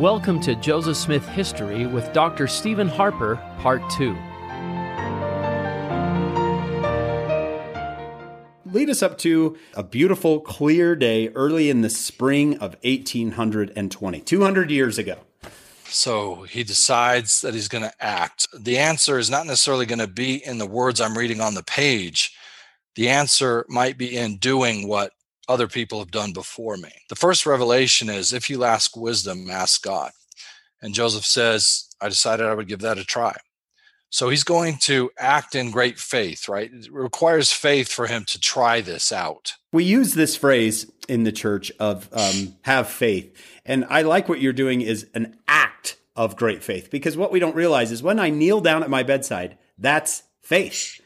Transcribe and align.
Welcome 0.00 0.40
to 0.40 0.54
Joseph 0.54 0.96
Smith 0.96 1.28
History 1.28 1.84
with 1.84 2.10
Dr. 2.14 2.46
Stephen 2.46 2.88
Harper, 2.88 3.36
Part 3.58 3.82
2. 3.90 4.16
Lead 8.64 8.88
us 8.88 9.02
up 9.02 9.18
to 9.18 9.58
a 9.74 9.82
beautiful, 9.82 10.40
clear 10.40 10.96
day 10.96 11.28
early 11.28 11.68
in 11.68 11.82
the 11.82 11.90
spring 11.90 12.54
of 12.54 12.76
1820, 12.82 14.20
200 14.20 14.70
years 14.70 14.96
ago. 14.96 15.18
So 15.84 16.44
he 16.44 16.64
decides 16.64 17.42
that 17.42 17.52
he's 17.52 17.68
going 17.68 17.84
to 17.84 17.92
act. 18.02 18.48
The 18.58 18.78
answer 18.78 19.18
is 19.18 19.28
not 19.28 19.44
necessarily 19.44 19.84
going 19.84 19.98
to 19.98 20.06
be 20.06 20.42
in 20.42 20.56
the 20.56 20.66
words 20.66 21.02
I'm 21.02 21.18
reading 21.18 21.42
on 21.42 21.52
the 21.52 21.62
page. 21.62 22.34
The 22.94 23.10
answer 23.10 23.66
might 23.68 23.98
be 23.98 24.16
in 24.16 24.38
doing 24.38 24.88
what 24.88 25.12
other 25.50 25.68
people 25.68 25.98
have 25.98 26.10
done 26.10 26.32
before 26.32 26.76
me. 26.76 26.92
The 27.08 27.16
first 27.16 27.44
revelation 27.44 28.08
is 28.08 28.32
if 28.32 28.48
you 28.48 28.64
ask 28.64 28.96
wisdom, 28.96 29.50
ask 29.50 29.82
God. 29.82 30.12
And 30.80 30.94
Joseph 30.94 31.26
says, 31.26 31.88
I 32.00 32.08
decided 32.08 32.46
I 32.46 32.54
would 32.54 32.68
give 32.68 32.80
that 32.80 32.98
a 32.98 33.04
try. 33.04 33.36
So 34.12 34.28
he's 34.28 34.44
going 34.44 34.78
to 34.78 35.10
act 35.18 35.54
in 35.54 35.70
great 35.70 35.98
faith, 35.98 36.48
right? 36.48 36.70
It 36.72 36.90
requires 36.90 37.52
faith 37.52 37.92
for 37.92 38.06
him 38.08 38.24
to 38.26 38.40
try 38.40 38.80
this 38.80 39.12
out. 39.12 39.54
We 39.72 39.84
use 39.84 40.14
this 40.14 40.36
phrase 40.36 40.90
in 41.08 41.22
the 41.22 41.32
church 41.32 41.70
of 41.78 42.08
um, 42.12 42.56
have 42.62 42.88
faith. 42.88 43.36
And 43.64 43.84
I 43.88 44.02
like 44.02 44.28
what 44.28 44.40
you're 44.40 44.52
doing 44.52 44.80
is 44.80 45.08
an 45.14 45.36
act 45.46 45.96
of 46.16 46.36
great 46.36 46.64
faith 46.64 46.90
because 46.90 47.16
what 47.16 47.30
we 47.30 47.38
don't 47.38 47.54
realize 47.54 47.92
is 47.92 48.02
when 48.02 48.18
I 48.18 48.30
kneel 48.30 48.60
down 48.60 48.82
at 48.82 48.90
my 48.90 49.04
bedside, 49.04 49.58
that's 49.78 50.24
faith. 50.40 51.00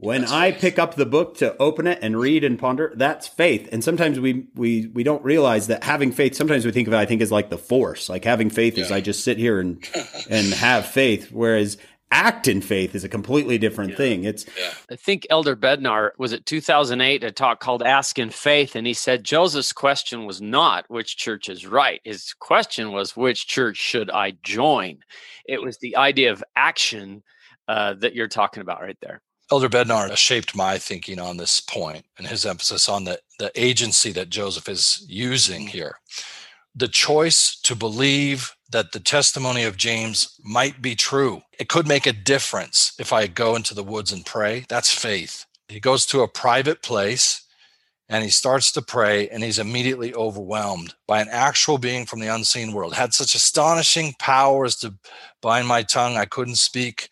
When 0.00 0.20
that's 0.20 0.32
I 0.32 0.52
faith. 0.52 0.60
pick 0.60 0.78
up 0.78 0.94
the 0.94 1.06
book 1.06 1.38
to 1.38 1.56
open 1.58 1.88
it 1.88 1.98
and 2.02 2.16
read 2.18 2.44
and 2.44 2.56
ponder, 2.56 2.92
that's 2.94 3.26
faith. 3.26 3.68
And 3.72 3.82
sometimes 3.82 4.20
we 4.20 4.46
we 4.54 4.86
we 4.86 5.02
don't 5.02 5.24
realize 5.24 5.66
that 5.66 5.82
having 5.82 6.12
faith. 6.12 6.36
Sometimes 6.36 6.64
we 6.64 6.70
think 6.70 6.86
of 6.86 6.94
it, 6.94 6.98
I 6.98 7.04
think, 7.04 7.20
as 7.20 7.32
like 7.32 7.50
the 7.50 7.58
force. 7.58 8.08
Like 8.08 8.24
having 8.24 8.48
faith 8.48 8.78
yeah. 8.78 8.84
is 8.84 8.92
I 8.92 9.00
just 9.00 9.24
sit 9.24 9.38
here 9.38 9.58
and 9.58 9.84
and 10.30 10.52
have 10.54 10.86
faith. 10.86 11.32
Whereas 11.32 11.78
act 12.10 12.48
in 12.48 12.60
faith 12.60 12.94
is 12.94 13.04
a 13.04 13.08
completely 13.08 13.58
different 13.58 13.90
yeah. 13.90 13.96
thing. 13.96 14.24
It's 14.24 14.46
yeah. 14.58 14.72
I 14.90 14.96
think 14.96 15.26
Elder 15.30 15.56
Bednar 15.56 16.10
was 16.16 16.32
it 16.32 16.46
2008 16.46 17.24
a 17.24 17.32
talk 17.32 17.60
called 17.60 17.82
Ask 17.82 18.18
in 18.18 18.30
Faith 18.30 18.76
and 18.76 18.86
he 18.86 18.94
said 18.94 19.24
Joseph's 19.24 19.72
question 19.72 20.24
was 20.24 20.40
not 20.40 20.84
which 20.88 21.16
church 21.16 21.48
is 21.48 21.66
right. 21.66 22.00
His 22.04 22.34
question 22.38 22.92
was 22.92 23.16
which 23.16 23.46
church 23.46 23.76
should 23.76 24.10
I 24.10 24.34
join? 24.42 24.98
It 25.44 25.60
was 25.60 25.78
the 25.78 25.96
idea 25.96 26.32
of 26.32 26.42
action 26.56 27.22
uh, 27.66 27.94
that 27.94 28.14
you're 28.14 28.28
talking 28.28 28.62
about 28.62 28.80
right 28.80 28.96
there. 29.02 29.20
Elder 29.50 29.68
Bednar 29.68 30.14
shaped 30.16 30.54
my 30.54 30.76
thinking 30.76 31.18
on 31.18 31.38
this 31.38 31.60
point 31.60 32.04
and 32.18 32.26
his 32.26 32.44
emphasis 32.44 32.88
on 32.88 33.04
the, 33.04 33.20
the 33.38 33.50
agency 33.54 34.12
that 34.12 34.28
Joseph 34.28 34.68
is 34.68 35.04
using 35.08 35.66
mm. 35.66 35.70
here. 35.70 35.98
The 36.74 36.88
choice 36.88 37.58
to 37.62 37.74
believe 37.74 38.54
that 38.70 38.92
the 38.92 39.00
testimony 39.00 39.64
of 39.64 39.78
James 39.78 40.38
might 40.44 40.82
be 40.82 40.94
true. 40.94 41.42
It 41.58 41.68
could 41.68 41.88
make 41.88 42.06
a 42.06 42.12
difference 42.12 42.92
if 42.98 43.12
I 43.12 43.26
go 43.26 43.56
into 43.56 43.74
the 43.74 43.82
woods 43.82 44.12
and 44.12 44.24
pray. 44.24 44.66
That's 44.68 44.92
faith. 44.92 45.46
He 45.68 45.80
goes 45.80 46.04
to 46.06 46.20
a 46.20 46.28
private 46.28 46.82
place 46.82 47.42
and 48.10 48.22
he 48.22 48.30
starts 48.30 48.70
to 48.72 48.82
pray 48.82 49.28
and 49.28 49.42
he's 49.42 49.58
immediately 49.58 50.14
overwhelmed 50.14 50.94
by 51.06 51.20
an 51.20 51.28
actual 51.30 51.78
being 51.78 52.04
from 52.04 52.20
the 52.20 52.32
unseen 52.34 52.72
world. 52.72 52.94
Had 52.94 53.14
such 53.14 53.34
astonishing 53.34 54.14
powers 54.18 54.76
to 54.76 54.94
bind 55.40 55.66
my 55.66 55.82
tongue, 55.82 56.16
I 56.16 56.26
couldn't 56.26 56.56
speak 56.56 57.08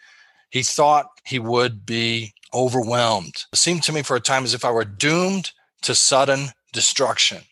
he 0.50 0.62
thought 0.62 1.06
he 1.24 1.38
would 1.38 1.84
be 1.84 2.32
overwhelmed. 2.54 3.44
It 3.52 3.58
seemed 3.58 3.82
to 3.84 3.92
me 3.92 4.02
for 4.02 4.16
a 4.16 4.20
time 4.20 4.44
as 4.44 4.54
if 4.54 4.64
I 4.64 4.70
were 4.70 4.84
doomed 4.84 5.52
to 5.82 5.94
sudden 5.94 6.48
destruction. 6.72 7.42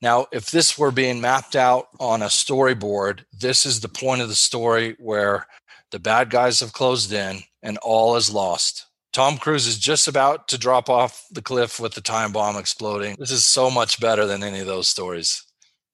Now, 0.00 0.26
if 0.32 0.50
this 0.50 0.78
were 0.78 0.92
being 0.92 1.20
mapped 1.20 1.56
out 1.56 1.88
on 1.98 2.22
a 2.22 2.26
storyboard, 2.26 3.24
this 3.32 3.66
is 3.66 3.80
the 3.80 3.88
point 3.88 4.22
of 4.22 4.28
the 4.28 4.34
story 4.34 4.96
where 4.98 5.46
the 5.90 5.98
bad 5.98 6.30
guys 6.30 6.60
have 6.60 6.72
closed 6.72 7.12
in 7.12 7.40
and 7.62 7.78
all 7.78 8.16
is 8.16 8.32
lost. 8.32 8.86
Tom 9.12 9.38
Cruise 9.38 9.66
is 9.66 9.78
just 9.78 10.06
about 10.06 10.46
to 10.48 10.58
drop 10.58 10.88
off 10.88 11.26
the 11.30 11.42
cliff 11.42 11.80
with 11.80 11.94
the 11.94 12.00
time 12.00 12.30
bomb 12.30 12.56
exploding. 12.56 13.16
This 13.18 13.30
is 13.32 13.44
so 13.44 13.70
much 13.70 14.00
better 14.00 14.26
than 14.26 14.44
any 14.44 14.60
of 14.60 14.66
those 14.66 14.86
stories. 14.86 15.42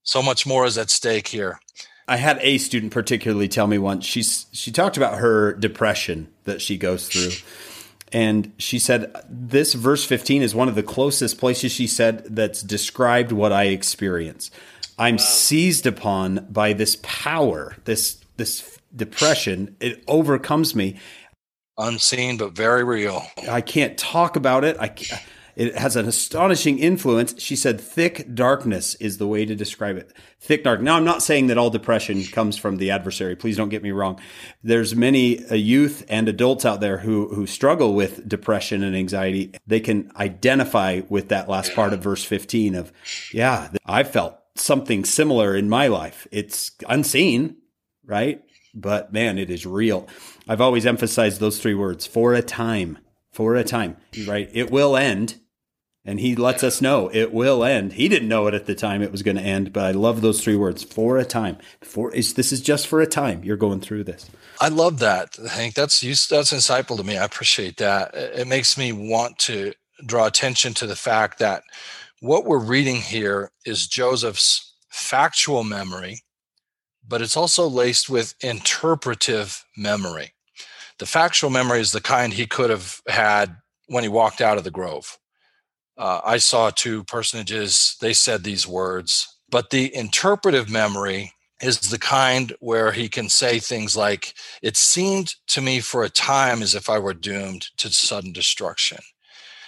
So 0.02 0.22
much 0.22 0.46
more 0.46 0.66
is 0.66 0.76
at 0.76 0.90
stake 0.90 1.28
here. 1.28 1.58
I 2.06 2.16
had 2.16 2.38
a 2.42 2.58
student 2.58 2.92
particularly 2.92 3.48
tell 3.48 3.66
me 3.66 3.78
once 3.78 4.04
she's 4.04 4.46
she 4.52 4.70
talked 4.70 4.96
about 4.96 5.18
her 5.18 5.54
depression 5.54 6.28
that 6.44 6.60
she 6.60 6.76
goes 6.76 7.08
through. 7.08 7.30
And 8.12 8.52
she 8.58 8.78
said 8.78 9.12
this 9.28 9.74
verse 9.74 10.04
15 10.04 10.42
is 10.42 10.54
one 10.54 10.68
of 10.68 10.76
the 10.76 10.82
closest 10.82 11.38
places 11.38 11.72
she 11.72 11.86
said 11.86 12.24
that's 12.36 12.62
described 12.62 13.32
what 13.32 13.52
I 13.52 13.64
experience. 13.64 14.50
I'm 14.98 15.16
wow. 15.16 15.22
seized 15.22 15.86
upon 15.86 16.46
by 16.50 16.74
this 16.74 16.98
power, 17.02 17.76
this 17.84 18.20
this 18.36 18.78
depression. 18.94 19.76
It 19.80 20.04
overcomes 20.06 20.74
me. 20.74 20.98
Unseen 21.76 22.36
but 22.36 22.52
very 22.52 22.84
real. 22.84 23.24
I 23.50 23.60
can't 23.60 23.98
talk 23.98 24.36
about 24.36 24.62
it. 24.62 24.76
I 24.78 24.88
can't, 24.88 25.20
it 25.56 25.76
has 25.76 25.96
an 25.96 26.06
astonishing 26.06 26.78
influence. 26.78 27.40
She 27.40 27.56
said, 27.56 27.80
thick 27.80 28.34
darkness 28.34 28.94
is 28.96 29.18
the 29.18 29.26
way 29.26 29.44
to 29.44 29.54
describe 29.54 29.96
it. 29.96 30.12
Thick 30.40 30.64
dark. 30.64 30.80
Now, 30.80 30.96
I'm 30.96 31.04
not 31.04 31.22
saying 31.22 31.46
that 31.46 31.58
all 31.58 31.70
depression 31.70 32.24
comes 32.24 32.56
from 32.56 32.76
the 32.76 32.90
adversary. 32.90 33.36
Please 33.36 33.56
don't 33.56 33.68
get 33.68 33.82
me 33.82 33.92
wrong. 33.92 34.20
There's 34.62 34.94
many 34.94 35.44
uh, 35.46 35.54
youth 35.54 36.04
and 36.08 36.28
adults 36.28 36.64
out 36.64 36.80
there 36.80 36.98
who, 36.98 37.34
who 37.34 37.46
struggle 37.46 37.94
with 37.94 38.28
depression 38.28 38.82
and 38.82 38.96
anxiety. 38.96 39.52
They 39.66 39.80
can 39.80 40.10
identify 40.16 41.02
with 41.08 41.28
that 41.28 41.48
last 41.48 41.74
part 41.74 41.92
of 41.92 42.02
verse 42.02 42.24
15 42.24 42.74
of, 42.74 42.92
yeah, 43.32 43.70
I 43.86 44.02
felt 44.02 44.38
something 44.56 45.04
similar 45.04 45.56
in 45.56 45.68
my 45.68 45.86
life. 45.86 46.26
It's 46.30 46.72
unseen, 46.88 47.56
right? 48.04 48.42
But 48.74 49.12
man, 49.12 49.38
it 49.38 49.50
is 49.50 49.66
real. 49.66 50.08
I've 50.48 50.60
always 50.60 50.86
emphasized 50.86 51.40
those 51.40 51.60
three 51.60 51.74
words 51.74 52.06
for 52.06 52.34
a 52.34 52.42
time, 52.42 52.98
for 53.30 53.54
a 53.54 53.64
time, 53.64 53.96
right? 54.26 54.50
It 54.52 54.70
will 54.70 54.96
end 54.96 55.40
and 56.04 56.20
he 56.20 56.36
lets 56.36 56.62
us 56.62 56.82
know 56.82 57.10
it 57.12 57.32
will 57.32 57.64
end. 57.64 57.94
He 57.94 58.08
didn't 58.08 58.28
know 58.28 58.46
it 58.46 58.54
at 58.54 58.66
the 58.66 58.74
time 58.74 59.02
it 59.02 59.12
was 59.12 59.22
going 59.22 59.36
to 59.36 59.42
end, 59.42 59.72
but 59.72 59.84
I 59.84 59.90
love 59.92 60.20
those 60.20 60.42
three 60.42 60.56
words 60.56 60.84
for 60.84 61.16
a 61.16 61.24
time. 61.24 61.56
For 61.80 62.12
is 62.12 62.34
this 62.34 62.52
is 62.52 62.60
just 62.60 62.86
for 62.86 63.00
a 63.00 63.06
time. 63.06 63.42
You're 63.42 63.56
going 63.56 63.80
through 63.80 64.04
this. 64.04 64.30
I 64.60 64.68
love 64.68 64.98
that, 64.98 65.36
Hank. 65.36 65.74
That's 65.74 66.00
that's 66.00 66.52
insightful 66.52 66.96
to 66.98 67.04
me. 67.04 67.16
I 67.16 67.24
appreciate 67.24 67.78
that. 67.78 68.14
It 68.14 68.46
makes 68.46 68.76
me 68.76 68.92
want 68.92 69.38
to 69.40 69.72
draw 70.04 70.26
attention 70.26 70.74
to 70.74 70.86
the 70.86 70.96
fact 70.96 71.38
that 71.38 71.62
what 72.20 72.44
we're 72.44 72.58
reading 72.58 72.96
here 72.96 73.50
is 73.64 73.86
Joseph's 73.86 74.74
factual 74.88 75.64
memory, 75.64 76.20
but 77.06 77.22
it's 77.22 77.36
also 77.36 77.66
laced 77.66 78.10
with 78.10 78.34
interpretive 78.40 79.64
memory. 79.76 80.32
The 80.98 81.06
factual 81.06 81.50
memory 81.50 81.80
is 81.80 81.92
the 81.92 82.00
kind 82.00 82.32
he 82.32 82.46
could 82.46 82.70
have 82.70 83.00
had 83.08 83.56
when 83.88 84.04
he 84.04 84.08
walked 84.08 84.40
out 84.40 84.58
of 84.58 84.64
the 84.64 84.70
grove 84.70 85.18
uh, 85.96 86.20
I 86.24 86.38
saw 86.38 86.70
two 86.70 87.04
personages, 87.04 87.96
they 88.00 88.12
said 88.12 88.42
these 88.42 88.66
words, 88.66 89.38
but 89.48 89.70
the 89.70 89.94
interpretive 89.94 90.68
memory 90.68 91.32
is 91.62 91.78
the 91.78 91.98
kind 91.98 92.52
where 92.60 92.92
he 92.92 93.08
can 93.08 93.28
say 93.28 93.58
things 93.58 93.96
like, 93.96 94.34
It 94.62 94.76
seemed 94.76 95.34
to 95.48 95.60
me 95.60 95.80
for 95.80 96.02
a 96.02 96.10
time 96.10 96.62
as 96.62 96.74
if 96.74 96.90
I 96.90 96.98
were 96.98 97.14
doomed 97.14 97.68
to 97.78 97.92
sudden 97.92 98.32
destruction. 98.32 98.98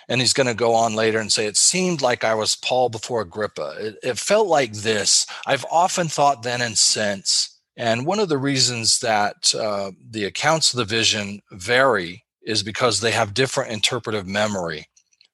And 0.08 0.20
he's 0.20 0.32
going 0.32 0.46
to 0.46 0.54
go 0.54 0.74
on 0.74 0.94
later 0.94 1.18
and 1.18 1.32
say, 1.32 1.46
It 1.46 1.56
seemed 1.56 2.02
like 2.02 2.24
I 2.24 2.34
was 2.34 2.56
Paul 2.56 2.88
before 2.88 3.20
Agrippa. 3.20 3.76
It, 3.78 3.96
it 4.02 4.18
felt 4.18 4.48
like 4.48 4.72
this. 4.72 5.26
I've 5.46 5.66
often 5.70 6.08
thought 6.08 6.42
then 6.42 6.60
and 6.60 6.76
since. 6.76 7.52
And 7.76 8.06
one 8.06 8.18
of 8.18 8.28
the 8.28 8.38
reasons 8.38 9.00
that 9.00 9.54
uh, 9.54 9.92
the 10.10 10.24
accounts 10.24 10.72
of 10.72 10.78
the 10.78 10.84
vision 10.84 11.40
vary 11.52 12.24
is 12.42 12.62
because 12.62 13.00
they 13.00 13.10
have 13.10 13.34
different 13.34 13.72
interpretive 13.72 14.26
memory 14.26 14.86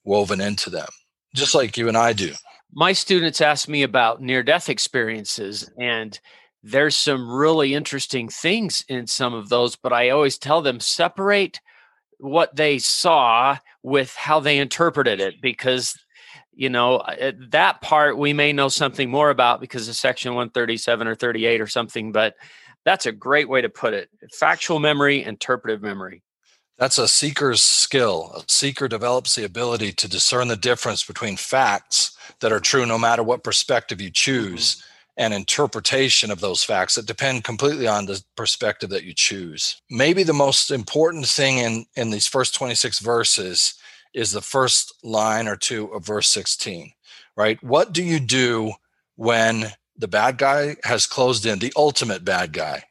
woven 0.04 0.40
into 0.40 0.70
them, 0.70 0.88
just 1.34 1.54
like 1.54 1.76
you 1.76 1.88
and 1.88 1.96
I 1.96 2.12
do. 2.12 2.32
My 2.72 2.92
students 2.92 3.40
ask 3.40 3.68
me 3.68 3.82
about 3.82 4.22
near 4.22 4.42
death 4.42 4.68
experiences, 4.68 5.70
and 5.78 6.18
there's 6.62 6.96
some 6.96 7.30
really 7.30 7.74
interesting 7.74 8.28
things 8.28 8.84
in 8.88 9.06
some 9.06 9.34
of 9.34 9.48
those, 9.48 9.76
but 9.76 9.92
I 9.92 10.10
always 10.10 10.38
tell 10.38 10.62
them 10.62 10.80
separate 10.80 11.60
what 12.18 12.54
they 12.54 12.78
saw 12.78 13.58
with 13.82 14.14
how 14.14 14.38
they 14.38 14.58
interpreted 14.58 15.20
it 15.20 15.34
because 15.42 15.98
you 16.54 16.68
know 16.68 16.96
uh, 16.98 17.32
that 17.50 17.80
part 17.80 18.16
we 18.16 18.32
may 18.32 18.52
know 18.52 18.68
something 18.68 19.10
more 19.10 19.30
about 19.30 19.60
because 19.60 19.88
of 19.88 19.96
section 19.96 20.32
137 20.34 21.08
or 21.08 21.16
38 21.16 21.60
or 21.60 21.66
something 21.66 22.12
but 22.12 22.34
that's 22.84 23.06
a 23.06 23.12
great 23.12 23.48
way 23.48 23.60
to 23.60 23.68
put 23.68 23.92
it 23.92 24.08
factual 24.38 24.78
memory 24.78 25.24
interpretive 25.24 25.82
memory 25.82 26.22
that's 26.78 26.98
a 26.98 27.08
seeker's 27.08 27.62
skill. 27.62 28.32
A 28.36 28.42
seeker 28.48 28.88
develops 28.88 29.34
the 29.34 29.44
ability 29.44 29.92
to 29.92 30.08
discern 30.08 30.48
the 30.48 30.56
difference 30.56 31.04
between 31.04 31.36
facts 31.36 32.16
that 32.40 32.52
are 32.52 32.60
true 32.60 32.86
no 32.86 32.98
matter 32.98 33.22
what 33.22 33.44
perspective 33.44 34.00
you 34.00 34.10
choose 34.10 34.76
mm-hmm. 34.76 34.84
and 35.18 35.34
interpretation 35.34 36.30
of 36.30 36.40
those 36.40 36.64
facts 36.64 36.94
that 36.94 37.06
depend 37.06 37.44
completely 37.44 37.86
on 37.86 38.06
the 38.06 38.22
perspective 38.36 38.90
that 38.90 39.04
you 39.04 39.14
choose. 39.14 39.80
Maybe 39.90 40.22
the 40.22 40.32
most 40.32 40.70
important 40.70 41.26
thing 41.26 41.58
in, 41.58 41.86
in 41.96 42.10
these 42.10 42.26
first 42.26 42.54
26 42.54 42.98
verses 43.00 43.74
is 44.14 44.32
the 44.32 44.42
first 44.42 44.94
line 45.02 45.48
or 45.48 45.56
two 45.56 45.86
of 45.92 46.04
verse 46.04 46.28
16, 46.28 46.92
right? 47.36 47.62
What 47.62 47.92
do 47.92 48.02
you 48.02 48.20
do 48.20 48.72
when 49.16 49.72
the 49.96 50.08
bad 50.08 50.38
guy 50.38 50.76
has 50.84 51.06
closed 51.06 51.46
in, 51.46 51.58
the 51.58 51.72
ultimate 51.76 52.24
bad 52.24 52.52
guy. 52.52 52.84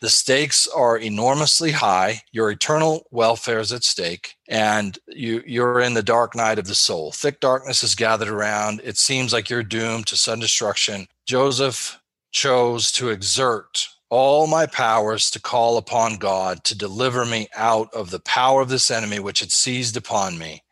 The 0.00 0.10
stakes 0.10 0.68
are 0.68 0.96
enormously 0.96 1.72
high. 1.72 2.22
Your 2.30 2.50
eternal 2.50 3.06
welfare 3.10 3.58
is 3.58 3.72
at 3.72 3.82
stake, 3.82 4.36
and 4.48 4.96
you, 5.08 5.42
you're 5.44 5.80
in 5.80 5.94
the 5.94 6.02
dark 6.02 6.36
night 6.36 6.58
of 6.58 6.66
the 6.66 6.74
soul. 6.74 7.10
Thick 7.10 7.40
darkness 7.40 7.82
is 7.82 7.96
gathered 7.96 8.28
around. 8.28 8.80
It 8.84 8.96
seems 8.96 9.32
like 9.32 9.50
you're 9.50 9.64
doomed 9.64 10.06
to 10.06 10.16
sudden 10.16 10.40
destruction. 10.40 11.08
Joseph 11.26 12.00
chose 12.30 12.92
to 12.92 13.08
exert 13.08 13.88
all 14.10 14.46
my 14.46 14.66
powers 14.66 15.30
to 15.30 15.40
call 15.40 15.76
upon 15.76 16.16
God 16.16 16.64
to 16.64 16.78
deliver 16.78 17.24
me 17.26 17.48
out 17.56 17.92
of 17.92 18.10
the 18.10 18.20
power 18.20 18.62
of 18.62 18.68
this 18.68 18.90
enemy 18.90 19.18
which 19.18 19.40
had 19.40 19.52
seized 19.52 19.96
upon 19.96 20.38
me. 20.38 20.62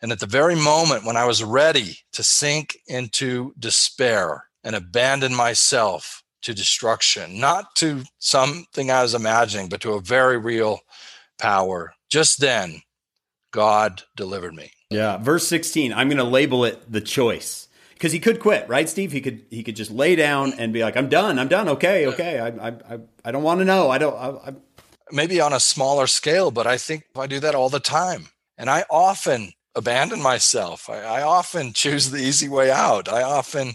And 0.00 0.10
at 0.10 0.20
the 0.20 0.26
very 0.26 0.56
moment 0.56 1.04
when 1.04 1.16
I 1.16 1.26
was 1.26 1.44
ready 1.44 1.98
to 2.12 2.22
sink 2.22 2.78
into 2.86 3.54
despair 3.58 4.44
and 4.64 4.74
abandon 4.74 5.34
myself 5.34 6.21
to 6.42 6.54
destruction, 6.54 7.38
not 7.38 7.74
to 7.76 8.04
something 8.18 8.90
I 8.90 9.02
was 9.02 9.14
imagining, 9.14 9.68
but 9.68 9.80
to 9.82 9.92
a 9.92 10.00
very 10.00 10.38
real 10.38 10.80
power, 11.38 11.94
just 12.10 12.40
then, 12.40 12.82
God 13.52 14.02
delivered 14.16 14.54
me. 14.54 14.72
Yeah. 14.90 15.16
Verse 15.18 15.46
16, 15.48 15.92
I'm 15.92 16.08
going 16.08 16.18
to 16.18 16.24
label 16.24 16.64
it 16.64 16.90
the 16.90 17.00
choice 17.00 17.68
because 18.02 18.12
he 18.12 18.18
could 18.18 18.40
quit, 18.40 18.68
right, 18.68 18.88
Steve? 18.88 19.12
He 19.12 19.20
could 19.20 19.44
he 19.48 19.62
could 19.62 19.76
just 19.76 19.92
lay 19.92 20.16
down 20.16 20.54
and 20.54 20.72
be 20.72 20.82
like, 20.82 20.96
"I'm 20.96 21.08
done. 21.08 21.38
I'm 21.38 21.46
done. 21.46 21.68
Okay, 21.68 22.08
okay. 22.08 22.40
I 22.40 22.48
I 22.48 22.68
I, 22.68 22.98
I 23.26 23.30
don't 23.30 23.44
want 23.44 23.60
to 23.60 23.64
know. 23.64 23.90
I 23.90 23.98
don't. 23.98 24.16
I, 24.16 24.48
I. 24.48 24.54
Maybe 25.12 25.40
on 25.40 25.52
a 25.52 25.60
smaller 25.60 26.08
scale, 26.08 26.50
but 26.50 26.66
I 26.66 26.78
think 26.78 27.04
I 27.16 27.28
do 27.28 27.38
that 27.38 27.54
all 27.54 27.68
the 27.68 27.78
time, 27.78 28.26
and 28.58 28.68
I 28.68 28.84
often 28.90 29.52
abandon 29.76 30.20
myself. 30.20 30.90
I, 30.90 30.98
I 30.98 31.22
often 31.22 31.72
choose 31.74 32.10
the 32.10 32.18
easy 32.18 32.48
way 32.48 32.72
out. 32.72 33.08
I 33.08 33.22
often 33.22 33.74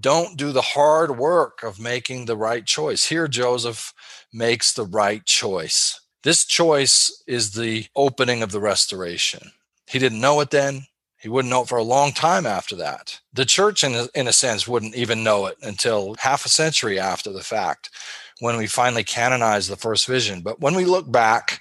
don't 0.00 0.36
do 0.36 0.52
the 0.52 0.62
hard 0.62 1.18
work 1.18 1.62
of 1.62 1.78
making 1.78 2.24
the 2.24 2.36
right 2.36 2.64
choice. 2.64 3.06
Here, 3.06 3.28
Joseph 3.28 3.92
makes 4.32 4.72
the 4.72 4.84
right 4.84 5.24
choice. 5.24 6.00
This 6.22 6.44
choice 6.44 7.22
is 7.26 7.52
the 7.52 7.86
opening 7.94 8.42
of 8.42 8.52
the 8.52 8.60
restoration. 8.60 9.52
He 9.86 9.98
didn't 9.98 10.20
know 10.20 10.40
it 10.40 10.50
then. 10.50 10.86
He 11.18 11.28
wouldn't 11.28 11.50
know 11.50 11.62
it 11.62 11.68
for 11.68 11.78
a 11.78 11.82
long 11.82 12.12
time 12.12 12.46
after 12.46 12.76
that. 12.76 13.20
The 13.32 13.44
church, 13.44 13.84
in 13.84 13.94
a, 13.94 14.08
in 14.14 14.26
a 14.26 14.32
sense, 14.32 14.66
wouldn't 14.66 14.94
even 14.94 15.22
know 15.22 15.46
it 15.46 15.58
until 15.62 16.16
half 16.18 16.46
a 16.46 16.48
century 16.48 16.98
after 16.98 17.30
the 17.30 17.42
fact 17.42 17.90
when 18.40 18.56
we 18.56 18.66
finally 18.66 19.04
canonized 19.04 19.70
the 19.70 19.76
first 19.76 20.06
vision. 20.06 20.40
But 20.40 20.60
when 20.60 20.74
we 20.74 20.86
look 20.86 21.10
back, 21.10 21.60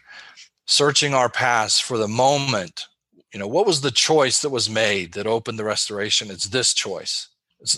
searching 0.65 1.13
our 1.13 1.30
past 1.30 1.83
for 1.83 1.97
the 1.97 2.07
moment, 2.07 2.88
you 3.33 3.39
know, 3.39 3.47
what 3.47 3.68
was 3.68 3.81
the 3.81 3.92
choice 3.92 4.42
that 4.42 4.50
was 4.50 4.69
made 4.69 5.13
that 5.13 5.27
opened 5.27 5.59
the 5.59 5.65
restoration? 5.65 6.31
It's 6.31 6.45
this 6.45 6.74
choice. 6.74 7.27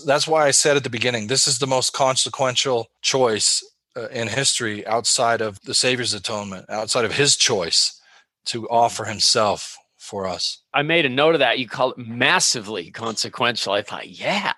That's 0.06 0.28
why 0.28 0.46
I 0.46 0.50
said 0.52 0.76
at 0.76 0.84
the 0.84 0.90
beginning, 0.90 1.26
this 1.26 1.46
is 1.46 1.58
the 1.58 1.66
most 1.66 1.92
consequential 1.92 2.88
choice 3.00 3.64
uh, 3.96 4.08
in 4.08 4.28
history 4.28 4.86
outside 4.86 5.40
of 5.40 5.60
the 5.62 5.74
Savior's 5.74 6.14
atonement, 6.14 6.66
outside 6.68 7.04
of 7.04 7.16
his 7.16 7.36
choice 7.36 8.00
to 8.46 8.68
offer 8.68 9.04
himself 9.04 9.76
for 9.96 10.26
us. 10.26 10.58
I 10.72 10.82
made 10.82 11.04
a 11.04 11.08
note 11.08 11.34
of 11.34 11.40
that. 11.40 11.58
You 11.58 11.68
call 11.68 11.92
it 11.92 11.98
massively 11.98 12.90
consequential. 12.90 13.72
I 13.72 13.82
thought, 13.82 14.08
yeah, 14.08 14.52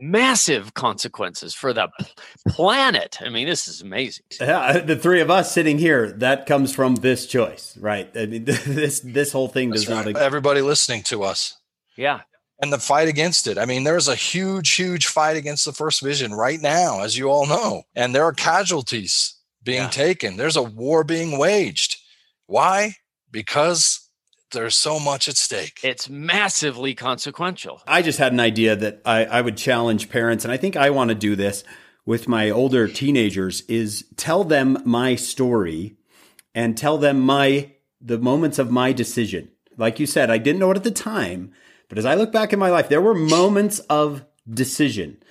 massive 0.00 0.74
consequences 0.74 1.54
for 1.54 1.72
the 1.72 1.88
planet. 2.48 3.18
I 3.20 3.28
mean, 3.28 3.46
this 3.46 3.68
is 3.68 3.80
amazing. 3.80 4.24
Yeah, 4.40 4.78
the 4.78 4.96
three 4.96 5.20
of 5.20 5.30
us 5.30 5.52
sitting 5.52 5.78
here, 5.78 6.12
that 6.12 6.46
comes 6.46 6.74
from 6.74 6.96
this 6.96 7.26
choice, 7.26 7.76
right? 7.78 8.10
I 8.16 8.26
mean, 8.26 8.44
this 8.46 9.00
this 9.00 9.32
whole 9.32 9.48
thing 9.48 9.70
does 9.70 9.88
right. 9.88 10.06
not. 10.06 10.16
Everybody 10.16 10.62
listening 10.62 11.02
to 11.04 11.22
us. 11.22 11.58
Yeah. 11.96 12.20
And 12.62 12.72
the 12.72 12.78
fight 12.78 13.08
against 13.08 13.46
it. 13.48 13.58
I 13.58 13.66
mean, 13.66 13.84
there's 13.84 14.08
a 14.08 14.14
huge, 14.14 14.74
huge 14.74 15.08
fight 15.08 15.36
against 15.36 15.64
the 15.64 15.72
first 15.72 16.00
vision 16.00 16.32
right 16.32 16.60
now, 16.60 17.02
as 17.02 17.18
you 17.18 17.28
all 17.28 17.46
know. 17.46 17.82
And 17.96 18.14
there 18.14 18.24
are 18.24 18.32
casualties 18.32 19.34
being 19.64 19.82
yeah. 19.82 19.88
taken. 19.88 20.36
There's 20.36 20.56
a 20.56 20.62
war 20.62 21.02
being 21.02 21.38
waged. 21.38 21.96
Why? 22.46 22.94
Because 23.30 24.08
there's 24.52 24.76
so 24.76 25.00
much 25.00 25.28
at 25.28 25.36
stake. 25.36 25.80
It's 25.82 26.08
massively 26.08 26.94
consequential. 26.94 27.82
I 27.86 28.02
just 28.02 28.18
had 28.18 28.32
an 28.32 28.40
idea 28.40 28.76
that 28.76 29.02
I, 29.04 29.24
I 29.24 29.40
would 29.40 29.56
challenge 29.56 30.08
parents, 30.08 30.44
and 30.44 30.52
I 30.52 30.56
think 30.56 30.76
I 30.76 30.90
want 30.90 31.08
to 31.08 31.14
do 31.14 31.34
this 31.34 31.64
with 32.04 32.28
my 32.28 32.50
older 32.50 32.88
teenagers 32.88 33.62
is 33.62 34.04
tell 34.16 34.44
them 34.44 34.78
my 34.84 35.14
story 35.14 35.96
and 36.54 36.76
tell 36.76 36.98
them 36.98 37.20
my 37.20 37.72
the 38.00 38.18
moments 38.18 38.58
of 38.58 38.70
my 38.70 38.92
decision. 38.92 39.48
Like 39.76 40.00
you 40.00 40.06
said, 40.06 40.30
I 40.30 40.38
didn't 40.38 40.58
know 40.58 40.72
it 40.72 40.76
at 40.76 40.84
the 40.84 40.90
time, 40.90 41.52
but 41.92 41.98
as 41.98 42.06
I 42.06 42.14
look 42.14 42.32
back 42.32 42.54
in 42.54 42.58
my 42.58 42.70
life, 42.70 42.88
there 42.88 43.02
were 43.02 43.14
moments 43.14 43.78
of 43.80 44.24
decision. 44.48 45.22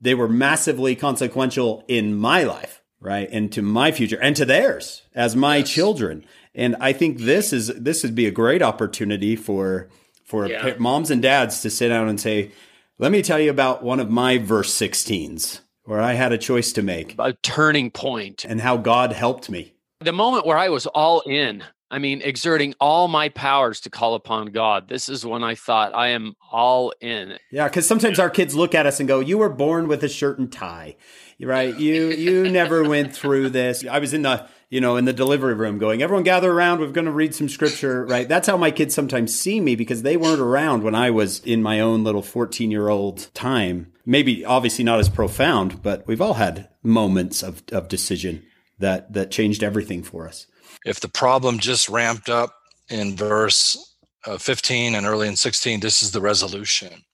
They 0.00 0.16
were 0.16 0.26
massively 0.26 0.96
consequential 0.96 1.84
in 1.86 2.16
my 2.16 2.42
life, 2.42 2.82
right? 2.98 3.28
And 3.30 3.52
to 3.52 3.62
my 3.62 3.92
future 3.92 4.18
and 4.20 4.34
to 4.34 4.44
theirs 4.44 5.02
as 5.14 5.36
my 5.36 5.58
yes. 5.58 5.70
children. 5.70 6.24
And 6.52 6.74
I 6.80 6.92
think 6.92 7.18
this 7.20 7.52
is 7.52 7.68
this 7.68 8.02
would 8.02 8.16
be 8.16 8.26
a 8.26 8.32
great 8.32 8.60
opportunity 8.60 9.36
for 9.36 9.88
for 10.24 10.48
yeah. 10.48 10.74
moms 10.80 11.12
and 11.12 11.22
dads 11.22 11.62
to 11.62 11.70
sit 11.70 11.90
down 11.90 12.08
and 12.08 12.20
say, 12.20 12.50
"Let 12.98 13.12
me 13.12 13.22
tell 13.22 13.38
you 13.38 13.50
about 13.50 13.84
one 13.84 14.00
of 14.00 14.10
my 14.10 14.38
verse 14.38 14.74
16s 14.74 15.60
where 15.84 16.00
I 16.00 16.14
had 16.14 16.32
a 16.32 16.38
choice 16.38 16.72
to 16.72 16.82
make, 16.82 17.14
a 17.20 17.34
turning 17.34 17.92
point, 17.92 18.44
and 18.44 18.62
how 18.62 18.78
God 18.78 19.12
helped 19.12 19.48
me." 19.48 19.74
The 20.00 20.10
moment 20.10 20.44
where 20.44 20.58
I 20.58 20.70
was 20.70 20.88
all 20.88 21.20
in, 21.20 21.62
I 21.90 21.98
mean, 21.98 22.22
exerting 22.22 22.74
all 22.80 23.08
my 23.08 23.28
powers 23.28 23.80
to 23.82 23.90
call 23.90 24.14
upon 24.14 24.46
God. 24.46 24.88
This 24.88 25.08
is 25.08 25.24
when 25.24 25.44
I 25.44 25.54
thought 25.54 25.94
I 25.94 26.08
am 26.08 26.34
all 26.50 26.92
in. 27.00 27.38
Yeah, 27.50 27.68
because 27.68 27.86
sometimes 27.86 28.18
our 28.18 28.30
kids 28.30 28.54
look 28.54 28.74
at 28.74 28.86
us 28.86 28.98
and 28.98 29.08
go, 29.08 29.20
"You 29.20 29.38
were 29.38 29.50
born 29.50 29.86
with 29.86 30.02
a 30.02 30.08
shirt 30.08 30.38
and 30.38 30.50
tie, 30.50 30.96
right? 31.40 31.78
You 31.78 32.10
you 32.10 32.50
never 32.50 32.82
went 32.88 33.14
through 33.14 33.50
this." 33.50 33.84
I 33.86 33.98
was 33.98 34.12
in 34.14 34.22
the 34.22 34.48
you 34.74 34.80
know, 34.80 34.96
in 34.96 35.04
the 35.04 35.12
delivery 35.12 35.54
room 35.54 35.78
going, 35.78 36.02
everyone 36.02 36.24
gather 36.24 36.50
around. 36.50 36.80
We're 36.80 36.88
going 36.88 37.04
to 37.04 37.12
read 37.12 37.32
some 37.32 37.48
scripture, 37.48 38.04
right? 38.06 38.28
That's 38.28 38.48
how 38.48 38.56
my 38.56 38.72
kids 38.72 38.92
sometimes 38.92 39.32
see 39.32 39.60
me 39.60 39.76
because 39.76 40.02
they 40.02 40.16
weren't 40.16 40.40
around 40.40 40.82
when 40.82 40.96
I 40.96 41.10
was 41.10 41.38
in 41.44 41.62
my 41.62 41.78
own 41.78 42.02
little 42.02 42.22
14 42.22 42.72
year 42.72 42.88
old 42.88 43.32
time. 43.34 43.92
Maybe 44.04 44.44
obviously 44.44 44.82
not 44.82 44.98
as 44.98 45.08
profound, 45.08 45.80
but 45.80 46.04
we've 46.08 46.20
all 46.20 46.34
had 46.34 46.70
moments 46.82 47.40
of, 47.44 47.62
of 47.70 47.86
decision 47.86 48.42
that, 48.80 49.12
that 49.12 49.30
changed 49.30 49.62
everything 49.62 50.02
for 50.02 50.26
us. 50.26 50.48
If 50.84 51.00
the 51.00 51.08
problem 51.08 51.58
just 51.58 51.88
ramped 51.88 52.28
up 52.28 52.54
in 52.88 53.16
verse 53.16 53.94
uh, 54.26 54.38
15 54.38 54.94
and 54.94 55.06
early 55.06 55.28
in 55.28 55.36
16, 55.36 55.80
this 55.80 56.02
is 56.02 56.12
the 56.12 56.20
resolution. 56.20 57.04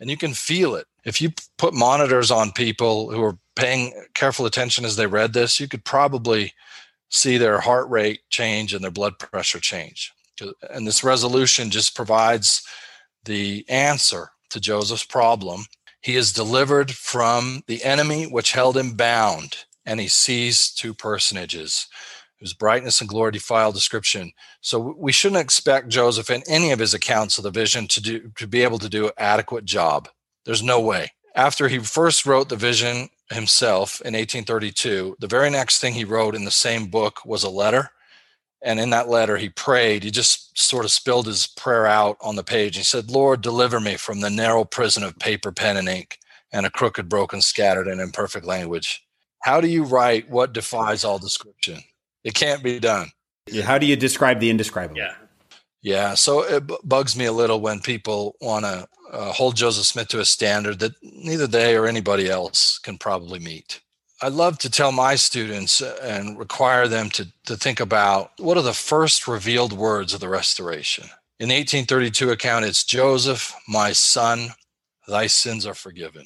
And 0.00 0.08
you 0.08 0.16
can 0.16 0.34
feel 0.34 0.74
it. 0.76 0.86
If 1.04 1.20
you 1.20 1.30
put 1.56 1.74
monitors 1.74 2.30
on 2.30 2.52
people 2.52 3.10
who 3.10 3.22
are 3.22 3.38
paying 3.56 3.92
careful 4.14 4.46
attention 4.46 4.84
as 4.84 4.96
they 4.96 5.06
read 5.06 5.32
this, 5.32 5.58
you 5.58 5.66
could 5.66 5.84
probably 5.84 6.52
see 7.10 7.38
their 7.38 7.60
heart 7.60 7.88
rate 7.88 8.20
change 8.30 8.74
and 8.74 8.84
their 8.84 8.90
blood 8.90 9.18
pressure 9.18 9.60
change. 9.60 10.12
And 10.70 10.86
this 10.86 11.02
resolution 11.02 11.70
just 11.70 11.96
provides 11.96 12.62
the 13.24 13.64
answer 13.68 14.30
to 14.50 14.60
Joseph's 14.60 15.04
problem. 15.04 15.64
He 16.00 16.14
is 16.14 16.32
delivered 16.32 16.92
from 16.92 17.62
the 17.66 17.82
enemy 17.82 18.24
which 18.26 18.52
held 18.52 18.76
him 18.76 18.92
bound, 18.92 19.64
and 19.84 19.98
he 19.98 20.08
sees 20.08 20.70
two 20.72 20.94
personages 20.94 21.88
whose 22.40 22.54
brightness 22.54 23.00
and 23.00 23.08
glory 23.08 23.32
defile 23.32 23.72
description. 23.72 24.32
So 24.60 24.94
we 24.96 25.12
shouldn't 25.12 25.40
expect 25.40 25.88
Joseph 25.88 26.30
in 26.30 26.42
any 26.46 26.70
of 26.70 26.78
his 26.78 26.94
accounts 26.94 27.38
of 27.38 27.44
the 27.44 27.50
vision 27.50 27.86
to 27.88 28.00
do 28.00 28.30
to 28.36 28.46
be 28.46 28.62
able 28.62 28.78
to 28.78 28.88
do 28.88 29.06
an 29.06 29.12
adequate 29.18 29.64
job. 29.64 30.08
There's 30.44 30.62
no 30.62 30.80
way. 30.80 31.12
After 31.34 31.68
he 31.68 31.78
first 31.78 32.26
wrote 32.26 32.48
the 32.48 32.56
vision 32.56 33.10
himself 33.30 34.00
in 34.00 34.14
1832, 34.14 35.16
the 35.20 35.26
very 35.26 35.50
next 35.50 35.78
thing 35.78 35.94
he 35.94 36.04
wrote 36.04 36.34
in 36.34 36.44
the 36.44 36.50
same 36.50 36.86
book 36.86 37.24
was 37.24 37.44
a 37.44 37.50
letter. 37.50 37.90
And 38.62 38.80
in 38.80 38.90
that 38.90 39.08
letter, 39.08 39.36
he 39.36 39.50
prayed. 39.50 40.02
He 40.02 40.10
just 40.10 40.58
sort 40.58 40.84
of 40.84 40.90
spilled 40.90 41.26
his 41.26 41.46
prayer 41.46 41.86
out 41.86 42.16
on 42.20 42.34
the 42.34 42.42
page. 42.42 42.76
He 42.76 42.82
said, 42.82 43.10
Lord, 43.10 43.40
deliver 43.40 43.78
me 43.78 43.96
from 43.96 44.20
the 44.20 44.30
narrow 44.30 44.64
prison 44.64 45.04
of 45.04 45.18
paper, 45.18 45.52
pen, 45.52 45.76
and 45.76 45.88
ink, 45.88 46.18
and 46.52 46.66
a 46.66 46.70
crooked, 46.70 47.08
broken, 47.08 47.40
scattered, 47.40 47.86
and 47.86 48.00
imperfect 48.00 48.44
language. 48.44 49.04
How 49.42 49.60
do 49.60 49.68
you 49.68 49.84
write 49.84 50.28
what 50.28 50.52
defies 50.52 51.04
all 51.04 51.20
description? 51.20 51.82
It 52.24 52.34
can't 52.34 52.62
be 52.62 52.78
done. 52.78 53.08
How 53.62 53.78
do 53.78 53.86
you 53.86 53.96
describe 53.96 54.40
the 54.40 54.50
indescribable? 54.50 54.98
Yeah. 54.98 55.14
Yeah. 55.82 56.14
So 56.14 56.42
it 56.42 56.66
b- 56.66 56.76
bugs 56.84 57.16
me 57.16 57.24
a 57.26 57.32
little 57.32 57.60
when 57.60 57.80
people 57.80 58.36
want 58.40 58.64
to 58.64 58.88
uh, 59.12 59.32
hold 59.32 59.56
Joseph 59.56 59.86
Smith 59.86 60.08
to 60.08 60.20
a 60.20 60.24
standard 60.24 60.80
that 60.80 60.92
neither 61.02 61.46
they 61.46 61.76
or 61.76 61.86
anybody 61.86 62.28
else 62.28 62.78
can 62.78 62.98
probably 62.98 63.38
meet. 63.38 63.80
I 64.20 64.28
love 64.28 64.58
to 64.58 64.70
tell 64.70 64.90
my 64.90 65.14
students 65.14 65.80
and 65.80 66.38
require 66.38 66.88
them 66.88 67.08
to, 67.10 67.28
to 67.46 67.56
think 67.56 67.78
about 67.78 68.32
what 68.38 68.56
are 68.56 68.62
the 68.62 68.72
first 68.72 69.28
revealed 69.28 69.72
words 69.72 70.12
of 70.12 70.20
the 70.20 70.28
restoration. 70.28 71.04
In 71.38 71.48
the 71.48 71.54
1832 71.54 72.30
account, 72.32 72.64
it's 72.64 72.82
Joseph, 72.82 73.54
my 73.68 73.92
son, 73.92 74.48
thy 75.06 75.28
sins 75.28 75.64
are 75.64 75.74
forgiven. 75.74 76.24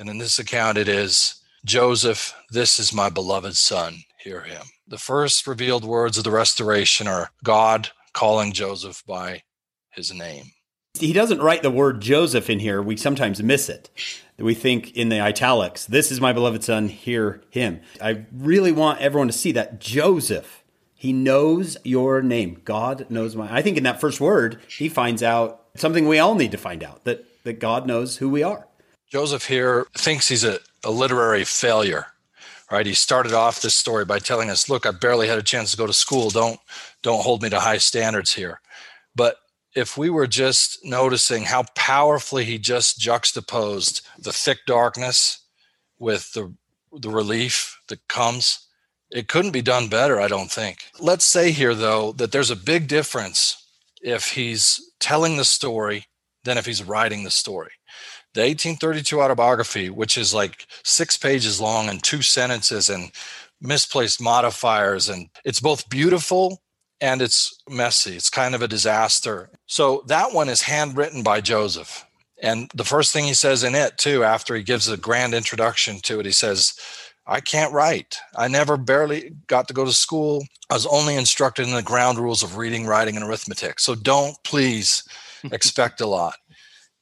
And 0.00 0.08
in 0.08 0.18
this 0.18 0.40
account, 0.40 0.78
it 0.78 0.88
is 0.88 1.40
Joseph, 1.64 2.34
this 2.50 2.80
is 2.80 2.92
my 2.92 3.08
beloved 3.08 3.56
son, 3.56 4.02
hear 4.18 4.42
him. 4.42 4.62
The 4.86 4.98
first 4.98 5.46
revealed 5.46 5.84
words 5.84 6.18
of 6.18 6.24
the 6.24 6.30
restoration 6.30 7.06
are 7.06 7.30
God 7.44 7.90
calling 8.12 8.52
Joseph 8.52 9.02
by 9.06 9.42
his 9.90 10.12
name. 10.12 10.52
He 10.98 11.12
doesn't 11.12 11.40
write 11.40 11.62
the 11.62 11.70
word 11.70 12.00
Joseph 12.00 12.50
in 12.50 12.58
here. 12.58 12.82
We 12.82 12.96
sometimes 12.96 13.42
miss 13.42 13.68
it. 13.68 13.90
We 14.38 14.54
think 14.54 14.96
in 14.96 15.08
the 15.08 15.20
italics, 15.20 15.86
this 15.86 16.10
is 16.10 16.20
my 16.20 16.32
beloved 16.32 16.64
son, 16.64 16.88
hear 16.88 17.42
him. 17.50 17.80
I 18.00 18.24
really 18.32 18.72
want 18.72 19.00
everyone 19.00 19.28
to 19.28 19.32
see 19.32 19.52
that 19.52 19.80
Joseph, 19.80 20.64
he 20.94 21.12
knows 21.12 21.76
your 21.84 22.22
name. 22.22 22.60
God 22.64 23.06
knows 23.10 23.36
my. 23.36 23.52
I 23.52 23.62
think 23.62 23.76
in 23.76 23.84
that 23.84 24.00
first 24.00 24.20
word, 24.20 24.60
he 24.68 24.88
finds 24.88 25.22
out 25.22 25.64
something 25.76 26.08
we 26.08 26.18
all 26.18 26.34
need 26.34 26.50
to 26.52 26.58
find 26.58 26.82
out 26.82 27.04
that, 27.04 27.24
that 27.44 27.60
God 27.60 27.86
knows 27.86 28.16
who 28.16 28.28
we 28.28 28.42
are. 28.42 28.66
Joseph 29.08 29.46
here 29.46 29.86
thinks 29.96 30.28
he's 30.28 30.44
a, 30.44 30.58
a 30.84 30.90
literary 30.90 31.44
failure 31.44 32.06
right? 32.70 32.86
He 32.86 32.94
started 32.94 33.32
off 33.32 33.60
this 33.60 33.74
story 33.74 34.04
by 34.04 34.18
telling 34.18 34.50
us 34.50 34.68
look 34.68 34.86
i 34.86 34.90
barely 34.90 35.28
had 35.28 35.38
a 35.38 35.42
chance 35.42 35.70
to 35.70 35.76
go 35.76 35.86
to 35.86 35.92
school. 35.92 36.30
Don't 36.30 36.60
don't 37.02 37.22
hold 37.22 37.42
me 37.42 37.50
to 37.50 37.60
high 37.60 37.78
standards 37.78 38.34
here. 38.34 38.60
But 39.14 39.36
if 39.74 39.96
we 39.96 40.10
were 40.10 40.26
just 40.26 40.84
noticing 40.84 41.44
how 41.44 41.64
powerfully 41.74 42.44
he 42.44 42.58
just 42.58 42.98
juxtaposed 42.98 44.06
the 44.18 44.32
thick 44.32 44.58
darkness 44.66 45.40
with 45.98 46.32
the 46.32 46.54
the 46.92 47.10
relief 47.10 47.80
that 47.88 48.06
comes 48.08 48.66
it 49.10 49.28
couldn't 49.28 49.52
be 49.52 49.62
done 49.62 49.88
better 49.88 50.20
i 50.20 50.28
don't 50.28 50.50
think. 50.50 50.84
Let's 50.98 51.24
say 51.24 51.50
here 51.50 51.74
though 51.74 52.12
that 52.12 52.32
there's 52.32 52.50
a 52.50 52.56
big 52.56 52.88
difference 52.88 53.66
if 54.02 54.32
he's 54.32 54.80
telling 55.00 55.36
the 55.36 55.44
story 55.44 56.06
than 56.44 56.56
if 56.56 56.66
he's 56.66 56.82
writing 56.82 57.24
the 57.24 57.30
story 57.30 57.72
the 58.38 58.44
1832 58.44 59.20
autobiography, 59.20 59.90
which 59.90 60.16
is 60.16 60.32
like 60.32 60.68
six 60.84 61.16
pages 61.16 61.60
long 61.60 61.88
and 61.88 62.00
two 62.00 62.22
sentences 62.22 62.88
and 62.88 63.10
misplaced 63.60 64.20
modifiers. 64.20 65.08
And 65.08 65.28
it's 65.44 65.58
both 65.58 65.90
beautiful 65.90 66.62
and 67.00 67.20
it's 67.20 67.60
messy. 67.68 68.14
It's 68.14 68.30
kind 68.30 68.54
of 68.54 68.62
a 68.62 68.68
disaster. 68.68 69.50
So 69.66 70.04
that 70.06 70.32
one 70.32 70.48
is 70.48 70.62
handwritten 70.62 71.24
by 71.24 71.40
Joseph. 71.40 72.06
And 72.40 72.70
the 72.76 72.84
first 72.84 73.12
thing 73.12 73.24
he 73.24 73.34
says 73.34 73.64
in 73.64 73.74
it, 73.74 73.98
too, 73.98 74.22
after 74.22 74.54
he 74.54 74.62
gives 74.62 74.88
a 74.88 74.96
grand 74.96 75.34
introduction 75.34 75.98
to 76.02 76.20
it, 76.20 76.26
he 76.26 76.30
says, 76.30 76.78
I 77.26 77.40
can't 77.40 77.72
write. 77.72 78.18
I 78.36 78.46
never 78.46 78.76
barely 78.76 79.32
got 79.48 79.66
to 79.66 79.74
go 79.74 79.84
to 79.84 79.92
school. 79.92 80.44
I 80.70 80.74
was 80.74 80.86
only 80.86 81.16
instructed 81.16 81.66
in 81.66 81.74
the 81.74 81.82
ground 81.82 82.20
rules 82.20 82.44
of 82.44 82.56
reading, 82.56 82.86
writing, 82.86 83.16
and 83.16 83.24
arithmetic. 83.24 83.80
So 83.80 83.96
don't 83.96 84.36
please 84.44 85.02
expect 85.50 86.00
a 86.00 86.06
lot. 86.06 86.36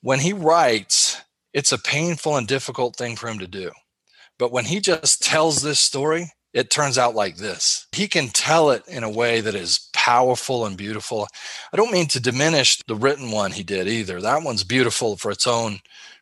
When 0.00 0.20
he 0.20 0.32
writes, 0.32 1.20
it's 1.56 1.72
a 1.72 1.78
painful 1.78 2.36
and 2.36 2.46
difficult 2.46 2.96
thing 2.96 3.16
for 3.16 3.28
him 3.28 3.38
to 3.38 3.46
do. 3.46 3.70
But 4.38 4.52
when 4.52 4.66
he 4.66 4.78
just 4.78 5.22
tells 5.22 5.62
this 5.62 5.80
story, 5.80 6.30
it 6.52 6.68
turns 6.68 6.98
out 6.98 7.14
like 7.14 7.38
this. 7.38 7.86
He 7.92 8.08
can 8.08 8.28
tell 8.28 8.70
it 8.72 8.82
in 8.86 9.02
a 9.02 9.10
way 9.10 9.40
that 9.40 9.54
is 9.54 9.88
powerful 9.94 10.66
and 10.66 10.76
beautiful. 10.76 11.26
I 11.72 11.78
don't 11.78 11.90
mean 11.90 12.08
to 12.08 12.20
diminish 12.20 12.82
the 12.86 12.94
written 12.94 13.30
one 13.30 13.52
he 13.52 13.62
did 13.62 13.88
either. 13.88 14.20
That 14.20 14.42
one's 14.42 14.64
beautiful 14.64 15.16
for 15.16 15.30
its 15.30 15.46
own 15.46 15.78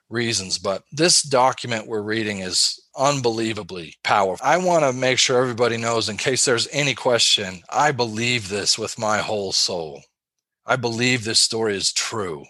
reasons, 0.08 0.56
but 0.56 0.84
this 0.92 1.20
document 1.20 1.88
we're 1.88 2.02
reading 2.02 2.38
is 2.38 2.80
unbelievably 2.96 3.96
powerful. 4.04 4.46
I 4.46 4.56
want 4.58 4.84
to 4.84 4.92
make 4.92 5.18
sure 5.18 5.42
everybody 5.42 5.78
knows, 5.78 6.08
in 6.08 6.16
case 6.16 6.44
there's 6.44 6.68
any 6.70 6.94
question, 6.94 7.62
I 7.70 7.90
believe 7.90 8.48
this 8.48 8.78
with 8.78 9.00
my 9.00 9.18
whole 9.18 9.50
soul. 9.50 10.02
I 10.64 10.76
believe 10.76 11.24
this 11.24 11.40
story 11.40 11.76
is 11.76 11.92
true. 11.92 12.44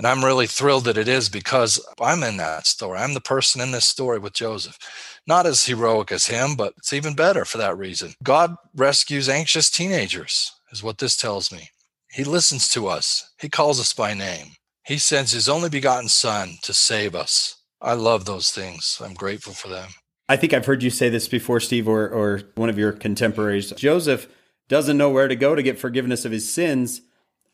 And 0.00 0.06
I'm 0.06 0.24
really 0.24 0.46
thrilled 0.46 0.84
that 0.84 0.96
it 0.96 1.08
is 1.08 1.28
because 1.28 1.78
I'm 2.00 2.22
in 2.22 2.38
that 2.38 2.66
story. 2.66 2.98
I'm 2.98 3.12
the 3.12 3.20
person 3.20 3.60
in 3.60 3.70
this 3.70 3.86
story 3.86 4.18
with 4.18 4.32
Joseph. 4.32 4.78
Not 5.26 5.44
as 5.44 5.66
heroic 5.66 6.10
as 6.10 6.28
him, 6.28 6.54
but 6.56 6.72
it's 6.78 6.94
even 6.94 7.14
better 7.14 7.44
for 7.44 7.58
that 7.58 7.76
reason. 7.76 8.14
God 8.22 8.54
rescues 8.74 9.28
anxious 9.28 9.68
teenagers, 9.68 10.52
is 10.72 10.82
what 10.82 10.96
this 10.96 11.18
tells 11.18 11.52
me. 11.52 11.68
He 12.10 12.24
listens 12.24 12.66
to 12.68 12.86
us, 12.86 13.30
He 13.38 13.50
calls 13.50 13.78
us 13.78 13.92
by 13.92 14.14
name. 14.14 14.52
He 14.86 14.96
sends 14.96 15.32
His 15.32 15.50
only 15.50 15.68
begotten 15.68 16.08
Son 16.08 16.54
to 16.62 16.72
save 16.72 17.14
us. 17.14 17.56
I 17.82 17.92
love 17.92 18.24
those 18.24 18.50
things. 18.50 19.02
I'm 19.04 19.12
grateful 19.12 19.52
for 19.52 19.68
them. 19.68 19.90
I 20.30 20.36
think 20.36 20.54
I've 20.54 20.64
heard 20.64 20.82
you 20.82 20.88
say 20.88 21.10
this 21.10 21.28
before, 21.28 21.60
Steve, 21.60 21.86
or, 21.86 22.08
or 22.08 22.40
one 22.54 22.70
of 22.70 22.78
your 22.78 22.92
contemporaries. 22.92 23.70
Joseph 23.72 24.28
doesn't 24.66 24.96
know 24.96 25.10
where 25.10 25.28
to 25.28 25.36
go 25.36 25.54
to 25.54 25.62
get 25.62 25.78
forgiveness 25.78 26.24
of 26.24 26.32
his 26.32 26.50
sins 26.50 27.02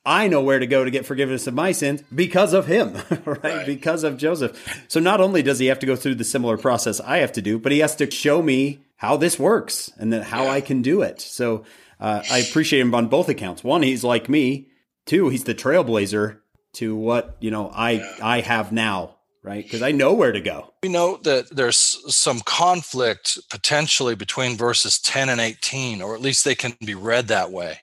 I 0.06 0.28
know 0.28 0.40
where 0.40 0.60
to 0.60 0.66
go 0.66 0.84
to 0.84 0.90
get 0.90 1.04
forgiveness 1.04 1.48
of 1.48 1.54
my 1.54 1.72
sins 1.72 2.02
because 2.14 2.52
of 2.52 2.66
him, 2.66 2.94
right? 3.24 3.42
right? 3.42 3.66
Because 3.66 4.04
of 4.04 4.16
Joseph. 4.16 4.84
So 4.88 5.00
not 5.00 5.20
only 5.20 5.42
does 5.42 5.58
he 5.58 5.66
have 5.66 5.80
to 5.80 5.86
go 5.86 5.96
through 5.96 6.14
the 6.14 6.24
similar 6.24 6.56
process 6.56 7.00
I 7.00 7.18
have 7.18 7.32
to 7.32 7.42
do, 7.42 7.58
but 7.58 7.72
he 7.72 7.80
has 7.80 7.96
to 7.96 8.10
show 8.10 8.40
me 8.40 8.84
how 8.96 9.16
this 9.16 9.38
works 9.38 9.90
and 9.98 10.12
then 10.12 10.22
how 10.22 10.44
yeah. 10.44 10.52
I 10.52 10.60
can 10.60 10.80
do 10.80 11.02
it. 11.02 11.20
So 11.20 11.64
uh, 11.98 12.22
I 12.30 12.38
appreciate 12.38 12.80
him 12.80 12.94
on 12.94 13.08
both 13.08 13.28
accounts. 13.28 13.64
One, 13.64 13.82
he's 13.82 14.04
like 14.04 14.28
me. 14.28 14.68
Two, 15.06 15.28
he's 15.28 15.44
the 15.44 15.54
trailblazer 15.54 16.38
to 16.74 16.94
what 16.94 17.36
you 17.40 17.50
know 17.50 17.70
I 17.70 17.92
yeah. 17.92 18.14
I 18.22 18.40
have 18.40 18.70
now, 18.70 19.16
right? 19.42 19.64
Because 19.64 19.82
I 19.82 19.92
know 19.92 20.12
where 20.12 20.32
to 20.32 20.40
go. 20.40 20.72
We 20.82 20.88
know 20.88 21.18
that 21.22 21.48
there's 21.50 21.76
some 22.14 22.40
conflict 22.40 23.38
potentially 23.50 24.14
between 24.14 24.56
verses 24.56 24.98
10 24.98 25.28
and 25.28 25.40
18, 25.40 26.02
or 26.02 26.14
at 26.14 26.20
least 26.20 26.44
they 26.44 26.54
can 26.54 26.74
be 26.84 26.94
read 26.94 27.28
that 27.28 27.50
way. 27.50 27.80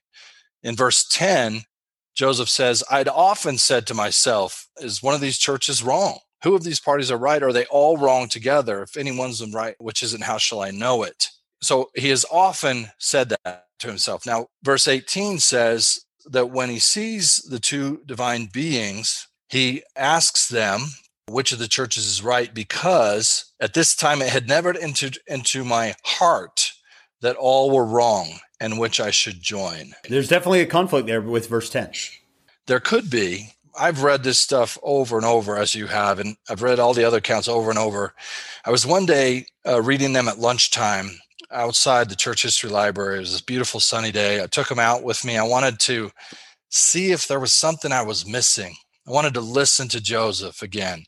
In 0.61 0.75
verse 0.75 1.05
10, 1.09 1.63
Joseph 2.15 2.49
says, 2.49 2.83
I'd 2.91 3.07
often 3.07 3.57
said 3.57 3.87
to 3.87 3.93
myself, 3.93 4.67
is 4.77 5.01
one 5.01 5.15
of 5.15 5.21
these 5.21 5.37
churches 5.37 5.83
wrong? 5.83 6.19
Who 6.43 6.55
of 6.55 6.63
these 6.63 6.79
parties 6.79 7.09
are 7.09 7.17
right? 7.17 7.41
Are 7.41 7.53
they 7.53 7.65
all 7.65 7.97
wrong 7.97 8.27
together? 8.27 8.83
If 8.83 8.97
anyone's 8.97 9.43
right, 9.53 9.75
which 9.79 10.03
isn't, 10.03 10.23
how 10.23 10.37
shall 10.37 10.61
I 10.61 10.71
know 10.71 11.03
it? 11.03 11.27
So 11.61 11.89
he 11.95 12.09
has 12.09 12.25
often 12.31 12.89
said 12.99 13.29
that 13.29 13.67
to 13.79 13.87
himself. 13.87 14.25
Now, 14.25 14.47
verse 14.63 14.87
18 14.87 15.39
says 15.39 16.05
that 16.25 16.51
when 16.51 16.69
he 16.69 16.79
sees 16.79 17.37
the 17.37 17.59
two 17.59 18.01
divine 18.05 18.49
beings, 18.51 19.27
he 19.47 19.83
asks 19.95 20.49
them 20.49 20.81
which 21.29 21.51
of 21.51 21.59
the 21.59 21.67
churches 21.67 22.05
is 22.05 22.21
right 22.21 22.53
because 22.53 23.53
at 23.59 23.73
this 23.73 23.95
time 23.95 24.21
it 24.21 24.29
had 24.29 24.47
never 24.47 24.77
entered 24.77 25.17
into 25.27 25.63
my 25.63 25.95
heart 26.03 26.73
that 27.21 27.37
all 27.37 27.71
were 27.71 27.85
wrong 27.85 28.39
and 28.63 28.79
which 28.79 29.01
I 29.01 29.11
should 29.11 29.41
join. 29.41 29.93
There's 30.07 30.29
definitely 30.29 30.61
a 30.61 30.65
conflict 30.65 31.05
there 31.05 31.19
with 31.19 31.49
verse 31.49 31.69
10. 31.69 31.91
There 32.65 32.79
could 32.79 33.09
be. 33.09 33.49
I've 33.77 34.03
read 34.03 34.23
this 34.23 34.39
stuff 34.39 34.77
over 34.81 35.17
and 35.17 35.25
over, 35.25 35.57
as 35.57 35.75
you 35.75 35.87
have, 35.87 36.17
and 36.17 36.37
I've 36.49 36.61
read 36.61 36.79
all 36.79 36.93
the 36.93 37.03
other 37.03 37.17
accounts 37.17 37.49
over 37.49 37.69
and 37.69 37.77
over. 37.77 38.13
I 38.65 38.71
was 38.71 38.85
one 38.85 39.05
day 39.05 39.47
uh, 39.67 39.81
reading 39.81 40.13
them 40.13 40.29
at 40.29 40.39
lunchtime 40.39 41.09
outside 41.51 42.07
the 42.07 42.15
church 42.15 42.43
history 42.43 42.69
library. 42.69 43.17
It 43.17 43.21
was 43.21 43.31
this 43.33 43.41
beautiful 43.41 43.81
sunny 43.81 44.13
day. 44.13 44.41
I 44.41 44.47
took 44.47 44.69
them 44.69 44.79
out 44.79 45.03
with 45.03 45.25
me. 45.25 45.37
I 45.37 45.43
wanted 45.43 45.79
to 45.81 46.11
see 46.69 47.11
if 47.11 47.27
there 47.27 47.41
was 47.41 47.53
something 47.53 47.91
I 47.91 48.03
was 48.03 48.25
missing. 48.25 48.75
I 49.05 49.11
wanted 49.11 49.33
to 49.33 49.41
listen 49.41 49.89
to 49.89 49.99
Joseph 49.99 50.61
again. 50.61 51.03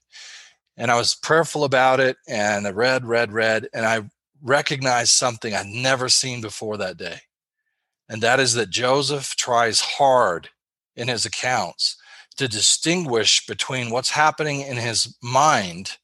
And 0.76 0.92
I 0.92 0.98
was 0.98 1.16
prayerful 1.16 1.64
about 1.64 2.02
it 2.02 2.18
and 2.28 2.68
I 2.68 2.72
read, 2.72 3.06
read, 3.06 3.32
read, 3.32 3.70
and 3.74 3.86
I 3.86 4.02
recognized 4.42 5.12
something 5.12 5.54
I'd 5.54 5.68
never 5.68 6.10
seen 6.10 6.42
before 6.42 6.76
that 6.78 6.98
day. 6.98 7.22
And 8.08 8.22
that 8.22 8.40
is 8.40 8.54
that 8.54 8.70
Joseph 8.70 9.36
tries 9.36 9.80
hard 9.82 10.50
in 10.96 11.08
his 11.08 11.26
accounts 11.26 11.98
to 12.38 12.48
distinguish 12.48 13.46
between 13.46 13.90
what's 13.90 14.12
happening 14.12 14.62
in 14.62 14.78
his 14.78 15.16
mind 15.22 15.98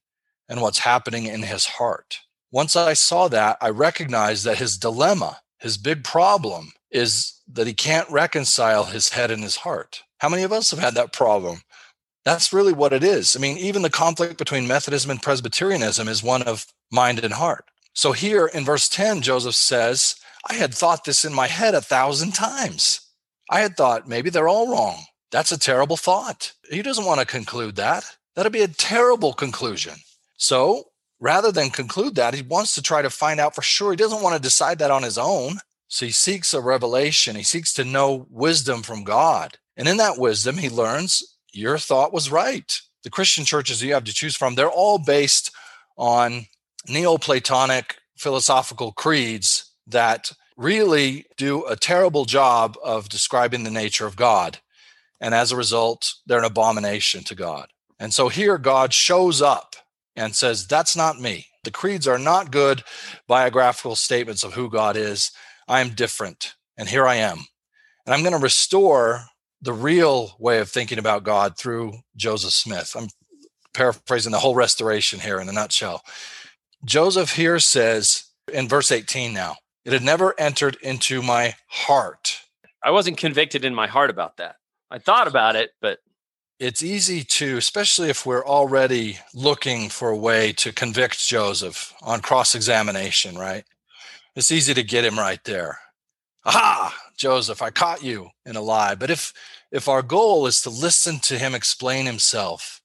and 0.50 0.62
what's 0.62 0.80
happening 0.80 1.26
in 1.26 1.44
his 1.44 1.66
heart. 1.66 2.20
Once 2.52 2.76
I 2.76 2.94
saw 2.94 3.28
that, 3.30 3.58
I 3.62 3.70
recognized 3.70 4.44
that 4.46 4.58
his 4.58 4.78
dilemma, 4.78 5.40
his 5.60 5.78
big 5.78 6.04
problem, 6.04 6.72
is 6.90 7.40
that 7.52 7.68
he 7.68 7.74
can't 7.74 8.10
reconcile 8.10 8.86
his 8.86 9.10
head 9.10 9.32
and 9.32 9.44
his 9.44 9.58
heart. 9.58 10.04
How 10.18 10.30
many 10.30 10.44
of 10.44 10.52
us 10.52 10.72
have 10.72 10.80
had 10.80 10.96
that 10.96 11.14
problem? 11.14 11.62
That's 12.26 12.54
really 12.54 12.74
what 12.74 12.94
it 12.94 13.04
is. 13.04 13.36
I 13.36 13.40
mean, 13.40 13.58
even 13.58 13.82
the 13.82 13.90
conflict 13.90 14.38
between 14.38 14.68
Methodism 14.68 15.10
and 15.10 15.22
Presbyterianism 15.22 16.08
is 16.08 16.22
one 16.22 16.44
of 16.44 16.66
mind 16.92 17.24
and 17.24 17.34
heart. 17.34 17.66
So 17.94 18.12
here 18.12 18.48
in 18.48 18.64
verse 18.64 18.88
10, 18.90 19.22
Joseph 19.22 19.56
says, 19.56 20.16
I 20.50 20.56
had 20.56 20.74
thought 20.74 21.06
this 21.06 21.24
in 21.24 21.34
my 21.34 21.48
head 21.48 21.76
a 21.76 21.82
thousand 21.82 22.34
times. 22.34 23.02
I 23.50 23.60
had 23.60 23.76
thought 23.76 24.08
maybe 24.08 24.30
they're 24.30 24.48
all 24.48 24.72
wrong. 24.72 25.06
That's 25.32 25.52
a 25.52 25.60
terrible 25.60 25.98
thought. 25.98 26.54
He 26.70 26.82
doesn't 26.82 27.06
want 27.06 27.20
to 27.20 27.26
conclude 27.26 27.76
that. 27.76 28.06
That'd 28.36 28.52
be 28.52 28.62
a 28.62 28.68
terrible 28.68 29.34
conclusion. 29.34 29.94
So 30.38 30.86
rather 31.20 31.52
than 31.52 31.70
conclude 31.70 32.16
that, 32.16 32.34
he 32.34 32.42
wants 32.42 32.76
to 32.76 32.82
try 32.82 33.02
to 33.02 33.10
find 33.10 33.40
out 33.40 33.56
for 33.56 33.62
sure. 33.62 33.92
He 33.92 33.98
doesn't 33.98 34.24
want 34.24 34.36
to 34.36 34.42
decide 34.42 34.80
that 34.80 34.92
on 34.92 35.04
his 35.04 35.18
own. 35.18 35.58
So 35.88 36.06
he 36.06 36.12
seeks 36.12 36.54
a 36.54 36.62
revelation. 36.62 37.36
He 37.36 37.44
seeks 37.44 37.74
to 37.74 37.84
know 37.84 38.26
wisdom 38.30 38.82
from 38.82 39.04
God. 39.04 39.58
And 39.78 39.88
in 39.88 39.98
that 39.98 40.18
wisdom, 40.18 40.58
he 40.58 40.70
learns 40.70 41.38
your 41.54 41.78
thought 41.78 42.14
was 42.14 42.32
right. 42.32 42.80
The 43.04 43.10
Christian 43.10 43.46
churches 43.46 43.84
you 43.84 43.94
have 43.94 44.06
to 44.06 44.14
choose 44.14 44.36
from, 44.36 44.56
they're 44.56 44.70
all 44.70 45.00
based 45.00 45.52
on 45.98 46.46
Neoplatonic 46.88 47.98
philosophical 48.16 48.92
creeds 48.92 49.71
that 49.92 50.32
really 50.58 51.26
do 51.38 51.66
a 51.66 51.76
terrible 51.76 52.26
job 52.26 52.78
of 52.84 53.10
describing 53.10 53.64
the 53.64 53.72
nature 53.72 54.06
of 54.06 54.16
God. 54.16 54.60
And 55.20 55.34
as 55.34 55.52
a 55.52 55.58
result, 55.58 56.16
they're 56.26 56.40
an 56.40 56.46
abomination 56.46 57.24
to 57.26 57.36
God. 57.36 57.68
And 58.00 58.14
so 58.14 58.30
here 58.30 58.58
God 58.58 58.94
shows 58.94 59.42
up 59.42 59.76
and 60.16 60.36
says, 60.36 60.68
That's 60.68 60.96
not 60.96 61.20
me. 61.20 61.48
The 61.64 61.72
creeds 61.72 62.08
are 62.08 62.18
not 62.18 62.52
good 62.52 62.84
biographical 63.28 63.96
statements 63.96 64.44
of 64.44 64.54
who 64.54 64.70
God 64.70 64.98
is. 64.98 65.32
I 65.68 65.82
am 65.82 65.90
different. 65.90 66.56
And 66.78 66.90
here 66.90 67.06
I 67.06 67.16
am. 67.16 67.46
And 68.06 68.14
I'm 68.14 68.22
going 68.22 68.34
to 68.34 68.40
restore 68.40 69.26
the 69.62 69.74
real 69.74 70.36
way 70.40 70.60
of 70.60 70.70
thinking 70.70 70.98
about 70.98 71.24
God 71.24 71.58
through 71.58 71.94
Joseph 72.16 72.54
Smith. 72.54 72.96
I'm 72.98 73.10
paraphrasing 73.74 74.32
the 74.32 74.40
whole 74.40 74.56
restoration 74.56 75.20
here 75.20 75.40
in 75.40 75.48
a 75.48 75.54
nutshell. 75.54 76.02
Joseph 76.84 77.34
here 77.34 77.60
says 77.60 78.24
in 78.52 78.68
verse 78.68 78.92
18 78.92 79.34
now, 79.34 79.58
it 79.86 79.94
had 79.94 80.04
never 80.04 80.34
entered 80.40 80.78
into 80.82 81.22
my 81.22 81.56
heart. 81.68 82.42
I 82.84 82.92
wasn't 82.92 83.18
convicted 83.18 83.66
in 83.66 83.76
my 83.76 83.88
heart 83.88 84.10
about 84.10 84.38
that. 84.38 84.58
I 84.90 85.00
thought 85.00 85.28
about 85.28 85.56
it, 85.56 85.72
but 85.82 86.00
it's 86.60 86.84
easy 86.84 87.24
to, 87.24 87.58
especially 87.58 88.10
if 88.10 88.26
we're 88.26 88.46
already 88.46 89.18
looking 89.34 89.90
for 89.90 90.10
a 90.10 90.18
way 90.18 90.54
to 90.54 90.72
convict 90.72 91.28
Joseph 91.28 91.94
on 92.02 92.22
cross 92.22 92.54
examination, 92.54 93.36
right? 93.38 93.64
It's 94.36 94.52
easy 94.52 94.74
to 94.74 94.84
get 94.84 95.06
him 95.06 95.18
right 95.18 95.44
there. 95.44 95.80
Aha, 96.46 96.96
Joseph, 97.18 97.62
I 97.62 97.70
caught 97.70 98.04
you 98.04 98.30
in 98.46 98.56
a 98.56 98.62
lie. 98.62 98.96
But 98.96 99.10
if 99.10 99.34
if 99.72 99.88
our 99.88 100.02
goal 100.02 100.48
is 100.48 100.62
to 100.62 100.70
listen 100.70 101.20
to 101.20 101.38
him 101.38 101.56
explain 101.56 102.06
himself, 102.06 102.82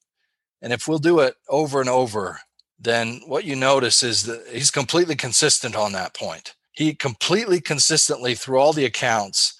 and 0.62 0.72
if 0.72 0.86
we'll 0.86 0.98
do 0.98 1.20
it 1.20 1.34
over 1.48 1.80
and 1.80 1.88
over, 1.88 2.40
then 2.78 3.20
what 3.26 3.44
you 3.44 3.56
notice 3.56 4.02
is 4.02 4.24
that 4.24 4.46
he's 4.52 4.70
completely 4.70 5.16
consistent 5.16 5.74
on 5.74 5.92
that 5.92 6.14
point. 6.14 6.54
He 6.76 6.94
completely 6.94 7.60
consistently 7.60 8.34
through 8.34 8.58
all 8.58 8.74
the 8.74 8.84
accounts 8.84 9.54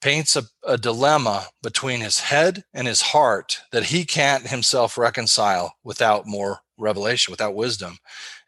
paints 0.00 0.34
a, 0.34 0.44
a, 0.66 0.76
dilemma 0.76 1.46
between 1.62 2.00
his 2.00 2.20
head 2.20 2.64
and 2.74 2.88
his 2.88 3.02
heart 3.02 3.60
that 3.70 3.84
he 3.84 4.04
can't 4.04 4.48
himself 4.48 4.98
reconcile 4.98 5.74
without 5.84 6.26
more 6.26 6.60
revelation, 6.76 7.30
without 7.30 7.54
wisdom. 7.54 7.98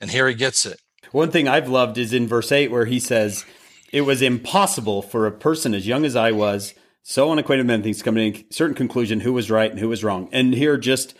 And 0.00 0.10
here 0.10 0.26
he 0.26 0.34
gets 0.34 0.66
it. 0.66 0.80
One 1.12 1.30
thing 1.30 1.46
I've 1.46 1.68
loved 1.68 1.96
is 1.96 2.12
in 2.12 2.26
verse 2.26 2.50
8 2.50 2.70
where 2.70 2.86
he 2.86 2.98
says, 2.98 3.44
It 3.92 4.00
was 4.00 4.20
impossible 4.20 5.02
for 5.02 5.26
a 5.26 5.32
person 5.32 5.74
as 5.74 5.86
young 5.86 6.04
as 6.04 6.16
I 6.16 6.32
was, 6.32 6.74
so 7.02 7.30
unacquainted 7.30 7.68
with 7.68 7.84
things, 7.84 8.02
coming 8.02 8.32
to 8.32 8.40
a 8.40 8.44
certain 8.50 8.74
conclusion 8.74 9.20
who 9.20 9.34
was 9.34 9.50
right 9.50 9.70
and 9.70 9.78
who 9.78 9.88
was 9.88 10.02
wrong. 10.02 10.30
And 10.32 10.54
here, 10.54 10.78
just 10.78 11.14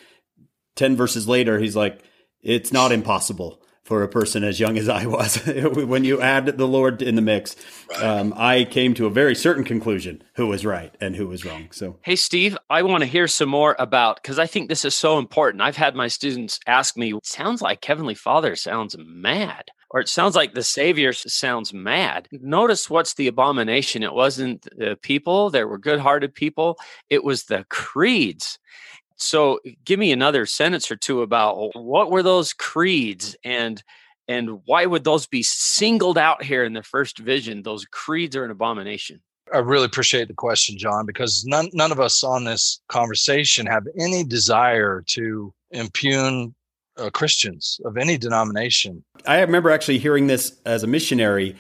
10 0.76 0.96
verses 0.96 1.28
later, 1.28 1.58
he's 1.58 1.76
like, 1.76 2.02
It's 2.42 2.73
not 2.73 2.92
impossible 2.92 3.61
for 3.85 4.03
a 4.03 4.09
person 4.09 4.43
as 4.43 4.59
young 4.59 4.79
as 4.79 4.88
I 4.88 5.07
was. 5.07 5.37
when 5.47 6.05
you 6.05 6.21
add 6.21 6.47
the 6.47 6.67
Lord 6.67 7.03
in 7.03 7.17
the 7.17 7.23
mix, 7.23 7.55
um, 8.00 8.33
I 8.37 8.64
came 8.64 8.95
to 8.95 9.07
a 9.07 9.11
very 9.11 9.35
certain 9.35 9.62
conclusion 9.62 10.23
who 10.35 10.47
was 10.47 10.64
right 10.64 10.95
and 11.00 11.14
who 11.14 11.29
was 11.29 11.45
wrong. 11.45 11.69
So, 11.71 11.99
hey, 12.03 12.17
Steve, 12.17 12.57
I 12.71 12.83
want 12.83 13.03
to 13.03 13.07
hear 13.07 13.29
some 13.29 13.50
more 13.50 13.76
about 13.79 14.23
because 14.23 14.38
I 14.38 14.47
think 14.47 14.69
this 14.69 14.85
is 14.85 14.95
so 14.95 15.19
important. 15.19 15.62
I've 15.62 15.76
had 15.76 15.95
my 15.95 16.09
students 16.09 16.59
ask 16.67 16.97
me, 16.97 17.19
sounds 17.23 17.61
like 17.61 17.85
Heavenly 17.85 18.14
Father 18.14 18.57
sounds 18.57 18.97
mad. 18.99 19.71
Or 19.91 20.00
it 20.00 20.09
sounds 20.09 20.35
like 20.35 20.55
the 20.55 20.64
Savior 20.64 21.12
sounds 21.12 21.73
mad. 21.73 22.26
Notice 22.33 22.91
what's 22.91 23.14
the 23.14 23.29
abomination. 23.29 24.03
It 24.03 24.12
wasn't 24.12 24.62
the 24.76 24.99
people, 25.00 25.50
there 25.50 25.69
were 25.69 25.79
good 25.79 26.00
hearted 26.00 26.35
people, 26.35 26.81
it 27.09 27.23
was 27.23 27.45
the 27.45 27.64
creeds 27.69 28.59
so 29.16 29.61
give 29.85 29.99
me 29.99 30.12
another 30.12 30.47
sentence 30.47 30.90
or 30.90 30.97
two 30.97 31.23
about 31.23 31.71
what 31.75 32.11
were 32.11 32.23
those 32.23 32.52
creeds 32.52 33.37
and 33.44 33.83
and 34.26 34.61
why 34.64 34.87
would 34.87 35.04
those 35.04 35.26
be 35.26 35.42
singled 35.42 36.16
out 36.16 36.42
here 36.42 36.64
in 36.64 36.73
the 36.73 36.83
first 36.83 37.18
vision? 37.18 37.62
Those 37.62 37.85
creeds 37.85 38.35
are 38.37 38.44
an 38.44 38.50
abomination. 38.50 39.21
I 39.52 39.59
really 39.59 39.85
appreciate 39.85 40.28
the 40.28 40.35
question 40.35 40.78
john 40.78 41.04
because 41.04 41.44
none, 41.44 41.68
none 41.75 41.92
of 41.92 42.00
us 42.00 42.25
on 42.25 42.44
this 42.44 42.80
conversation 42.88 43.66
have 43.66 43.85
any 43.99 44.25
desire 44.25 45.02
to 45.09 45.52
impugn 45.71 46.54
uh, 46.97 47.11
christians 47.11 47.80
of 47.85 47.99
any 47.99 48.16
denomination. 48.16 49.04
I 49.26 49.40
remember 49.40 49.71
actually 49.71 49.99
hearing 49.99 50.28
this 50.28 50.56
as 50.64 50.83
a 50.83 50.87
missionary 50.87 51.56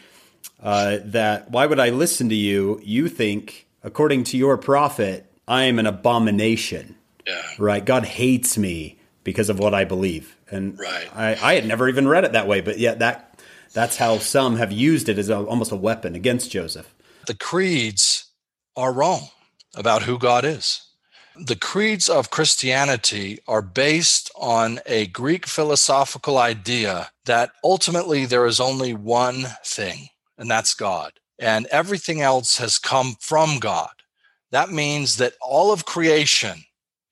uh, 0.62 0.98
that 1.04 1.50
why 1.50 1.66
would 1.66 1.78
i 1.78 1.90
listen 1.90 2.30
to 2.30 2.34
you? 2.34 2.80
You 2.82 3.08
think 3.08 3.66
according 3.82 4.24
to 4.24 4.38
your 4.38 4.56
prophet 4.56 5.30
i 5.46 5.64
am 5.64 5.78
an 5.78 5.86
abomination 5.86 6.96
yeah. 7.26 7.42
Right. 7.58 7.84
God 7.84 8.04
hates 8.04 8.56
me 8.58 8.98
because 9.22 9.48
of 9.48 9.58
what 9.58 9.74
I 9.74 9.84
believe. 9.84 10.36
And 10.50 10.78
right. 10.78 11.08
I, 11.14 11.36
I 11.40 11.54
had 11.54 11.66
never 11.66 11.88
even 11.88 12.06
read 12.06 12.24
it 12.24 12.32
that 12.32 12.46
way, 12.46 12.60
but 12.60 12.78
yet 12.78 12.98
that 12.98 13.40
that's 13.72 13.96
how 13.96 14.18
some 14.18 14.56
have 14.56 14.70
used 14.70 15.08
it 15.08 15.18
as 15.18 15.28
a, 15.28 15.38
almost 15.38 15.72
a 15.72 15.76
weapon 15.76 16.14
against 16.14 16.50
Joseph. 16.50 16.94
The 17.26 17.34
creeds 17.34 18.26
are 18.76 18.92
wrong 18.92 19.30
about 19.74 20.02
who 20.02 20.18
God 20.18 20.44
is. 20.44 20.86
The 21.36 21.56
creeds 21.56 22.08
of 22.08 22.30
Christianity 22.30 23.40
are 23.48 23.62
based 23.62 24.30
on 24.36 24.78
a 24.86 25.08
Greek 25.08 25.46
philosophical 25.46 26.38
idea 26.38 27.10
that 27.24 27.50
ultimately 27.64 28.24
there 28.24 28.46
is 28.46 28.60
only 28.60 28.94
one 28.94 29.46
thing, 29.64 30.10
and 30.38 30.48
that's 30.48 30.74
God. 30.74 31.14
And 31.40 31.66
everything 31.66 32.20
else 32.20 32.58
has 32.58 32.78
come 32.78 33.16
from 33.18 33.58
God. 33.58 33.90
That 34.52 34.70
means 34.70 35.16
that 35.16 35.34
all 35.40 35.72
of 35.72 35.84
creation 35.84 36.64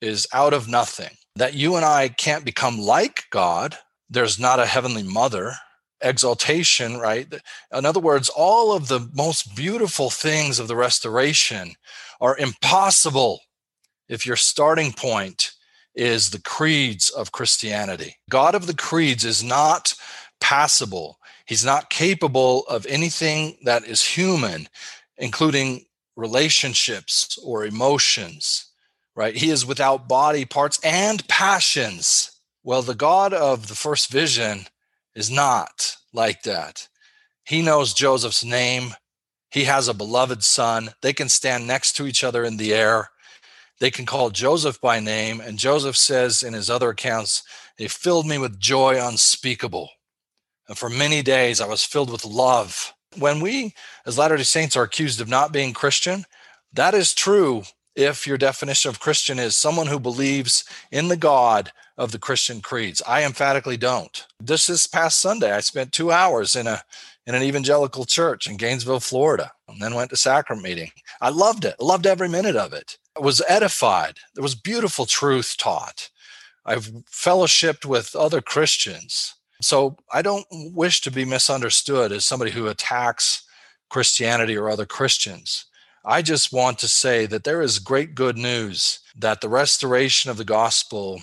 is 0.03 0.27
out 0.33 0.53
of 0.53 0.67
nothing, 0.67 1.15
that 1.37 1.53
you 1.53 1.77
and 1.77 1.85
I 1.85 2.09
can't 2.09 2.43
become 2.43 2.77
like 2.77 3.23
God. 3.31 3.77
There's 4.09 4.37
not 4.37 4.59
a 4.59 4.65
heavenly 4.65 5.03
mother. 5.03 5.53
Exaltation, 6.01 6.99
right? 6.99 7.33
In 7.73 7.85
other 7.85 8.01
words, 8.01 8.27
all 8.27 8.73
of 8.73 8.89
the 8.89 9.09
most 9.13 9.55
beautiful 9.55 10.09
things 10.09 10.59
of 10.59 10.67
the 10.67 10.75
restoration 10.75 11.75
are 12.19 12.37
impossible 12.37 13.39
if 14.09 14.25
your 14.25 14.35
starting 14.35 14.91
point 14.91 15.51
is 15.95 16.29
the 16.29 16.41
creeds 16.41 17.09
of 17.09 17.31
Christianity. 17.31 18.17
God 18.29 18.53
of 18.53 18.67
the 18.67 18.75
creeds 18.75 19.23
is 19.23 19.41
not 19.41 19.95
passible. 20.41 21.17
He's 21.45 21.63
not 21.63 21.89
capable 21.89 22.63
of 22.67 22.85
anything 22.87 23.57
that 23.63 23.85
is 23.85 24.03
human, 24.03 24.67
including 25.17 25.85
relationships 26.17 27.39
or 27.41 27.65
emotions 27.65 28.72
right? 29.15 29.35
He 29.35 29.49
is 29.49 29.65
without 29.65 30.07
body 30.07 30.45
parts 30.45 30.79
and 30.83 31.27
passions. 31.27 32.31
Well, 32.63 32.81
the 32.81 32.95
God 32.95 33.33
of 33.33 33.67
the 33.67 33.75
first 33.75 34.09
vision 34.09 34.65
is 35.15 35.29
not 35.29 35.97
like 36.13 36.43
that. 36.43 36.87
He 37.45 37.61
knows 37.61 37.93
Joseph's 37.93 38.43
name. 38.43 38.93
He 39.51 39.65
has 39.65 39.87
a 39.87 39.93
beloved 39.93 40.43
son. 40.43 40.91
They 41.01 41.13
can 41.13 41.29
stand 41.29 41.67
next 41.67 41.93
to 41.97 42.07
each 42.07 42.23
other 42.23 42.43
in 42.43 42.57
the 42.57 42.73
air. 42.73 43.09
They 43.79 43.91
can 43.91 44.05
call 44.05 44.29
Joseph 44.29 44.79
by 44.79 44.99
name. 44.99 45.41
And 45.41 45.59
Joseph 45.59 45.97
says 45.97 46.41
in 46.41 46.53
his 46.53 46.69
other 46.69 46.89
accounts, 46.89 47.43
they 47.77 47.87
filled 47.87 48.25
me 48.25 48.37
with 48.37 48.59
joy 48.59 48.97
unspeakable. 48.99 49.89
And 50.67 50.77
for 50.77 50.89
many 50.89 51.21
days 51.21 51.59
I 51.59 51.67
was 51.67 51.83
filled 51.83 52.09
with 52.09 52.25
love. 52.25 52.93
When 53.17 53.41
we, 53.41 53.75
as 54.05 54.17
Latter 54.17 54.37
day 54.37 54.43
Saints, 54.43 54.75
are 54.75 54.83
accused 54.83 55.21
of 55.21 55.27
not 55.27 55.51
being 55.51 55.73
Christian, 55.73 56.25
that 56.71 56.93
is 56.93 57.13
true 57.13 57.63
if 57.95 58.25
your 58.25 58.37
definition 58.37 58.89
of 58.89 58.99
Christian 58.99 59.39
is 59.39 59.55
someone 59.55 59.87
who 59.87 59.99
believes 59.99 60.63
in 60.91 61.07
the 61.07 61.17
God 61.17 61.71
of 61.97 62.11
the 62.11 62.19
Christian 62.19 62.61
creeds. 62.61 63.01
I 63.07 63.23
emphatically 63.23 63.77
don't. 63.77 64.25
This 64.39 64.69
is 64.69 64.87
past 64.87 65.19
Sunday. 65.19 65.51
I 65.51 65.59
spent 65.59 65.91
two 65.91 66.11
hours 66.11 66.55
in 66.55 66.67
a 66.67 66.83
in 67.25 67.35
an 67.35 67.43
evangelical 67.43 68.03
church 68.03 68.47
in 68.47 68.57
Gainesville, 68.57 68.99
Florida, 68.99 69.53
and 69.69 69.81
then 69.81 69.95
went 69.95 70.09
to 70.09 70.17
sacrament 70.17 70.67
meeting. 70.67 70.91
I 71.21 71.29
loved 71.29 71.63
it. 71.63 71.79
Loved 71.79 72.05
every 72.05 72.27
minute 72.27 72.57
of 72.57 72.73
it. 72.73 72.97
I 73.15 73.21
was 73.21 73.41
edified. 73.47 74.17
There 74.35 74.43
was 74.43 74.55
beautiful 74.55 75.05
truth 75.05 75.55
taught. 75.57 76.09
I've 76.65 76.87
fellowshipped 77.09 77.85
with 77.85 78.15
other 78.15 78.41
Christians. 78.41 79.35
So 79.61 79.95
I 80.11 80.21
don't 80.21 80.45
wish 80.51 80.99
to 81.01 81.11
be 81.11 81.23
misunderstood 81.23 82.11
as 82.11 82.25
somebody 82.25 82.51
who 82.51 82.67
attacks 82.67 83.43
Christianity 83.89 84.57
or 84.57 84.69
other 84.69 84.85
Christians. 84.85 85.65
I 86.05 86.21
just 86.21 86.51
want 86.51 86.79
to 86.79 86.87
say 86.89 87.25
that 87.27 87.45
there 87.45 87.61
is 87.61 87.79
great 87.79 88.13
good 88.13 88.37
news 88.37 88.99
that 89.15 89.39
the 89.39 89.47
restoration 89.47 90.29
of 90.29 90.35
the 90.35 90.43
gospel 90.43 91.21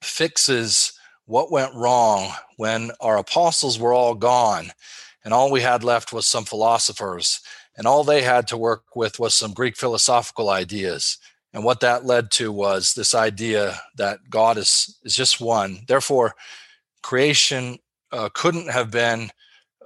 fixes 0.00 0.92
what 1.26 1.50
went 1.50 1.74
wrong 1.74 2.30
when 2.56 2.92
our 3.00 3.18
apostles 3.18 3.78
were 3.78 3.92
all 3.92 4.14
gone 4.14 4.70
and 5.24 5.34
all 5.34 5.50
we 5.50 5.62
had 5.62 5.82
left 5.82 6.12
was 6.12 6.28
some 6.28 6.44
philosophers 6.44 7.40
and 7.76 7.86
all 7.86 8.04
they 8.04 8.22
had 8.22 8.46
to 8.48 8.56
work 8.56 8.84
with 8.94 9.18
was 9.18 9.34
some 9.34 9.52
Greek 9.52 9.76
philosophical 9.76 10.48
ideas. 10.48 11.18
And 11.52 11.64
what 11.64 11.80
that 11.80 12.04
led 12.04 12.30
to 12.32 12.52
was 12.52 12.94
this 12.94 13.14
idea 13.14 13.80
that 13.96 14.20
God 14.30 14.58
is, 14.58 14.96
is 15.02 15.14
just 15.14 15.40
one. 15.40 15.80
Therefore, 15.88 16.34
creation 17.02 17.78
uh, 18.12 18.28
couldn't 18.32 18.70
have 18.70 18.90
been 18.90 19.30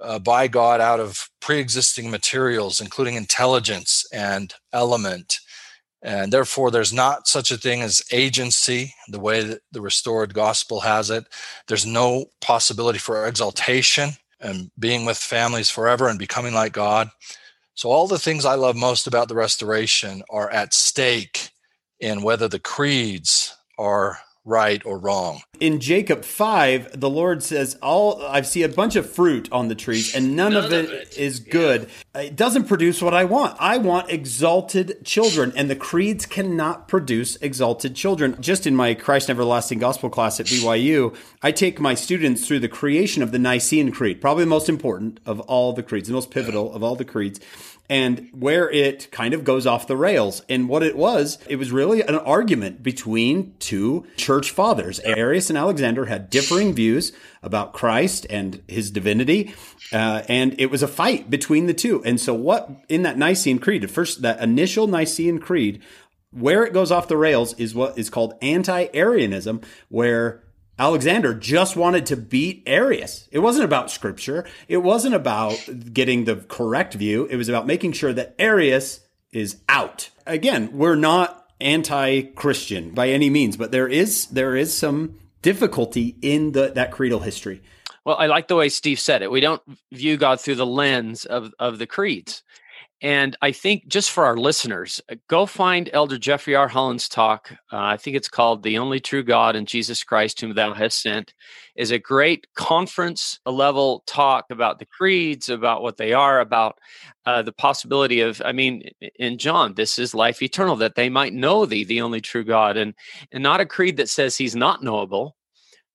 uh, 0.01 0.19
by 0.19 0.47
God 0.47 0.81
out 0.81 0.99
of 0.99 1.29
pre 1.41 1.59
existing 1.59 2.09
materials, 2.09 2.81
including 2.81 3.15
intelligence 3.15 4.05
and 4.11 4.53
element. 4.71 5.39
And 6.01 6.33
therefore, 6.33 6.69
there's 6.69 6.91
not 6.91 7.27
such 7.27 7.49
a 7.49 7.57
thing 7.57 7.81
as 7.81 8.01
agency, 8.11 8.93
the 9.07 9.19
way 9.19 9.41
that 9.41 9.61
the 9.71 9.81
restored 9.81 10.33
gospel 10.33 10.81
has 10.81 11.09
it. 11.09 11.25
There's 11.67 11.85
no 11.85 12.25
possibility 12.41 12.99
for 12.99 13.25
exaltation 13.25 14.11
and 14.41 14.69
being 14.77 15.05
with 15.05 15.17
families 15.17 15.69
forever 15.69 16.09
and 16.09 16.19
becoming 16.19 16.53
like 16.53 16.73
God. 16.73 17.09
So, 17.75 17.89
all 17.89 18.07
the 18.07 18.19
things 18.19 18.43
I 18.43 18.55
love 18.55 18.75
most 18.75 19.07
about 19.07 19.29
the 19.29 19.35
restoration 19.35 20.23
are 20.29 20.49
at 20.51 20.73
stake 20.73 21.51
in 21.99 22.21
whether 22.21 22.49
the 22.49 22.59
creeds 22.59 23.55
are 23.79 24.19
right 24.45 24.81
or 24.85 24.97
wrong. 24.97 25.41
In 25.59 25.79
Jacob 25.79 26.25
5, 26.25 26.99
the 26.99 27.09
Lord 27.09 27.41
says, 27.43 27.77
"All 27.81 28.21
I 28.21 28.41
see 28.41 28.63
a 28.63 28.69
bunch 28.69 28.95
of 28.95 29.09
fruit 29.09 29.47
on 29.51 29.69
the 29.69 29.75
trees 29.75 30.13
and 30.13 30.35
none, 30.35 30.53
none 30.53 30.65
of, 30.65 30.73
it 30.73 30.85
of, 30.85 30.91
it 30.91 31.17
is 31.17 31.39
good." 31.39 31.87
it 32.15 32.35
doesn't 32.35 32.65
produce 32.65 33.01
what 33.01 33.13
I 33.13 33.25
want. 33.25 33.57
I 33.59 33.77
want 33.77 34.11
exalted 34.11 35.03
children, 35.03 35.51
and 35.55 35.69
the 35.69 35.75
creeds 35.75 36.25
cannot 36.25 36.87
produce 36.87 37.37
exalted 37.37 37.95
children. 37.95 38.37
Just 38.39 38.67
in 38.67 38.75
my 38.75 38.93
Christ 38.93 39.29
Everlasting 39.29 39.79
Gospel 39.79 40.09
class 40.09 40.39
at 40.39 40.45
BYU, 40.45 41.15
I 41.41 41.51
take 41.51 41.79
my 41.79 41.95
students 41.95 42.45
through 42.45 42.59
the 42.59 42.67
creation 42.67 43.23
of 43.23 43.31
the 43.31 43.39
Nicene 43.39 43.91
Creed, 43.91 44.21
probably 44.21 44.43
the 44.43 44.49
most 44.49 44.69
important 44.69 45.19
of 45.25 45.39
all 45.41 45.73
the 45.73 45.83
creeds, 45.83 46.07
the 46.07 46.13
most 46.13 46.31
pivotal 46.31 46.73
of 46.73 46.83
all 46.83 46.95
the 46.95 47.05
creeds 47.05 47.39
and 47.93 48.27
where 48.31 48.71
it 48.71 49.11
kind 49.11 49.35
of 49.35 49.43
goes 49.43 49.67
off 49.67 49.85
the 49.85 49.95
rails. 49.95 50.41
And 50.49 50.67
what 50.67 50.81
it 50.81 50.97
was, 50.97 51.37
it 51.47 51.57
was 51.57 51.71
really 51.71 52.01
an 52.01 52.15
argument 52.15 52.81
between 52.81 53.53
two 53.59 54.07
church 54.17 54.49
fathers. 54.49 54.99
Arius 55.01 55.51
and 55.51 55.59
Alexander 55.59 56.05
had 56.05 56.31
differing 56.31 56.73
views 56.73 57.11
about 57.43 57.71
Christ 57.71 58.25
and 58.31 58.63
his 58.67 58.89
divinity. 58.89 59.53
Uh, 59.91 60.23
and 60.27 60.59
it 60.59 60.71
was 60.71 60.81
a 60.81 60.87
fight 60.87 61.29
between 61.29 61.67
the 61.67 61.73
two. 61.75 62.03
And 62.03 62.19
so 62.19 62.33
what 62.33 62.67
in 62.89 63.03
that 63.03 63.19
Nicene 63.19 63.59
Creed, 63.59 63.83
the 63.83 63.87
first, 63.87 64.23
that 64.23 64.41
initial 64.41 64.87
Nicene 64.87 65.37
Creed, 65.37 65.83
where 66.31 66.63
it 66.63 66.73
goes 66.73 66.91
off 66.91 67.07
the 67.07 67.15
rails 67.15 67.53
is 67.59 67.75
what 67.75 67.95
is 67.95 68.09
called 68.09 68.33
anti-Arianism, 68.41 69.61
where 69.89 70.42
Alexander 70.79 71.33
just 71.33 71.75
wanted 71.75 72.05
to 72.07 72.17
beat 72.17 72.63
Arius. 72.65 73.29
It 73.31 73.39
wasn't 73.39 73.65
about 73.65 73.91
scripture. 73.91 74.45
It 74.67 74.77
wasn't 74.77 75.15
about 75.15 75.57
getting 75.93 76.25
the 76.25 76.37
correct 76.37 76.95
view. 76.95 77.25
It 77.25 77.35
was 77.35 77.47
about 77.47 77.67
making 77.67 77.91
sure 77.91 78.11
that 78.13 78.35
Arius 78.39 79.01
is 79.31 79.57
out. 79.69 80.09
Again, 80.25 80.69
we're 80.73 80.95
not 80.95 81.47
anti-Christian 81.61 82.91
by 82.91 83.09
any 83.09 83.29
means, 83.29 83.55
but 83.55 83.71
there 83.71 83.87
is 83.87 84.27
there 84.27 84.55
is 84.55 84.73
some 84.73 85.19
difficulty 85.41 86.17
in 86.21 86.53
the 86.53 86.71
that 86.73 86.91
creedal 86.91 87.19
history. 87.19 87.61
Well, 88.05 88.17
I 88.17 88.25
like 88.25 88.47
the 88.47 88.55
way 88.55 88.67
Steve 88.69 88.99
said 88.99 89.21
it. 89.21 89.31
We 89.31 89.39
don't 89.39 89.61
view 89.91 90.17
God 90.17 90.41
through 90.41 90.55
the 90.55 90.65
lens 90.65 91.25
of 91.25 91.53
of 91.59 91.77
the 91.77 91.87
creeds. 91.87 92.43
And 93.03 93.35
I 93.41 93.51
think 93.51 93.87
just 93.87 94.11
for 94.11 94.23
our 94.23 94.37
listeners, 94.37 95.01
uh, 95.11 95.15
go 95.27 95.45
find 95.45 95.89
Elder 95.91 96.17
Jeffrey 96.17 96.55
R. 96.55 96.69
Holland's 96.69 97.09
talk. 97.09 97.51
Uh, 97.51 97.77
I 97.77 97.97
think 97.97 98.15
it's 98.15 98.29
called 98.29 98.63
The 98.63 98.77
Only 98.77 99.01
True 99.01 99.23
God 99.23 99.57
and 99.57 99.67
Jesus 99.67 100.05
Christ, 100.05 100.39
Whom 100.39 100.55
Thou 100.55 100.73
Hast 100.73 101.01
Sent. 101.01 101.33
is 101.75 101.91
a 101.91 101.99
great 101.99 102.47
conference 102.55 103.41
level 103.45 104.03
talk 104.07 104.45
about 104.49 104.79
the 104.79 104.85
creeds, 104.85 105.49
about 105.49 105.81
what 105.81 105.97
they 105.97 106.13
are, 106.13 106.39
about 106.39 106.79
uh, 107.25 107.41
the 107.41 107.51
possibility 107.51 108.21
of, 108.21 108.41
I 108.45 108.53
mean, 108.53 108.89
in 109.19 109.37
John, 109.37 109.73
this 109.73 109.99
is 109.99 110.15
life 110.15 110.41
eternal, 110.41 110.77
that 110.77 110.95
they 110.95 111.09
might 111.09 111.33
know 111.33 111.65
thee, 111.65 111.83
the 111.83 112.01
only 112.01 112.21
true 112.21 112.45
God, 112.45 112.77
and, 112.77 112.93
and 113.33 113.43
not 113.43 113.59
a 113.59 113.65
creed 113.65 113.97
that 113.97 114.07
says 114.07 114.37
he's 114.37 114.55
not 114.55 114.81
knowable, 114.81 115.35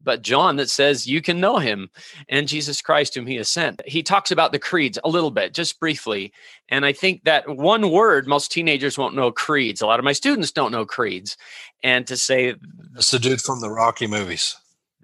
but 0.02 0.22
John 0.22 0.56
that 0.56 0.70
says 0.70 1.06
you 1.06 1.20
can 1.20 1.40
know 1.40 1.58
him 1.58 1.90
and 2.28 2.48
Jesus 2.48 2.80
Christ 2.80 3.14
whom 3.14 3.26
he 3.26 3.36
has 3.36 3.48
sent. 3.48 3.82
He 3.86 4.02
talks 4.02 4.30
about 4.30 4.52
the 4.52 4.58
creeds 4.58 4.98
a 5.04 5.08
little 5.08 5.30
bit, 5.30 5.54
just 5.54 5.80
briefly. 5.80 6.32
And 6.68 6.84
I 6.84 6.92
think 6.92 7.24
that 7.24 7.48
one 7.48 7.90
word, 7.90 8.26
most 8.26 8.52
teenagers 8.52 8.98
won't 8.98 9.14
know 9.14 9.32
creeds. 9.32 9.80
A 9.80 9.86
lot 9.86 9.98
of 9.98 10.04
my 10.04 10.12
students 10.12 10.52
don't 10.52 10.72
know 10.72 10.86
creeds. 10.86 11.36
And 11.82 12.06
to 12.06 12.16
say, 12.16 12.54
it's 12.96 13.10
the 13.10 13.18
dude 13.18 13.40
from 13.40 13.60
the 13.60 13.70
Rocky 13.70 14.06
movies. 14.06 14.56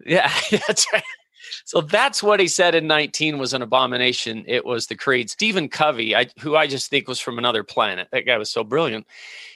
Yeah, 0.05 0.33
that's 0.51 0.87
right. 0.93 1.03
So 1.65 1.81
that's 1.81 2.23
what 2.23 2.41
he 2.41 2.49
said 2.49 2.75
in 2.75 2.87
19 2.87 3.39
was 3.39 3.53
an 3.55 3.63
abomination. 3.63 4.45
It 4.47 4.65
was 4.65 4.87
the 4.87 4.97
creed. 4.97 5.31
Stephen 5.31 5.69
Covey, 5.69 6.15
I, 6.15 6.27
who 6.41 6.57
I 6.57 6.67
just 6.67 6.91
think 6.91 7.09
was 7.09 7.21
from 7.21 7.39
another 7.39 7.65
planet. 7.65 8.09
That 8.13 8.27
guy 8.27 8.39
was 8.39 8.51
so 8.51 8.65
brilliant. 8.65 9.07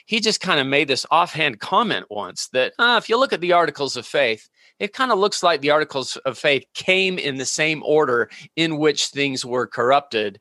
He 0.05 0.19
just 0.19 0.41
kind 0.41 0.59
of 0.59 0.67
made 0.67 0.87
this 0.87 1.05
offhand 1.11 1.59
comment 1.59 2.07
once 2.09 2.47
that 2.49 2.73
uh, 2.79 2.99
if 3.01 3.09
you 3.09 3.19
look 3.19 3.33
at 3.33 3.41
the 3.41 3.53
articles 3.53 3.95
of 3.95 4.05
faith, 4.05 4.49
it 4.79 4.93
kind 4.93 5.11
of 5.11 5.19
looks 5.19 5.43
like 5.43 5.61
the 5.61 5.71
articles 5.71 6.15
of 6.17 6.37
faith 6.37 6.63
came 6.73 7.19
in 7.19 7.37
the 7.37 7.45
same 7.45 7.83
order 7.83 8.29
in 8.55 8.77
which 8.77 9.07
things 9.07 9.45
were 9.45 9.67
corrupted 9.67 10.39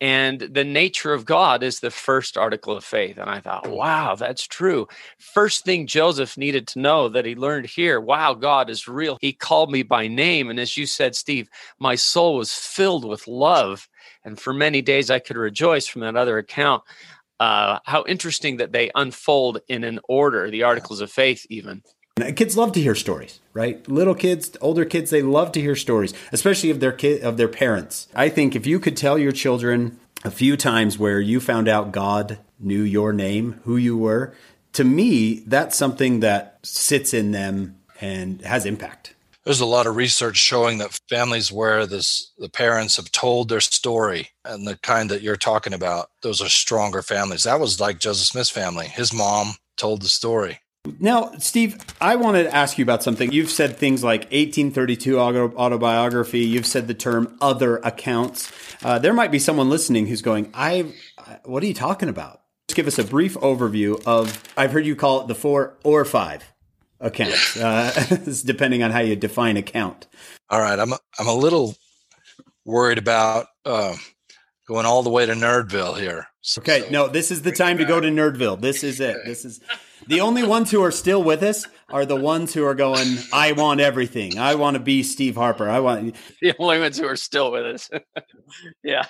and 0.00 0.40
the 0.40 0.64
nature 0.64 1.12
of 1.12 1.24
God 1.24 1.62
is 1.64 1.80
the 1.80 1.90
first 1.90 2.36
article 2.36 2.76
of 2.76 2.84
faith. 2.84 3.18
And 3.18 3.28
I 3.28 3.40
thought, 3.40 3.66
wow, 3.68 4.14
that's 4.14 4.46
true. 4.46 4.86
First 5.18 5.64
thing 5.64 5.88
Joseph 5.88 6.38
needed 6.38 6.68
to 6.68 6.78
know 6.78 7.08
that 7.08 7.24
he 7.24 7.34
learned 7.34 7.66
here 7.66 8.00
wow, 8.00 8.34
God 8.34 8.70
is 8.70 8.86
real. 8.86 9.18
He 9.20 9.32
called 9.32 9.72
me 9.72 9.82
by 9.82 10.06
name. 10.06 10.50
And 10.50 10.60
as 10.60 10.76
you 10.76 10.86
said, 10.86 11.16
Steve, 11.16 11.48
my 11.80 11.96
soul 11.96 12.36
was 12.36 12.52
filled 12.52 13.04
with 13.04 13.26
love. 13.26 13.88
And 14.24 14.38
for 14.38 14.52
many 14.52 14.82
days 14.82 15.10
I 15.10 15.18
could 15.18 15.36
rejoice 15.36 15.86
from 15.86 16.02
that 16.02 16.16
other 16.16 16.38
account. 16.38 16.84
Uh, 17.40 17.78
how 17.84 18.04
interesting 18.08 18.56
that 18.56 18.72
they 18.72 18.90
unfold 18.96 19.60
in 19.68 19.84
an 19.84 20.00
order, 20.08 20.50
the 20.50 20.64
articles 20.64 21.00
of 21.00 21.10
faith, 21.10 21.46
even. 21.48 21.82
Kids 22.36 22.56
love 22.56 22.72
to 22.72 22.80
hear 22.80 22.94
stories, 22.94 23.40
right? 23.52 23.86
Little 23.88 24.14
kids, 24.14 24.56
older 24.60 24.84
kids, 24.84 25.10
they 25.10 25.22
love 25.22 25.52
to 25.52 25.60
hear 25.60 25.76
stories, 25.76 26.14
especially 26.32 26.70
of 26.70 26.80
their 26.80 26.92
kid, 26.92 27.22
of 27.22 27.36
their 27.36 27.48
parents. 27.48 28.08
I 28.14 28.28
think 28.28 28.54
if 28.54 28.66
you 28.66 28.80
could 28.80 28.96
tell 28.96 29.18
your 29.18 29.32
children 29.32 29.98
a 30.24 30.30
few 30.30 30.56
times 30.56 30.98
where 30.98 31.20
you 31.20 31.40
found 31.40 31.68
out 31.68 31.92
God 31.92 32.38
knew 32.58 32.82
your 32.82 33.12
name, 33.12 33.60
who 33.64 33.76
you 33.76 33.96
were, 33.96 34.34
to 34.72 34.84
me, 34.84 35.40
that's 35.46 35.76
something 35.76 36.20
that 36.20 36.58
sits 36.62 37.14
in 37.14 37.32
them 37.32 37.78
and 38.00 38.40
has 38.42 38.66
impact. 38.66 39.14
There's 39.44 39.60
a 39.60 39.66
lot 39.66 39.86
of 39.86 39.96
research 39.96 40.36
showing 40.36 40.78
that 40.78 41.00
families 41.08 41.50
where 41.50 41.86
this 41.86 42.32
the 42.36 42.50
parents 42.50 42.96
have 42.96 43.10
told 43.10 43.48
their 43.48 43.60
story 43.60 44.28
and 44.44 44.66
the 44.66 44.76
kind 44.76 45.10
that 45.10 45.22
you're 45.22 45.36
talking 45.36 45.72
about, 45.72 46.10
those 46.22 46.42
are 46.42 46.50
stronger 46.50 47.00
families. 47.00 47.44
That 47.44 47.58
was 47.58 47.80
like 47.80 47.98
Joseph 47.98 48.26
Smith's 48.26 48.50
family. 48.50 48.88
His 48.88 49.12
mom 49.12 49.54
told 49.78 50.02
the 50.02 50.08
story. 50.08 50.60
Now, 51.00 51.32
Steve, 51.38 51.78
I 52.00 52.16
wanted 52.16 52.44
to 52.44 52.54
ask 52.54 52.78
you 52.78 52.82
about 52.82 53.02
something. 53.02 53.32
You've 53.32 53.50
said 53.50 53.76
things 53.76 54.04
like 54.04 54.22
1832 54.22 55.18
autobiography. 55.18 56.40
You've 56.40 56.66
said 56.66 56.88
the 56.88 56.94
term 56.94 57.36
other 57.40 57.76
accounts. 57.78 58.52
Uh, 58.82 58.98
there 58.98 59.12
might 59.12 59.30
be 59.30 59.38
someone 59.38 59.68
listening 59.68 60.06
who's 60.06 60.22
going, 60.22 60.50
"I, 60.54 60.92
what 61.44 61.62
are 61.62 61.66
you 61.66 61.74
talking 61.74 62.08
about?" 62.08 62.42
Just 62.68 62.76
give 62.76 62.86
us 62.86 62.98
a 62.98 63.04
brief 63.04 63.34
overview 63.34 64.02
of. 64.06 64.42
I've 64.56 64.72
heard 64.72 64.86
you 64.86 64.96
call 64.96 65.22
it 65.22 65.28
the 65.28 65.34
four 65.34 65.78
or 65.84 66.04
five 66.04 66.44
accounts, 67.00 67.56
uh, 67.56 68.18
depending 68.44 68.82
on 68.82 68.90
how 68.90 69.00
you 69.00 69.16
define 69.16 69.56
account. 69.56 70.06
All 70.50 70.60
right, 70.60 70.78
I'm 70.78 70.92
a, 70.92 70.98
I'm 71.18 71.28
a 71.28 71.34
little 71.34 71.74
worried 72.64 72.98
about 72.98 73.46
uh, 73.64 73.96
going 74.66 74.86
all 74.86 75.02
the 75.02 75.10
way 75.10 75.26
to 75.26 75.32
Nerdville 75.32 75.98
here. 75.98 76.28
So, 76.40 76.60
okay, 76.60 76.82
so 76.82 76.90
no, 76.90 77.08
this 77.08 77.30
is 77.30 77.42
the 77.42 77.52
time 77.52 77.78
to 77.78 77.84
go 77.84 78.00
to 78.00 78.08
Nerdville. 78.08 78.60
This 78.60 78.84
is 78.84 79.00
it. 79.00 79.18
This 79.24 79.44
is 79.44 79.60
the 80.08 80.22
only 80.22 80.42
ones 80.42 80.70
who 80.70 80.82
are 80.82 80.90
still 80.90 81.22
with 81.22 81.42
us 81.42 81.66
are 81.90 82.06
the 82.06 82.16
ones 82.16 82.54
who 82.54 82.64
are 82.64 82.74
going, 82.74 83.18
I 83.30 83.52
want 83.52 83.80
everything. 83.80 84.38
I 84.38 84.54
want 84.54 84.74
to 84.74 84.80
be 84.80 85.02
Steve 85.02 85.36
Harper. 85.36 85.68
I 85.68 85.80
want 85.80 86.16
the 86.40 86.54
only 86.58 86.80
ones 86.80 86.98
who 86.98 87.06
are 87.06 87.16
still 87.16 87.52
with 87.52 87.66
us. 87.66 87.90
yeah. 88.82 89.04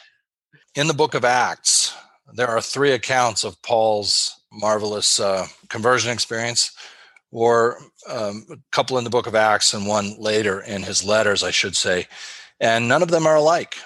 In 0.75 0.89
the 0.89 0.95
book 0.95 1.15
of 1.15 1.25
Acts, 1.25 1.95
there 2.35 2.49
are 2.49 2.61
three 2.61 2.91
accounts 2.93 3.45
of 3.45 3.61
Paul's 3.63 4.41
marvelous 4.53 5.21
uh, 5.21 5.47
conversion 5.69 6.11
experience, 6.11 6.73
or 7.31 7.79
um, 8.09 8.45
a 8.51 8.57
couple 8.73 8.99
in 8.99 9.05
the 9.05 9.11
book 9.11 9.29
of 9.29 9.37
Acts 9.37 9.75
and 9.75 9.87
one 9.87 10.17
later 10.19 10.61
in 10.63 10.83
his 10.83 11.05
letters, 11.05 11.45
I 11.45 11.53
should 11.53 11.77
say. 11.77 12.09
And 12.59 12.89
none 12.89 13.03
of 13.03 13.11
them 13.11 13.27
are 13.27 13.37
alike. 13.37 13.77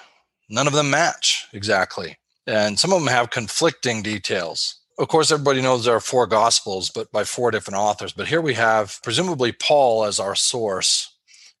None 0.49 0.65
of 0.65 0.73
them 0.73 0.89
match 0.89 1.47
exactly. 1.53 2.17
And 2.47 2.79
some 2.79 2.91
of 2.91 2.99
them 2.99 3.07
have 3.07 3.29
conflicting 3.29 4.01
details 4.01 4.79
of 4.99 5.07
course, 5.07 5.31
everybody 5.31 5.61
knows 5.61 5.85
there 5.85 5.95
are 5.95 5.99
four 5.99 6.27
gospels, 6.27 6.89
but 6.89 7.11
by 7.11 7.23
four 7.23 7.51
different 7.51 7.79
authors. 7.79 8.13
But 8.13 8.27
here 8.27 8.41
we 8.41 8.53
have 8.53 8.99
presumably 9.03 9.51
Paul 9.51 10.03
as 10.05 10.19
our 10.19 10.35
source 10.35 11.15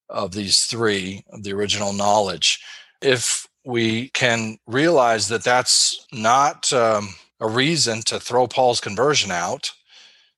of 0.09 0.33
these 0.33 0.65
three, 0.65 1.23
of 1.31 1.43
the 1.43 1.53
original 1.53 1.93
knowledge. 1.93 2.61
If 3.01 3.47
we 3.65 4.09
can 4.09 4.57
realize 4.67 5.29
that 5.29 5.43
that's 5.43 6.05
not 6.11 6.71
um, 6.73 7.09
a 7.39 7.49
reason 7.49 8.01
to 8.03 8.19
throw 8.19 8.47
Paul's 8.47 8.81
conversion 8.81 9.31
out, 9.31 9.71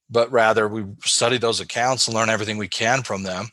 but 0.10 0.32
rather 0.32 0.68
we 0.68 0.86
study 1.04 1.38
those 1.38 1.60
accounts 1.60 2.08
and 2.08 2.16
learn 2.16 2.30
everything 2.30 2.58
we 2.58 2.68
can 2.68 3.04
from 3.04 3.24
them. 3.24 3.50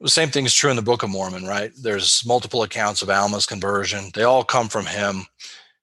The 0.00 0.10
same 0.10 0.28
thing 0.28 0.44
is 0.44 0.54
true 0.54 0.70
in 0.70 0.76
the 0.76 0.82
Book 0.82 1.02
of 1.02 1.10
Mormon, 1.10 1.46
right? 1.46 1.70
There's 1.80 2.24
multiple 2.26 2.62
accounts 2.62 3.00
of 3.00 3.08
Alma's 3.08 3.46
conversion. 3.46 4.10
They 4.12 4.24
all 4.24 4.44
come 4.44 4.68
from 4.68 4.86
him. 4.86 5.26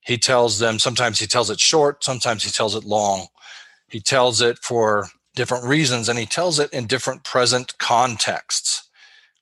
He 0.01 0.17
tells 0.17 0.59
them, 0.59 0.79
sometimes 0.79 1.19
he 1.19 1.27
tells 1.27 1.49
it 1.49 1.59
short, 1.59 2.03
sometimes 2.03 2.43
he 2.43 2.51
tells 2.51 2.75
it 2.75 2.83
long. 2.83 3.27
He 3.87 3.99
tells 3.99 4.41
it 4.41 4.57
for 4.59 5.07
different 5.35 5.65
reasons 5.65 6.09
and 6.09 6.17
he 6.17 6.25
tells 6.25 6.59
it 6.59 6.71
in 6.73 6.87
different 6.87 7.23
present 7.23 7.77
contexts. 7.77 8.89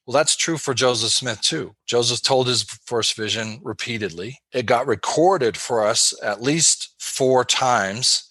Well, 0.06 0.14
that's 0.14 0.36
true 0.36 0.58
for 0.58 0.74
Joseph 0.74 1.12
Smith 1.12 1.42
too. 1.42 1.76
Joseph 1.86 2.24
told 2.24 2.48
his 2.48 2.64
first 2.64 3.16
vision 3.16 3.60
repeatedly. 3.64 4.40
It 4.52 4.66
got 4.66 4.88
recorded 4.88 5.56
for 5.56 5.86
us 5.86 6.14
at 6.24 6.42
least 6.42 6.96
four 6.98 7.46
times 7.46 8.28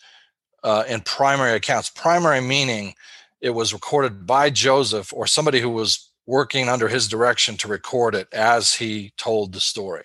uh, 0.65 0.85
in 0.89 1.01
primary 1.03 1.53
accounts. 1.53 1.89
Primary 1.89 2.41
meaning 2.41 2.95
it 3.41 3.51
was 3.51 3.73
recorded 3.73 4.27
by 4.27 4.51
Joseph 4.51 5.13
or 5.13 5.27
somebody 5.27 5.61
who 5.61 5.71
was 5.71 6.11
working 6.27 6.69
under 6.69 6.89
his 6.89 7.09
direction 7.09 7.57
to 7.57 7.69
record 7.69 8.15
it 8.15 8.29
as 8.33 8.75
he 8.75 9.13
told 9.17 9.53
the 9.53 9.61
story. 9.61 10.05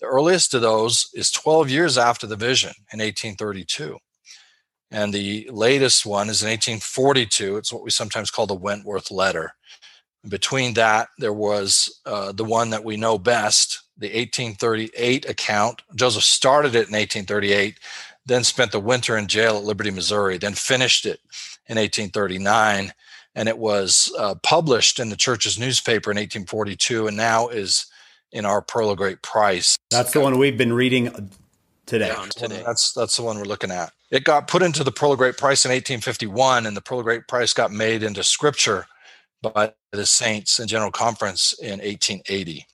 The 0.00 0.06
earliest 0.06 0.54
of 0.54 0.62
those 0.62 1.08
is 1.14 1.30
12 1.30 1.70
years 1.70 1.98
after 1.98 2.26
the 2.26 2.36
vision 2.36 2.72
in 2.92 3.00
1832. 3.00 3.98
And 4.90 5.12
the 5.12 5.48
latest 5.52 6.06
one 6.06 6.30
is 6.30 6.42
in 6.42 6.48
1842. 6.48 7.56
It's 7.56 7.72
what 7.72 7.82
we 7.82 7.90
sometimes 7.90 8.30
call 8.30 8.46
the 8.46 8.54
Wentworth 8.54 9.10
letter. 9.10 9.52
Between 10.28 10.74
that, 10.74 11.08
there 11.18 11.32
was 11.32 12.00
uh, 12.06 12.32
the 12.32 12.44
one 12.44 12.70
that 12.70 12.84
we 12.84 12.96
know 12.96 13.18
best, 13.18 13.82
the 13.98 14.06
1838 14.06 15.28
account. 15.28 15.82
Joseph 15.94 16.24
started 16.24 16.70
it 16.70 16.88
in 16.88 16.94
1838, 16.94 17.78
then 18.26 18.44
spent 18.44 18.72
the 18.72 18.80
winter 18.80 19.16
in 19.16 19.26
jail 19.26 19.56
at 19.56 19.64
Liberty, 19.64 19.90
Missouri, 19.90 20.38
then 20.38 20.54
finished 20.54 21.06
it 21.06 21.20
in 21.66 21.76
1839. 21.76 22.92
And 23.34 23.48
it 23.48 23.58
was 23.58 24.12
uh, 24.18 24.34
published 24.42 24.98
in 24.98 25.10
the 25.10 25.16
church's 25.16 25.58
newspaper 25.58 26.10
in 26.10 26.16
1842 26.16 27.08
and 27.08 27.16
now 27.16 27.48
is 27.48 27.86
in 28.32 28.44
our 28.44 28.62
Pearl 28.62 28.90
of 28.90 28.98
Great 28.98 29.22
Price. 29.22 29.76
That's 29.90 30.12
the 30.12 30.20
one 30.20 30.38
we've 30.38 30.58
been 30.58 30.72
reading 30.72 31.08
uh, 31.08 31.20
today. 31.86 32.14
today. 32.30 32.62
That's 32.64 32.92
that's 32.92 33.16
the 33.16 33.22
one 33.22 33.38
we're 33.38 33.44
looking 33.44 33.70
at. 33.70 33.92
It 34.10 34.24
got 34.24 34.48
put 34.48 34.62
into 34.62 34.84
the 34.84 34.92
Pearl 34.92 35.12
of 35.12 35.18
Great 35.18 35.36
Price 35.36 35.64
in 35.64 35.70
1851, 35.70 36.66
and 36.66 36.76
the 36.76 36.80
Pearl 36.80 37.00
of 37.00 37.04
Great 37.04 37.28
Price 37.28 37.52
got 37.52 37.70
made 37.70 38.02
into 38.02 38.22
scripture 38.24 38.86
by 39.42 39.72
the 39.92 40.06
saints 40.06 40.58
in 40.58 40.68
General 40.68 40.90
Conference 40.90 41.52
in 41.60 41.78
1880. 41.78 42.66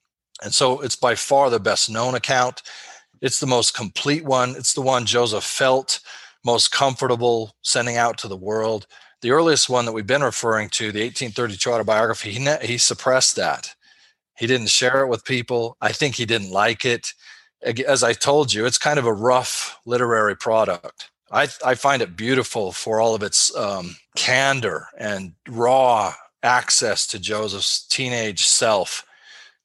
And 0.43 0.55
so 0.55 0.81
it's 0.81 0.97
by 0.97 1.15
far 1.15 1.51
the 1.51 1.61
best 1.61 1.91
known 1.91 2.15
account. 2.15 2.63
It's 3.21 3.41
the 3.41 3.47
most 3.47 3.75
complete 3.75 4.25
one. 4.25 4.51
It's 4.51 4.75
the 4.75 4.83
one 4.83 5.07
Joseph 5.07 5.45
felt 5.45 6.01
most 6.45 6.71
comfortable 6.71 7.55
sending 7.63 7.97
out 7.97 8.19
to 8.19 8.29
the 8.29 8.37
world. 8.37 8.87
The 9.23 9.31
earliest 9.31 9.71
one 9.71 9.87
that 9.87 9.93
we've 9.93 10.07
been 10.07 10.23
referring 10.23 10.69
to, 10.71 10.93
the 10.93 11.01
1832 11.01 11.73
autobiography, 11.73 12.33
he, 12.33 12.57
he 12.63 12.79
suppressed 12.79 13.37
that. 13.37 13.75
He 14.37 14.47
didn't 14.47 14.69
share 14.69 15.03
it 15.03 15.09
with 15.09 15.25
people. 15.25 15.77
I 15.81 15.93
think 15.93 16.15
he 16.15 16.27
didn't 16.27 16.51
like 16.51 16.85
it. 16.85 17.13
As 17.87 18.03
I 18.03 18.13
told 18.13 18.53
you, 18.53 18.67
it's 18.67 18.79
kind 18.79 18.99
of 18.99 19.07
a 19.07 19.13
rough 19.13 19.79
literary 19.87 20.37
product. 20.37 21.11
I, 21.31 21.49
I 21.65 21.75
find 21.75 22.03
it 22.03 22.17
beautiful 22.17 22.73
for 22.73 23.01
all 23.01 23.15
of 23.15 23.23
its 23.23 23.55
um, 23.57 23.97
candor 24.17 24.87
and 24.99 25.33
raw 25.49 26.15
access 26.43 27.07
to 27.09 27.19
Joseph's 27.19 27.87
teenage 27.87 28.45
self. 28.45 29.05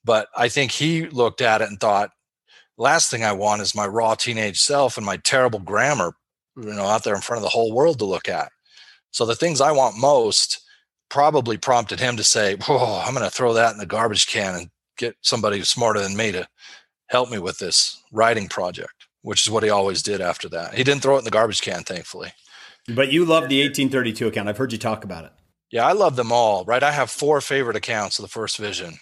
But 0.06 0.30
I 0.36 0.48
think 0.48 0.72
he 0.72 1.08
looked 1.08 1.42
at 1.42 1.62
it 1.62 1.68
and 1.70 1.80
thought, 1.80 2.12
last 2.78 3.12
thing 3.12 3.24
I 3.24 3.34
want 3.34 3.62
is 3.62 3.76
my 3.76 3.86
raw 3.86 4.16
teenage 4.16 4.60
self 4.60 4.98
and 4.98 5.06
my 5.06 5.18
terrible 5.18 5.60
grammar, 5.60 6.14
you 6.56 6.74
know, 6.74 6.86
out 6.86 7.04
there 7.04 7.16
in 7.16 7.22
front 7.22 7.40
of 7.40 7.44
the 7.44 7.50
whole 7.50 7.74
world 7.74 8.00
to 8.00 8.06
look 8.06 8.30
at. 8.30 8.50
So 9.12 9.26
the 9.26 9.36
things 9.36 9.60
I 9.60 9.72
want 9.72 9.98
most 9.98 10.62
probably 11.10 11.58
prompted 11.58 12.00
him 12.00 12.18
to 12.18 12.24
say, 12.24 12.58
"Oh, 12.68 13.04
I'm 13.06 13.14
going 13.14 13.26
to 13.26 13.36
throw 13.36 13.54
that 13.54 13.74
in 13.74 13.80
the 13.80 13.86
garbage 13.86 14.28
can 14.28 14.56
and 14.56 14.70
get 14.98 15.16
somebody 15.22 15.64
smarter 15.64 16.00
than 16.00 16.16
me 16.16 16.32
to 16.32 16.48
help 17.08 17.30
me 17.30 17.40
with 17.40 17.58
this 17.60 18.02
writing 18.12 18.48
project." 18.48 18.94
Which 19.22 19.46
is 19.46 19.52
what 19.52 19.64
he 19.64 19.70
always 19.70 20.02
did 20.02 20.22
after 20.22 20.48
that. 20.50 20.76
He 20.76 20.84
didn't 20.86 21.02
throw 21.02 21.16
it 21.16 21.20
in 21.20 21.26
the 21.26 21.32
garbage 21.32 21.62
can, 21.62 21.84
thankfully. 21.84 22.32
But 22.88 23.12
you 23.12 23.26
love 23.26 23.50
the 23.50 23.62
1832 23.62 24.28
account. 24.28 24.48
I've 24.48 24.58
heard 24.58 24.72
you 24.72 24.78
talk 24.78 25.04
about 25.04 25.26
it. 25.26 25.32
Yeah, 25.72 25.86
I 25.86 25.92
love 25.92 26.16
them 26.16 26.32
all, 26.32 26.66
right? 26.66 26.82
I 26.82 26.92
have 26.92 27.12
four 27.12 27.42
favorite 27.42 27.76
accounts 27.76 28.18
of 28.18 28.24
the 28.24 28.30
first 28.30 28.58
vision, 28.58 28.96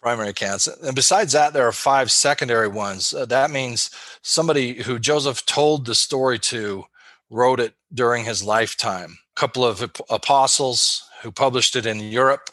primary 0.00 0.28
accounts. 0.28 0.68
And 0.68 0.94
besides 0.94 1.32
that, 1.32 1.52
there 1.52 1.66
are 1.66 1.72
five 1.72 2.12
secondary 2.12 2.68
ones. 2.68 3.12
Uh, 3.12 3.26
that 3.26 3.50
means 3.50 3.90
somebody 4.22 4.82
who 4.82 4.98
Joseph 4.98 5.44
told 5.46 5.86
the 5.86 5.94
story 5.94 6.38
to 6.40 6.84
wrote 7.30 7.58
it 7.58 7.74
during 7.92 8.24
his 8.24 8.44
lifetime. 8.44 9.18
A 9.36 9.40
couple 9.40 9.64
of 9.64 9.82
apostles 10.10 11.02
who 11.22 11.30
published 11.30 11.76
it 11.76 11.86
in 11.86 12.00
Europe, 12.00 12.50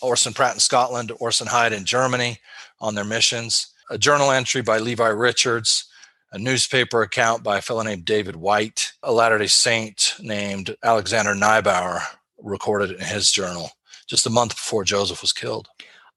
Orson 0.00 0.32
Pratt 0.32 0.54
in 0.54 0.60
Scotland, 0.60 1.12
Orson 1.20 1.46
Hyde 1.46 1.72
in 1.72 1.84
Germany 1.84 2.38
on 2.80 2.94
their 2.94 3.04
missions. 3.04 3.72
A 3.90 3.98
journal 3.98 4.30
entry 4.30 4.62
by 4.62 4.78
Levi 4.78 5.08
Richards, 5.08 5.86
a 6.32 6.38
newspaper 6.38 7.02
account 7.02 7.42
by 7.42 7.58
a 7.58 7.62
fellow 7.62 7.82
named 7.82 8.04
David 8.04 8.36
White, 8.36 8.92
a 9.02 9.12
Latter 9.12 9.38
day 9.38 9.46
Saint 9.46 10.14
named 10.20 10.76
Alexander 10.82 11.34
Neibaur 11.34 12.00
recorded 12.38 12.92
in 12.92 13.00
his 13.00 13.32
journal 13.32 13.70
just 14.06 14.26
a 14.26 14.30
month 14.30 14.56
before 14.56 14.84
Joseph 14.84 15.20
was 15.20 15.32
killed. 15.32 15.68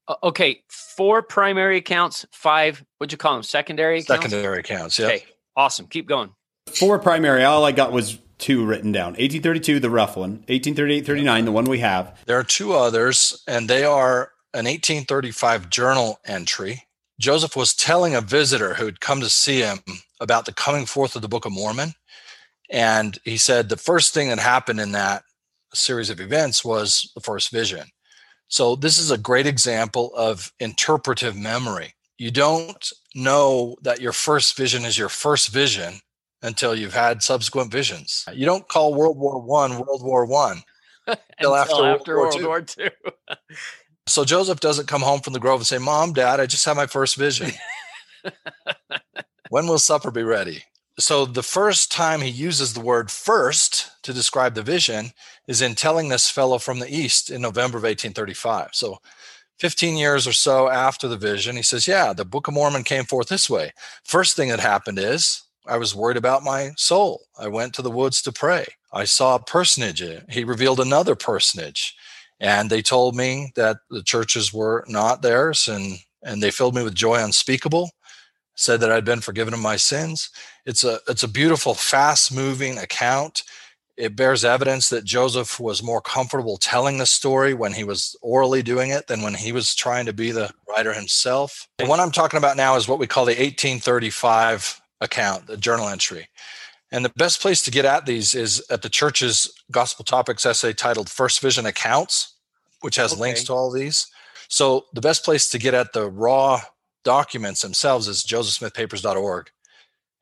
Uh, 0.08 0.14
okay, 0.24 0.62
four 0.68 1.22
primary 1.22 1.76
accounts, 1.76 2.26
five, 2.32 2.84
what'd 2.98 3.12
you 3.12 3.18
call 3.18 3.34
them? 3.34 3.42
Secondary 3.42 4.00
accounts? 4.00 4.22
Secondary 4.22 4.58
accounts, 4.58 4.98
yeah. 4.98 5.06
Okay, 5.06 5.24
awesome. 5.56 5.86
Keep 5.86 6.08
going. 6.08 6.30
Four 6.66 6.98
primary. 6.98 7.44
All 7.44 7.64
I 7.64 7.72
got 7.72 7.92
was 7.92 8.18
two 8.42 8.66
written 8.66 8.92
down 8.92 9.12
1832, 9.12 9.80
the 9.80 9.88
rough 9.88 10.16
one, 10.16 10.32
1838 10.48 11.06
39, 11.06 11.44
the 11.44 11.52
one 11.52 11.64
we 11.64 11.78
have. 11.78 12.18
There 12.26 12.38
are 12.38 12.44
two 12.44 12.74
others, 12.74 13.42
and 13.46 13.70
they 13.70 13.84
are 13.84 14.32
an 14.52 14.66
1835 14.66 15.70
journal 15.70 16.18
entry. 16.26 16.82
Joseph 17.18 17.56
was 17.56 17.72
telling 17.72 18.14
a 18.14 18.20
visitor 18.20 18.74
who 18.74 18.84
had 18.84 19.00
come 19.00 19.20
to 19.20 19.28
see 19.28 19.60
him 19.60 19.78
about 20.20 20.44
the 20.44 20.52
coming 20.52 20.86
forth 20.86 21.14
of 21.14 21.22
the 21.22 21.28
Book 21.28 21.46
of 21.46 21.52
Mormon. 21.52 21.94
And 22.68 23.18
he 23.24 23.36
said 23.36 23.68
the 23.68 23.76
first 23.76 24.12
thing 24.12 24.28
that 24.28 24.38
happened 24.38 24.80
in 24.80 24.92
that 24.92 25.22
series 25.72 26.10
of 26.10 26.20
events 26.20 26.64
was 26.64 27.10
the 27.14 27.20
first 27.20 27.50
vision. 27.50 27.86
So 28.48 28.76
this 28.76 28.98
is 28.98 29.10
a 29.10 29.18
great 29.18 29.46
example 29.46 30.12
of 30.16 30.52
interpretive 30.58 31.36
memory. 31.36 31.94
You 32.18 32.30
don't 32.30 32.92
know 33.14 33.76
that 33.82 34.00
your 34.00 34.12
first 34.12 34.56
vision 34.56 34.84
is 34.84 34.98
your 34.98 35.08
first 35.08 35.48
vision 35.48 36.00
until 36.42 36.74
you've 36.74 36.94
had 36.94 37.22
subsequent 37.22 37.70
visions. 37.70 38.24
You 38.32 38.46
don't 38.46 38.68
call 38.68 38.94
World 38.94 39.18
War 39.18 39.40
One 39.40 39.78
World 39.78 40.02
War 40.02 40.26
One 40.26 40.62
until, 41.06 41.54
after, 41.54 41.84
after 41.84 42.18
World, 42.18 42.34
War, 42.40 42.48
War 42.48 42.62
Two. 42.62 42.88
so 44.06 44.24
Joseph 44.24 44.60
doesn't 44.60 44.88
come 44.88 45.02
home 45.02 45.20
from 45.20 45.32
the 45.32 45.40
grove 45.40 45.60
and 45.60 45.66
say, 45.66 45.78
"Mom, 45.78 46.12
Dad, 46.12 46.40
I 46.40 46.46
just 46.46 46.64
had 46.64 46.76
my 46.76 46.86
first 46.86 47.16
vision." 47.16 47.52
when 49.50 49.66
will 49.66 49.78
supper 49.78 50.10
be 50.10 50.22
ready? 50.22 50.64
so 50.98 51.24
the 51.24 51.42
first 51.42 51.90
time 51.90 52.20
he 52.20 52.28
uses 52.28 52.74
the 52.74 52.80
word 52.80 53.10
first 53.10 53.90
to 54.02 54.12
describe 54.12 54.54
the 54.54 54.62
vision 54.62 55.12
is 55.48 55.62
in 55.62 55.74
telling 55.74 56.08
this 56.08 56.28
fellow 56.28 56.58
from 56.58 56.78
the 56.78 56.94
east 56.94 57.30
in 57.30 57.40
November 57.40 57.78
of 57.78 57.84
1835. 57.84 58.70
So 58.72 58.98
15 59.58 59.96
years 59.96 60.26
or 60.26 60.32
so 60.32 60.68
after 60.68 61.08
the 61.08 61.16
vision, 61.16 61.56
he 61.56 61.62
says, 61.62 61.88
Yeah, 61.88 62.12
the 62.12 62.24
Book 62.24 62.48
of 62.48 62.54
Mormon 62.54 62.84
came 62.84 63.04
forth 63.04 63.28
this 63.28 63.48
way. 63.48 63.72
First 64.04 64.36
thing 64.36 64.48
that 64.50 64.60
happened 64.60 64.98
is 64.98 65.42
I 65.66 65.76
was 65.76 65.94
worried 65.94 66.16
about 66.16 66.42
my 66.42 66.72
soul. 66.76 67.22
I 67.38 67.48
went 67.48 67.74
to 67.74 67.82
the 67.82 67.90
woods 67.90 68.22
to 68.22 68.32
pray. 68.32 68.66
I 68.92 69.04
saw 69.04 69.36
a 69.36 69.42
personage. 69.42 70.02
Uh, 70.02 70.20
he 70.28 70.44
revealed 70.44 70.80
another 70.80 71.14
personage. 71.14 71.94
And 72.40 72.70
they 72.70 72.82
told 72.82 73.14
me 73.14 73.52
that 73.54 73.78
the 73.90 74.02
churches 74.02 74.52
were 74.52 74.84
not 74.88 75.22
theirs 75.22 75.68
and, 75.68 75.98
and 76.22 76.42
they 76.42 76.50
filled 76.50 76.74
me 76.74 76.82
with 76.82 76.94
joy 76.94 77.22
unspeakable 77.22 77.90
said 78.54 78.80
that 78.80 78.92
I'd 78.92 79.04
been 79.04 79.20
forgiven 79.20 79.54
of 79.54 79.60
my 79.60 79.76
sins. 79.76 80.30
It's 80.66 80.84
a 80.84 81.00
it's 81.08 81.22
a 81.22 81.28
beautiful, 81.28 81.74
fast 81.74 82.34
moving 82.34 82.78
account. 82.78 83.42
It 83.96 84.16
bears 84.16 84.44
evidence 84.44 84.88
that 84.88 85.04
Joseph 85.04 85.60
was 85.60 85.82
more 85.82 86.00
comfortable 86.00 86.56
telling 86.56 86.98
the 86.98 87.06
story 87.06 87.52
when 87.52 87.72
he 87.72 87.84
was 87.84 88.16
orally 88.22 88.62
doing 88.62 88.90
it 88.90 89.06
than 89.06 89.22
when 89.22 89.34
he 89.34 89.52
was 89.52 89.74
trying 89.74 90.06
to 90.06 90.12
be 90.12 90.30
the 90.30 90.50
writer 90.68 90.94
himself. 90.94 91.68
And 91.78 91.88
what 91.88 92.00
I'm 92.00 92.10
talking 92.10 92.38
about 92.38 92.56
now 92.56 92.76
is 92.76 92.88
what 92.88 92.98
we 92.98 93.06
call 93.06 93.26
the 93.26 93.32
1835 93.32 94.80
account, 95.02 95.46
the 95.46 95.56
journal 95.56 95.88
entry. 95.88 96.28
And 96.90 97.04
the 97.04 97.12
best 97.16 97.40
place 97.40 97.62
to 97.62 97.70
get 97.70 97.84
at 97.84 98.06
these 98.06 98.34
is 98.34 98.62
at 98.70 98.82
the 98.82 98.88
church's 98.88 99.50
gospel 99.70 100.04
topics 100.04 100.44
essay 100.44 100.72
titled 100.72 101.08
First 101.08 101.40
Vision 101.40 101.64
Accounts, 101.66 102.34
which 102.82 102.96
has 102.96 103.12
okay. 103.12 103.20
links 103.20 103.44
to 103.44 103.52
all 103.52 103.70
these. 103.70 104.06
So 104.48 104.86
the 104.92 105.00
best 105.00 105.24
place 105.24 105.48
to 105.50 105.58
get 105.58 105.72
at 105.72 105.94
the 105.94 106.10
raw 106.10 106.60
documents 107.04 107.62
themselves 107.62 108.08
is 108.08 108.24
josephsmithpapers.org. 108.24 109.50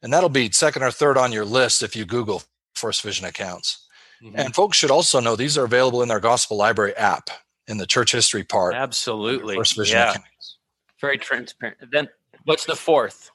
And 0.02 0.12
that'll 0.12 0.28
be 0.28 0.50
second 0.52 0.82
or 0.82 0.90
third 0.90 1.18
on 1.18 1.32
your 1.32 1.44
list 1.44 1.82
if 1.82 1.96
you 1.96 2.04
Google 2.04 2.42
First 2.74 3.02
Vision 3.02 3.26
accounts. 3.26 3.86
Mm-hmm. 4.22 4.38
And 4.38 4.54
folks 4.54 4.76
should 4.76 4.90
also 4.90 5.18
know 5.20 5.34
these 5.34 5.58
are 5.58 5.64
available 5.64 6.02
in 6.02 6.08
their 6.08 6.20
Gospel 6.20 6.56
Library 6.56 6.94
app 6.96 7.30
in 7.66 7.78
the 7.78 7.86
church 7.86 8.12
history 8.12 8.44
part. 8.44 8.74
Absolutely. 8.74 9.56
First 9.56 9.76
Vision 9.76 9.98
yeah. 9.98 10.10
accounts. 10.10 10.58
Very 11.00 11.18
transparent. 11.18 11.78
Then 11.90 12.08
what's 12.44 12.64
the 12.64 12.76
fourth? 12.76 13.30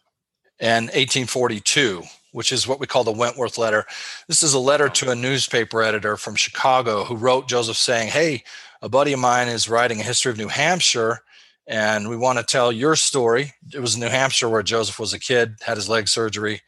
And 0.59 0.85
1842, 0.85 2.03
which 2.31 2.51
is 2.51 2.67
what 2.67 2.79
we 2.79 2.87
call 2.87 3.03
the 3.03 3.11
Wentworth 3.11 3.57
letter. 3.57 3.85
This 4.27 4.43
is 4.43 4.53
a 4.53 4.59
letter 4.59 4.87
to 4.89 5.11
a 5.11 5.15
newspaper 5.15 5.81
editor 5.81 6.17
from 6.17 6.35
Chicago 6.35 7.03
who 7.03 7.15
wrote 7.15 7.47
Joseph 7.47 7.77
saying, 7.77 8.09
Hey, 8.09 8.43
a 8.81 8.89
buddy 8.89 9.13
of 9.13 9.19
mine 9.19 9.47
is 9.47 9.69
writing 9.69 9.99
a 9.99 10.03
history 10.03 10.31
of 10.31 10.37
New 10.37 10.47
Hampshire 10.47 11.21
and 11.67 12.09
we 12.09 12.17
want 12.17 12.37
to 12.37 12.45
tell 12.45 12.71
your 12.71 12.95
story. 12.95 13.53
It 13.73 13.79
was 13.79 13.97
New 13.97 14.09
Hampshire 14.09 14.49
where 14.49 14.63
Joseph 14.63 14.99
was 14.99 15.13
a 15.13 15.19
kid, 15.19 15.55
had 15.61 15.77
his 15.77 15.89
leg 15.89 16.07
surgery. 16.07 16.61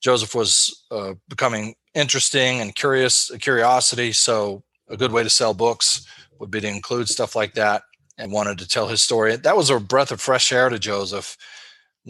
Joseph 0.00 0.34
was 0.34 0.84
uh, 0.90 1.14
becoming 1.28 1.74
interesting 1.94 2.60
and 2.60 2.74
curious, 2.74 3.30
a 3.30 3.38
curiosity. 3.38 4.12
So 4.12 4.62
a 4.88 4.96
good 4.96 5.12
way 5.12 5.22
to 5.22 5.30
sell 5.30 5.54
books 5.54 6.06
would 6.38 6.50
be 6.50 6.60
to 6.60 6.68
include 6.68 7.08
stuff 7.08 7.34
like 7.34 7.54
that, 7.54 7.82
and 8.18 8.32
wanted 8.32 8.58
to 8.58 8.68
tell 8.68 8.88
his 8.88 9.02
story. 9.02 9.36
That 9.36 9.56
was 9.56 9.70
a 9.70 9.78
breath 9.78 10.10
of 10.10 10.20
fresh 10.20 10.52
air 10.52 10.68
to 10.68 10.78
Joseph. 10.78 11.36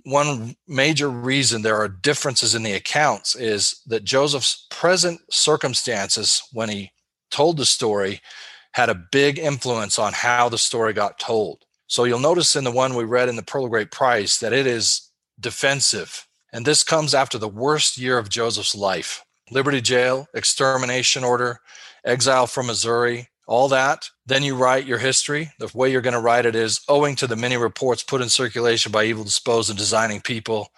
One 0.04 0.56
major 0.68 1.08
reason 1.08 1.62
there 1.62 1.76
are 1.76 1.88
differences 1.88 2.54
in 2.54 2.62
the 2.62 2.72
accounts 2.72 3.34
is 3.34 3.80
that 3.86 4.04
Joseph's 4.04 4.66
present 4.70 5.20
circumstances 5.30 6.42
when 6.52 6.68
he 6.68 6.92
told 7.30 7.56
the 7.56 7.66
story 7.66 8.20
had 8.72 8.88
a 8.90 8.94
big 8.94 9.38
influence 9.38 9.98
on 9.98 10.12
how 10.12 10.48
the 10.48 10.58
story 10.58 10.92
got 10.92 11.18
told. 11.18 11.64
So 11.86 12.04
you'll 12.04 12.18
notice 12.18 12.56
in 12.56 12.64
the 12.64 12.70
one 12.70 12.94
we 12.94 13.04
read 13.04 13.28
in 13.28 13.36
the 13.36 13.42
Pearl 13.42 13.64
of 13.64 13.70
Great 13.70 13.90
Price 13.90 14.38
that 14.38 14.52
it 14.52 14.66
is 14.66 15.10
defensive. 15.40 16.26
And 16.52 16.66
this 16.66 16.82
comes 16.82 17.14
after 17.14 17.38
the 17.38 17.48
worst 17.48 17.96
year 17.96 18.18
of 18.18 18.28
Joseph's 18.28 18.74
life 18.74 19.22
Liberty 19.50 19.80
Jail, 19.80 20.26
extermination 20.34 21.22
order, 21.22 21.60
exile 22.04 22.46
from 22.46 22.66
Missouri, 22.66 23.28
all 23.46 23.68
that. 23.68 24.10
Then 24.26 24.42
you 24.42 24.56
write 24.56 24.86
your 24.86 24.98
history. 24.98 25.52
The 25.58 25.70
way 25.74 25.90
you're 25.90 26.00
going 26.00 26.14
to 26.14 26.20
write 26.20 26.46
it 26.46 26.54
is 26.54 26.80
owing 26.88 27.16
to 27.16 27.26
the 27.26 27.36
many 27.36 27.56
reports 27.56 28.02
put 28.02 28.20
in 28.20 28.28
circulation 28.28 28.92
by 28.92 29.04
evil 29.04 29.24
disposed 29.24 29.70
and 29.70 29.78
designing 29.78 30.20
people. 30.20 30.70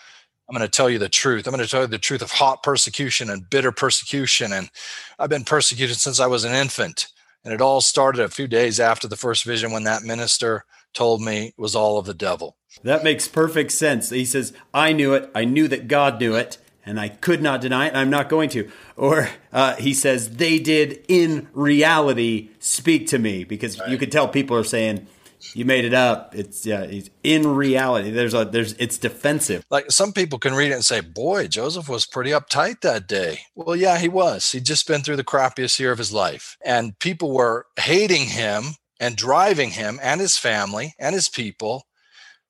I'm 0.49 0.57
going 0.57 0.67
to 0.67 0.77
tell 0.77 0.89
you 0.89 0.99
the 0.99 1.09
truth. 1.09 1.47
I'm 1.47 1.55
going 1.55 1.65
to 1.65 1.71
tell 1.71 1.83
you 1.83 1.87
the 1.87 1.99
truth 1.99 2.23
of 2.23 2.33
hot 2.33 2.63
persecution 2.63 3.29
and 3.31 3.49
bitter 3.49 3.73
persecution. 3.73 4.53
And 4.53 4.71
I've 5.19 5.29
been 5.31 5.45
persecuted 5.45 5.97
since 5.97 6.21
I 6.21 6.27
was 6.27 6.45
an 6.45 6.55
infant. 6.55 7.09
And 7.45 7.53
it 7.53 7.61
all 7.61 7.81
started 7.81 8.23
a 8.23 8.29
few 8.29 8.47
days 8.49 8.81
after 8.81 9.09
the 9.09 9.17
first 9.17 9.45
vision 9.45 9.73
when 9.73 9.85
that 9.85 10.03
minister 10.03 10.65
told 10.95 11.23
me 11.23 11.53
was 11.57 11.75
all 11.75 11.99
of 11.99 12.07
the 12.07 12.15
devil. 12.15 12.57
That 12.83 13.05
makes 13.05 13.29
perfect 13.29 13.73
sense. 13.73 14.11
He 14.11 14.25
says, 14.25 14.53
I 14.73 14.93
knew 14.93 15.15
it. 15.15 15.31
I 15.35 15.45
knew 15.45 15.69
that 15.69 15.89
God 15.89 16.21
knew 16.21 16.35
it 16.35 16.59
and 16.89 16.99
I 16.99 17.09
could 17.09 17.43
not 17.43 17.61
deny 17.61 17.87
it, 17.87 17.89
and 17.89 17.99
I'm 17.99 18.11
not 18.11 18.29
going 18.29 18.49
to. 18.51 18.69
Or 18.97 19.29
uh, 19.53 19.77
he 19.77 19.95
says, 19.95 20.37
they 20.37 20.59
did 20.59 21.05
in 21.09 21.49
reality 21.53 22.51
speak 22.59 23.07
to 23.09 23.19
me, 23.19 23.45
because 23.45 23.79
right. 23.79 23.91
you 23.91 23.99
could 23.99 24.11
tell 24.11 24.27
people 24.27 24.57
are 24.57 24.65
saying, 24.65 25.07
you 25.55 25.65
made 25.65 25.85
it 25.85 25.95
up. 25.95 26.35
It's 26.35 26.67
yeah, 26.67 26.91
in 27.23 27.47
reality. 27.47 28.11
There's 28.11 28.35
a 28.35 28.45
there's 28.45 28.73
it's 28.75 28.99
defensive. 28.99 29.65
Like 29.71 29.91
some 29.91 30.13
people 30.13 30.39
can 30.39 30.55
read 30.55 30.73
it 30.73 30.75
and 30.75 30.85
say, 30.85 31.01
"Boy, 31.01 31.47
Joseph 31.47 31.89
was 31.89 32.07
pretty 32.07 32.31
uptight 32.31 32.81
that 32.81 33.07
day." 33.07 33.41
Well, 33.55 33.77
yeah, 33.77 33.99
he 33.99 34.09
was. 34.09 34.51
He'd 34.51 34.65
just 34.65 34.89
been 34.89 35.03
through 35.03 35.17
the 35.17 35.25
crappiest 35.25 35.79
year 35.79 35.93
of 35.93 35.99
his 35.99 36.13
life, 36.13 36.57
and 36.65 36.99
people 36.99 37.33
were 37.33 37.67
hating 37.79 38.27
him 38.27 38.65
and 39.01 39.17
driving 39.17 39.71
him 39.71 40.01
and 40.03 40.21
his 40.21 40.39
family 40.39 40.95
and 40.99 41.15
his 41.15 41.29
people 41.29 41.85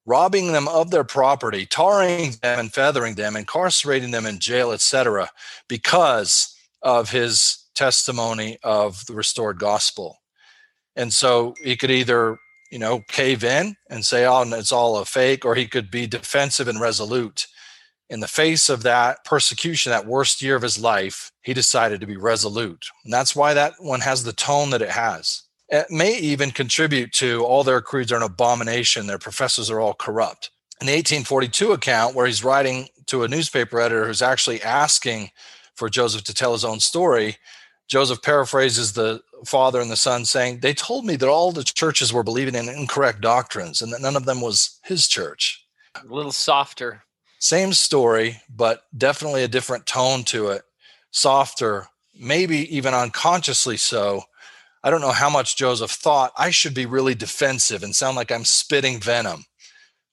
robbing 0.08 0.52
them 0.52 0.66
of 0.68 0.90
their 0.90 1.04
property, 1.04 1.66
tarring 1.66 2.32
them 2.42 2.58
and 2.58 2.72
feathering 2.72 3.14
them, 3.14 3.36
incarcerating 3.36 4.10
them 4.10 4.24
in 4.24 4.38
jail, 4.38 4.72
etc., 4.72 5.28
because 5.68 6.56
of 6.82 7.10
his 7.10 7.66
testimony 7.74 8.58
of 8.64 9.04
the 9.06 9.12
restored 9.12 9.58
gospel. 9.58 10.16
And 10.96 11.12
so 11.12 11.54
he 11.62 11.76
could 11.76 11.90
either, 11.90 12.38
you 12.72 12.78
know, 12.78 13.02
cave 13.08 13.44
in 13.44 13.76
and 13.90 14.04
say, 14.04 14.24
oh, 14.24 14.42
it's 14.42 14.72
all 14.72 14.96
a 14.96 15.04
fake, 15.04 15.44
or 15.44 15.54
he 15.54 15.66
could 15.66 15.90
be 15.90 16.06
defensive 16.06 16.68
and 16.68 16.80
resolute. 16.80 17.46
In 18.08 18.20
the 18.20 18.26
face 18.26 18.70
of 18.70 18.82
that 18.84 19.22
persecution, 19.26 19.90
that 19.90 20.06
worst 20.06 20.40
year 20.40 20.56
of 20.56 20.62
his 20.62 20.80
life, 20.80 21.30
he 21.42 21.52
decided 21.52 22.00
to 22.00 22.06
be 22.06 22.16
resolute. 22.16 22.86
And 23.04 23.12
that's 23.12 23.36
why 23.36 23.52
that 23.52 23.74
one 23.78 24.00
has 24.00 24.24
the 24.24 24.32
tone 24.32 24.70
that 24.70 24.80
it 24.80 24.90
has. 24.90 25.42
It 25.68 25.90
may 25.90 26.16
even 26.18 26.50
contribute 26.50 27.12
to 27.14 27.44
all 27.44 27.62
their 27.62 27.82
creeds 27.82 28.10
are 28.12 28.16
an 28.16 28.22
abomination, 28.22 29.06
their 29.06 29.18
professors 29.18 29.70
are 29.70 29.80
all 29.80 29.94
corrupt. 29.94 30.50
In 30.80 30.86
the 30.86 30.94
1842 30.94 31.72
account, 31.72 32.14
where 32.14 32.26
he's 32.26 32.44
writing 32.44 32.88
to 33.06 33.24
a 33.24 33.28
newspaper 33.28 33.80
editor 33.80 34.06
who's 34.06 34.22
actually 34.22 34.62
asking 34.62 35.30
for 35.74 35.88
Joseph 35.88 36.24
to 36.24 36.34
tell 36.34 36.52
his 36.52 36.64
own 36.64 36.80
story, 36.80 37.36
Joseph 37.88 38.22
paraphrases 38.22 38.92
the 38.92 39.20
father 39.44 39.80
and 39.80 39.90
the 39.90 39.96
son, 39.96 40.24
saying, 40.24 40.60
They 40.60 40.74
told 40.74 41.04
me 41.04 41.16
that 41.16 41.28
all 41.28 41.52
the 41.52 41.64
churches 41.64 42.12
were 42.12 42.22
believing 42.22 42.54
in 42.54 42.68
incorrect 42.68 43.20
doctrines 43.20 43.82
and 43.82 43.92
that 43.92 44.02
none 44.02 44.16
of 44.16 44.24
them 44.24 44.40
was 44.40 44.78
his 44.84 45.08
church. 45.08 45.66
A 45.94 46.06
little 46.06 46.32
softer. 46.32 47.02
Same 47.40 47.72
story, 47.72 48.40
but 48.48 48.82
definitely 48.96 49.42
a 49.42 49.48
different 49.48 49.86
tone 49.86 50.22
to 50.24 50.48
it. 50.48 50.62
Softer, 51.10 51.88
maybe 52.18 52.74
even 52.74 52.94
unconsciously 52.94 53.76
so, 53.76 54.24
I 54.88 54.90
don't 54.90 55.02
know 55.02 55.12
how 55.12 55.28
much 55.28 55.54
Joseph 55.54 55.90
thought 55.90 56.32
I 56.34 56.48
should 56.48 56.72
be 56.72 56.86
really 56.86 57.14
defensive 57.14 57.82
and 57.82 57.94
sound 57.94 58.16
like 58.16 58.32
I'm 58.32 58.46
spitting 58.46 59.00
venom, 59.00 59.44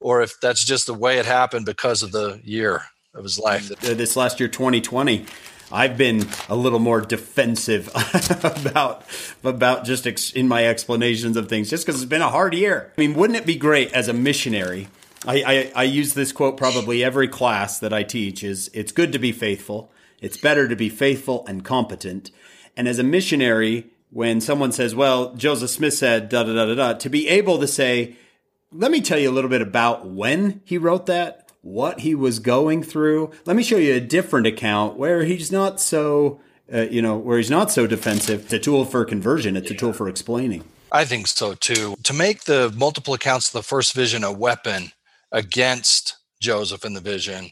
or 0.02 0.22
if 0.22 0.38
that's 0.42 0.66
just 0.66 0.86
the 0.86 0.94
way 0.94 1.18
it 1.18 1.26
happened 1.26 1.66
because 1.66 2.04
of 2.04 2.12
the 2.12 2.42
year 2.44 2.82
of 3.14 3.24
his 3.24 3.40
life. 3.40 3.72
Uh, 3.72 3.94
this 3.94 4.18
last 4.18 4.42
year, 4.42 4.50
2020, 4.50 5.28
I've 5.72 5.96
been 5.96 6.28
a 6.50 6.58
little 6.58 6.80
more 6.80 7.00
defensive 7.00 7.88
about 8.44 9.06
about 9.46 9.86
just 9.86 10.06
ex, 10.06 10.34
in 10.34 10.50
my 10.50 10.68
explanations 10.68 11.38
of 11.38 11.48
things, 11.48 11.70
just 11.70 11.86
because 11.86 12.02
it's 12.02 12.10
been 12.10 12.22
a 12.22 12.30
hard 12.30 12.54
year. 12.54 12.92
I 12.98 13.00
mean, 13.00 13.14
wouldn't 13.14 13.40
it 13.40 13.46
be 13.46 13.56
great 13.56 13.94
as 13.94 14.10
a 14.10 14.14
missionary? 14.14 14.90
I, 15.26 15.44
I, 15.44 15.72
I 15.74 15.84
use 15.84 16.16
this 16.16 16.34
quote 16.34 16.58
probably 16.58 17.02
every 17.02 17.30
class 17.30 17.80
that 17.80 17.94
I 17.94 18.04
teach: 18.04 18.44
"Is 18.44 18.70
it's 18.74 18.92
good 18.92 19.14
to 19.14 19.20
be 19.20 19.32
faithful. 19.32 19.90
It's 20.20 20.36
better 20.36 20.68
to 20.68 20.76
be 20.76 20.90
faithful 20.90 21.46
and 21.48 21.64
competent." 21.64 22.30
And 22.76 22.90
as 22.90 23.00
a 23.00 23.04
missionary, 23.04 23.86
when 24.16 24.40
someone 24.40 24.72
says, 24.72 24.96
well, 24.96 25.34
Joseph 25.36 25.70
Smith 25.70 25.94
said 25.94 26.30
da 26.30 26.44
da 26.44 26.54
da 26.54 26.66
da 26.68 26.74
da, 26.74 26.94
to 26.94 27.10
be 27.10 27.28
able 27.28 27.60
to 27.60 27.68
say, 27.68 28.16
let 28.72 28.90
me 28.90 29.02
tell 29.02 29.20
you 29.20 29.30
a 29.30 29.36
little 29.36 29.50
bit 29.50 29.62
about 29.62 30.08
when 30.08 30.62
he 30.64 30.78
wrote 30.78 31.06
that, 31.08 31.52
what 31.62 32.00
he 32.00 32.16
was 32.16 32.40
going 32.40 32.82
through. 32.82 33.32
Let 33.46 33.58
me 33.58 33.64
show 33.64 33.76
you 33.76 33.94
a 33.94 34.00
different 34.00 34.48
account 34.48 34.96
where 34.96 35.26
he's 35.26 35.52
not 35.52 35.82
so, 35.82 36.40
uh, 36.74 36.84
you 36.84 37.02
know, 37.02 37.18
where 37.18 37.38
he's 37.38 37.50
not 37.50 37.72
so 37.72 37.88
defensive. 37.88 38.44
It's 38.44 38.54
a 38.54 38.60
tool 38.60 38.86
for 38.86 39.04
conversion. 39.04 39.58
It's 39.58 39.70
a 39.70 39.76
tool 39.76 39.92
for 39.92 40.08
explaining. 40.08 40.64
I 40.94 41.04
think 41.04 41.28
so 41.28 41.54
too. 41.54 41.98
To 42.04 42.14
make 42.14 42.46
the 42.46 42.74
multiple 42.74 43.14
accounts 43.14 43.50
of 43.50 43.54
the 43.54 43.64
first 43.64 43.94
vision 43.94 44.24
a 44.24 44.32
weapon 44.32 44.94
against 45.30 46.16
Joseph 46.40 46.86
in 46.86 46.94
the 46.94 47.02
vision, 47.02 47.50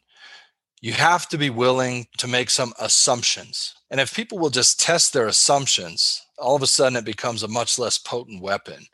you 0.80 0.94
have 0.94 1.28
to 1.30 1.38
be 1.38 1.50
willing 1.50 2.08
to 2.20 2.28
make 2.28 2.50
some 2.50 2.74
assumptions. 2.80 3.74
And 3.90 4.00
if 4.00 4.14
people 4.14 4.38
will 4.38 4.50
just 4.50 4.80
test 4.80 5.14
their 5.14 5.28
assumptions, 5.28 6.22
all 6.44 6.56
of 6.56 6.62
a 6.62 6.68
sudden 6.68 6.98
it 6.98 7.06
becomes 7.06 7.44
a 7.44 7.48
much 7.48 7.80
less 7.80 7.98
potent 7.98 8.42
weapon, 8.42 8.86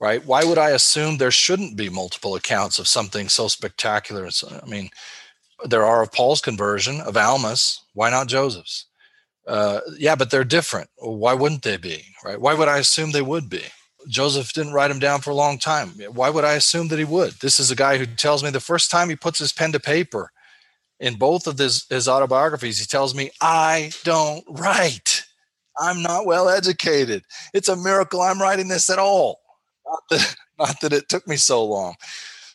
right? 0.00 0.24
Why 0.24 0.44
would 0.44 0.58
I 0.58 0.70
assume 0.70 1.16
there 1.16 1.30
shouldn't 1.30 1.76
be 1.76 1.88
multiple 1.88 2.34
accounts 2.34 2.78
of 2.78 2.88
something 2.88 3.28
so 3.28 3.48
spectacular? 3.48 4.28
I 4.62 4.66
mean, 4.66 4.90
there 5.64 5.84
are 5.84 6.02
of 6.02 6.12
Paul's 6.12 6.40
conversion, 6.40 7.00
of 7.00 7.16
Alma's. 7.16 7.82
Why 7.94 8.10
not 8.10 8.28
Joseph's? 8.28 8.86
Uh, 9.46 9.80
yeah, 9.98 10.14
but 10.14 10.30
they're 10.30 10.44
different. 10.44 10.88
Why 10.98 11.34
wouldn't 11.34 11.62
they 11.62 11.76
be, 11.76 12.04
right? 12.24 12.40
Why 12.40 12.54
would 12.54 12.68
I 12.68 12.78
assume 12.78 13.10
they 13.10 13.22
would 13.22 13.48
be? 13.48 13.64
Joseph 14.08 14.52
didn't 14.52 14.72
write 14.72 14.90
him 14.90 14.98
down 14.98 15.20
for 15.20 15.30
a 15.30 15.34
long 15.34 15.58
time. 15.58 15.90
Why 16.12 16.30
would 16.30 16.44
I 16.44 16.54
assume 16.54 16.88
that 16.88 16.98
he 16.98 17.04
would? 17.04 17.34
This 17.40 17.58
is 17.60 17.70
a 17.70 17.76
guy 17.76 17.98
who 17.98 18.06
tells 18.06 18.42
me 18.42 18.50
the 18.50 18.60
first 18.60 18.90
time 18.90 19.08
he 19.08 19.16
puts 19.16 19.38
his 19.38 19.52
pen 19.52 19.72
to 19.72 19.80
paper 19.80 20.30
in 21.00 21.14
both 21.14 21.46
of 21.46 21.58
his, 21.58 21.86
his 21.88 22.08
autobiographies, 22.08 22.78
he 22.78 22.86
tells 22.86 23.14
me, 23.14 23.30
I 23.40 23.90
don't 24.04 24.44
write. 24.48 25.19
I'm 25.80 26.02
not 26.02 26.26
well 26.26 26.48
educated. 26.48 27.24
It's 27.54 27.68
a 27.68 27.76
miracle 27.76 28.20
I'm 28.20 28.40
writing 28.40 28.68
this 28.68 28.90
at 28.90 28.98
all. 28.98 29.40
Not 29.86 30.02
that, 30.10 30.36
not 30.58 30.80
that 30.82 30.92
it 30.92 31.08
took 31.08 31.26
me 31.26 31.36
so 31.36 31.64
long. 31.64 31.94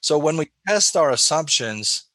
So 0.02 0.18
when 0.18 0.38
we 0.38 0.52
test 0.68 0.96
our 0.96 1.10
assumptions, 1.10 2.06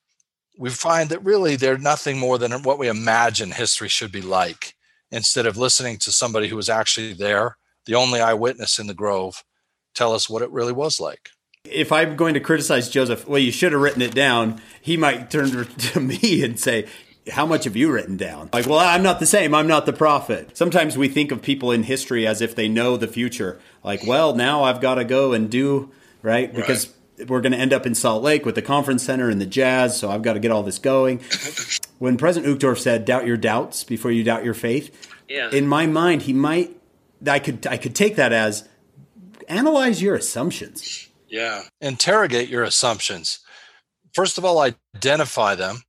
we 0.57 0.71
find 0.71 1.11
that 1.11 1.25
really 1.25 1.57
they're 1.57 1.79
nothing 1.79 2.19
more 2.19 2.39
than 2.39 2.53
what 2.63 2.79
we 2.79 2.89
imagine 2.89 3.51
history 3.51 3.89
should 3.89 4.13
be 4.13 4.23
like 4.23 4.75
instead 5.11 5.47
of 5.47 5.57
listening 5.57 5.99
to 5.99 6.13
somebody 6.13 6.49
who 6.49 6.57
was 6.57 6.69
actually 6.69 7.13
there, 7.13 7.57
the 7.87 7.97
only 7.97 8.21
eyewitness 8.21 8.79
in 8.79 8.87
the 8.87 8.95
grove, 8.95 9.43
tell 9.95 10.15
us 10.15 10.31
what 10.31 10.43
it 10.43 10.51
really 10.51 10.73
was 10.73 11.01
like. 11.01 11.31
If 11.65 11.91
I'm 11.93 12.17
going 12.17 12.35
to 12.35 12.41
criticize 12.41 12.89
Joseph, 12.89 13.27
well, 13.27 13.39
you 13.39 13.51
should 13.51 13.73
have 13.73 13.81
written 13.81 14.03
it 14.03 14.15
down. 14.15 14.63
He 14.81 14.97
might 14.97 15.31
turn 15.31 15.51
to 15.51 16.01
me 16.01 16.45
and 16.45 16.59
say, 16.59 16.87
how 17.29 17.47
much 17.47 17.65
have 17.65 17.77
you 17.77 17.93
written 17.93 18.17
down? 18.17 18.49
Like, 18.53 18.67
well, 18.67 18.79
I'm 18.79 19.03
not 19.03 19.21
the 19.21 19.27
same. 19.27 19.55
I'm 19.55 19.67
not 19.67 19.87
the 19.87 19.93
prophet. 19.93 20.57
Sometimes 20.57 20.97
we 20.97 21.09
think 21.09 21.31
of 21.31 21.43
people 21.43 21.71
in 21.71 21.83
history 21.83 22.27
as 22.27 22.41
if 22.41 22.55
they 22.55 22.69
know 22.69 22.97
the 22.97 23.09
future. 23.09 23.61
Like, 23.85 24.07
well, 24.07 24.35
now 24.35 24.65
I've 24.65 24.81
got 24.81 24.95
to 24.95 25.05
go 25.05 25.33
and 25.33 25.51
do, 25.51 25.91
right? 26.23 26.53
Because 26.53 26.93
right. 27.19 27.29
we're 27.29 27.41
going 27.41 27.53
to 27.53 27.59
end 27.59 27.73
up 27.73 27.87
in 27.87 27.95
Salt 27.95 28.23
Lake 28.23 28.47
with 28.47 28.55
the 28.55 28.63
conference 28.63 29.03
center 29.03 29.29
and 29.29 29.41
the 29.41 29.47
jazz. 29.47 29.99
So 29.99 30.11
I've 30.11 30.23
got 30.23 30.35
to 30.35 30.41
get 30.41 30.51
all 30.51 30.63
this 30.63 30.79
going. 30.79 31.21
when 31.99 32.17
President 32.17 32.59
Uchtdorf 32.59 32.79
said, 32.79 33.05
doubt 33.05 33.27
your 33.27 33.37
doubts 33.37 33.85
before 33.85 34.11
you 34.11 34.25
doubt 34.25 34.45
your 34.45 34.55
faith, 34.55 35.09
yeah. 35.29 35.51
in 35.51 35.67
my 35.67 35.87
mind, 35.87 36.23
he 36.23 36.33
might, 36.33 36.77
I 37.27 37.39
could, 37.39 37.67
I 37.67 37.77
could 37.77 37.95
take 37.95 38.17
that 38.17 38.33
as 38.33 38.67
analyze 39.47 40.01
your 40.01 40.15
assumptions. 40.15 41.09
Yeah. 41.29 41.63
Interrogate 41.81 42.49
your 42.49 42.65
assumptions. 42.65 43.41
First 44.15 44.39
of 44.39 44.45
all, 44.45 44.59
identify 44.59 45.55
them 45.55 45.83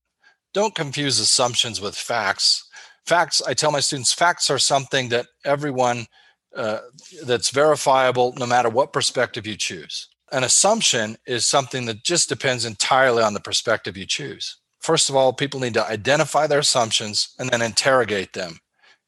don't 0.53 0.75
confuse 0.75 1.19
assumptions 1.19 1.79
with 1.81 1.95
facts. 1.95 2.67
Facts, 3.05 3.41
I 3.45 3.53
tell 3.53 3.71
my 3.71 3.79
students, 3.79 4.13
facts 4.13 4.49
are 4.49 4.59
something 4.59 5.09
that 5.09 5.27
everyone 5.45 6.07
uh, 6.55 6.79
that's 7.23 7.49
verifiable 7.49 8.33
no 8.37 8.45
matter 8.45 8.69
what 8.69 8.93
perspective 8.93 9.47
you 9.47 9.55
choose. 9.55 10.09
An 10.31 10.43
assumption 10.43 11.17
is 11.25 11.47
something 11.47 11.85
that 11.85 12.03
just 12.03 12.29
depends 12.29 12.65
entirely 12.65 13.23
on 13.23 13.33
the 13.33 13.39
perspective 13.39 13.97
you 13.97 14.05
choose. 14.05 14.57
First 14.79 15.09
of 15.09 15.15
all, 15.15 15.33
people 15.33 15.59
need 15.59 15.73
to 15.75 15.85
identify 15.85 16.47
their 16.47 16.59
assumptions 16.59 17.33
and 17.37 17.49
then 17.49 17.61
interrogate 17.61 18.33
them 18.33 18.59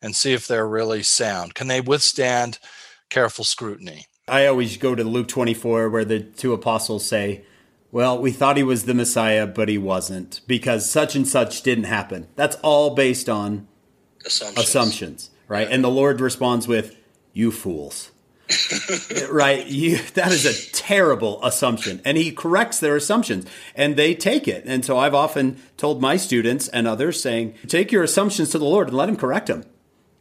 and 0.02 0.16
see 0.16 0.34
if 0.34 0.48
they're 0.48 0.68
really 0.68 1.02
sound. 1.02 1.56
Can 1.56 1.68
they 1.68 1.82
withstand 1.82 2.60
careful 3.10 3.46
scrutiny? 3.46 4.06
I 4.28 4.46
always 4.48 4.78
go 4.78 4.96
to 4.96 5.04
Luke 5.04 5.28
24 5.28 5.90
where 5.90 6.06
the 6.06 6.20
two 6.22 6.54
apostles 6.54 7.06
say, 7.06 7.46
well, 7.94 8.18
we 8.18 8.32
thought 8.32 8.58
he 8.58 8.64
was 8.64 8.86
the 8.86 8.96
Messiah, 8.96 9.46
but 9.46 9.70
he 9.70 9.78
wasn't 9.78 10.42
because 10.48 10.90
such 10.90 11.16
and 11.16 11.28
such 11.28 11.62
didn't 11.62 11.84
happen. 11.86 12.28
That's 12.36 12.58
all 12.64 12.96
based 12.96 13.30
on 13.30 13.68
assumptions, 14.26 14.58
assumptions 14.58 15.30
right? 15.48 15.70
Yeah. 15.70 15.76
And 15.76 15.84
the 15.84 15.90
Lord 15.90 16.20
responds 16.20 16.68
with, 16.68 16.98
"You 17.32 17.52
fools." 17.52 18.10
right 19.32 19.68
you 19.68 19.98
that 20.16 20.32
is 20.34 20.46
a 20.46 20.72
terrible 20.74 21.44
assumption 21.46 22.02
and 22.04 22.18
he 22.18 22.30
corrects 22.30 22.78
their 22.78 22.98
assumptions 22.98 23.46
and 23.74 23.96
they 23.96 24.14
take 24.14 24.50
it 24.50 24.66
and 24.68 24.84
so 24.84 24.98
i've 24.98 25.16
often 25.16 25.58
told 25.78 26.02
my 26.02 26.18
students 26.18 26.68
and 26.68 26.86
others 26.86 27.22
saying 27.22 27.56
take 27.68 27.90
your 27.90 28.04
assumptions 28.04 28.50
to 28.50 28.60
the 28.60 28.66
lord 28.66 28.90
and 28.90 28.98
let 28.98 29.08
him 29.08 29.16
correct 29.16 29.48
them 29.48 29.64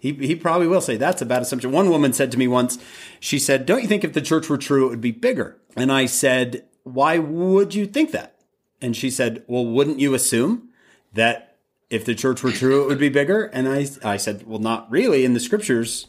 He, 0.02 0.12
he 0.14 0.34
probably 0.34 0.66
will 0.66 0.80
say 0.80 0.96
that's 0.96 1.22
a 1.22 1.26
bad 1.26 1.42
assumption. 1.42 1.70
One 1.70 1.88
woman 1.88 2.12
said 2.12 2.32
to 2.32 2.38
me 2.38 2.48
once, 2.48 2.76
she 3.20 3.38
said, 3.38 3.66
Don't 3.66 3.82
you 3.82 3.88
think 3.88 4.02
if 4.02 4.12
the 4.12 4.20
church 4.20 4.48
were 4.48 4.58
true, 4.58 4.86
it 4.86 4.90
would 4.90 5.00
be 5.00 5.12
bigger? 5.12 5.56
And 5.76 5.92
I 5.92 6.06
said, 6.06 6.64
Why 6.84 7.18
would 7.18 7.74
you 7.74 7.86
think 7.86 8.10
that? 8.12 8.36
And 8.80 8.96
she 8.96 9.10
said, 9.10 9.44
Well, 9.46 9.64
wouldn't 9.64 10.00
you 10.00 10.14
assume 10.14 10.70
that 11.12 11.56
if 11.90 12.04
the 12.04 12.14
church 12.14 12.42
were 12.42 12.52
true, 12.52 12.84
it 12.84 12.88
would 12.88 12.98
be 12.98 13.08
bigger? 13.08 13.44
And 13.44 13.68
I, 13.68 13.86
I 14.04 14.16
said, 14.16 14.46
Well, 14.46 14.58
not 14.58 14.90
really. 14.90 15.24
In 15.24 15.34
the 15.34 15.40
scriptures, 15.40 16.08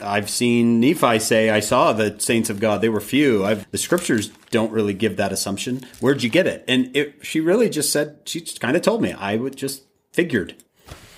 I've 0.00 0.30
seen 0.30 0.80
Nephi 0.80 1.18
say, 1.18 1.50
I 1.50 1.60
saw 1.60 1.92
the 1.92 2.18
saints 2.20 2.50
of 2.50 2.60
God. 2.60 2.80
They 2.80 2.88
were 2.88 3.00
few. 3.00 3.44
I've, 3.44 3.70
the 3.70 3.78
scriptures 3.78 4.28
don't 4.50 4.70
really 4.70 4.94
give 4.94 5.16
that 5.16 5.32
assumption. 5.32 5.82
Where'd 6.00 6.22
you 6.22 6.30
get 6.30 6.46
it? 6.46 6.64
And 6.68 6.94
it, 6.96 7.16
she 7.22 7.40
really 7.40 7.68
just 7.68 7.92
said, 7.92 8.20
she 8.24 8.40
kind 8.40 8.76
of 8.76 8.82
told 8.82 9.02
me, 9.02 9.12
I 9.12 9.36
would 9.36 9.56
just 9.56 9.84
figured. 10.12 10.54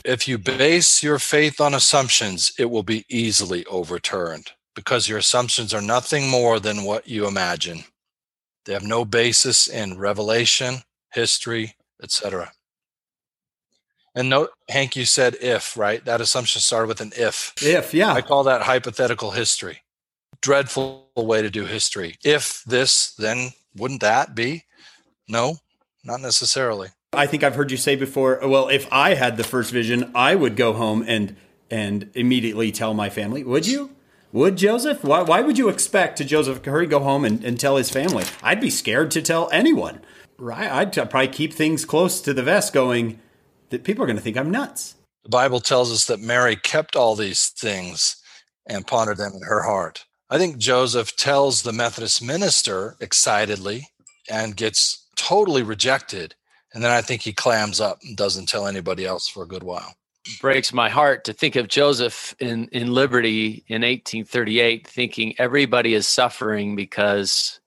If 0.04 0.26
you 0.26 0.38
base 0.38 1.02
your 1.02 1.18
faith 1.18 1.60
on 1.60 1.74
assumptions, 1.74 2.52
it 2.58 2.70
will 2.70 2.82
be 2.82 3.04
easily 3.08 3.66
overturned 3.66 4.52
because 4.74 5.08
your 5.08 5.18
assumptions 5.18 5.74
are 5.74 5.82
nothing 5.82 6.28
more 6.28 6.58
than 6.58 6.84
what 6.84 7.06
you 7.06 7.26
imagine. 7.26 7.84
They 8.70 8.74
have 8.74 8.84
no 8.84 9.04
basis 9.04 9.66
in 9.66 9.98
revelation, 9.98 10.82
history, 11.12 11.74
etc. 12.00 12.52
And 14.14 14.30
note, 14.30 14.50
Hank, 14.68 14.94
you 14.94 15.06
said 15.06 15.34
if, 15.40 15.76
right? 15.76 16.04
That 16.04 16.20
assumption 16.20 16.60
started 16.60 16.86
with 16.86 17.00
an 17.00 17.10
if. 17.16 17.52
If, 17.60 17.92
yeah. 17.92 18.12
I 18.12 18.22
call 18.22 18.44
that 18.44 18.62
hypothetical 18.62 19.32
history. 19.32 19.80
Dreadful 20.40 21.08
way 21.16 21.42
to 21.42 21.50
do 21.50 21.64
history. 21.64 22.14
If 22.22 22.62
this, 22.62 23.12
then 23.14 23.54
wouldn't 23.74 24.02
that 24.02 24.36
be? 24.36 24.66
No, 25.26 25.56
not 26.04 26.20
necessarily. 26.20 26.90
I 27.12 27.26
think 27.26 27.42
I've 27.42 27.56
heard 27.56 27.72
you 27.72 27.76
say 27.76 27.96
before, 27.96 28.38
well, 28.44 28.68
if 28.68 28.86
I 28.92 29.14
had 29.14 29.36
the 29.36 29.42
first 29.42 29.72
vision, 29.72 30.12
I 30.14 30.36
would 30.36 30.54
go 30.54 30.74
home 30.74 31.04
and 31.08 31.34
and 31.72 32.08
immediately 32.14 32.70
tell 32.70 32.94
my 32.94 33.10
family. 33.10 33.42
Would 33.42 33.66
you? 33.66 33.96
Would 34.32 34.56
Joseph? 34.56 35.02
Why, 35.02 35.22
why 35.22 35.40
would 35.40 35.58
you 35.58 35.68
expect 35.68 36.16
to 36.18 36.24
Joseph 36.24 36.64
hurry 36.64 36.86
go 36.86 37.00
home 37.00 37.24
and, 37.24 37.42
and 37.44 37.58
tell 37.58 37.76
his 37.76 37.90
family? 37.90 38.24
I'd 38.42 38.60
be 38.60 38.70
scared 38.70 39.10
to 39.12 39.22
tell 39.22 39.50
anyone. 39.50 40.00
Right? 40.38 40.70
I'd 40.70 40.92
probably 40.92 41.28
keep 41.28 41.52
things 41.52 41.84
close 41.84 42.20
to 42.22 42.32
the 42.32 42.42
vest 42.42 42.72
going 42.72 43.18
that 43.70 43.82
people 43.82 44.04
are 44.04 44.06
going 44.06 44.16
to 44.16 44.22
think 44.22 44.36
I'm 44.36 44.50
nuts. 44.50 44.94
The 45.24 45.30
Bible 45.30 45.60
tells 45.60 45.92
us 45.92 46.06
that 46.06 46.20
Mary 46.20 46.54
kept 46.54 46.94
all 46.94 47.16
these 47.16 47.48
things 47.48 48.16
and 48.66 48.86
pondered 48.86 49.18
them 49.18 49.32
in 49.34 49.42
her 49.42 49.62
heart. 49.62 50.04
I 50.30 50.38
think 50.38 50.58
Joseph 50.58 51.16
tells 51.16 51.62
the 51.62 51.72
Methodist 51.72 52.22
minister 52.22 52.96
excitedly 53.00 53.88
and 54.30 54.56
gets 54.56 55.08
totally 55.16 55.64
rejected. 55.64 56.36
And 56.72 56.84
then 56.84 56.92
I 56.92 57.02
think 57.02 57.22
he 57.22 57.32
clams 57.32 57.80
up 57.80 57.98
and 58.02 58.16
doesn't 58.16 58.48
tell 58.48 58.68
anybody 58.68 59.04
else 59.04 59.26
for 59.26 59.42
a 59.42 59.48
good 59.48 59.64
while. 59.64 59.94
Breaks 60.40 60.72
my 60.72 60.90
heart 60.90 61.24
to 61.24 61.32
think 61.32 61.56
of 61.56 61.68
Joseph 61.68 62.34
in, 62.38 62.68
in 62.72 62.92
Liberty 62.92 63.64
in 63.68 63.82
1838, 63.82 64.86
thinking 64.86 65.34
everybody 65.38 65.94
is 65.94 66.06
suffering 66.06 66.76
because 66.76 67.58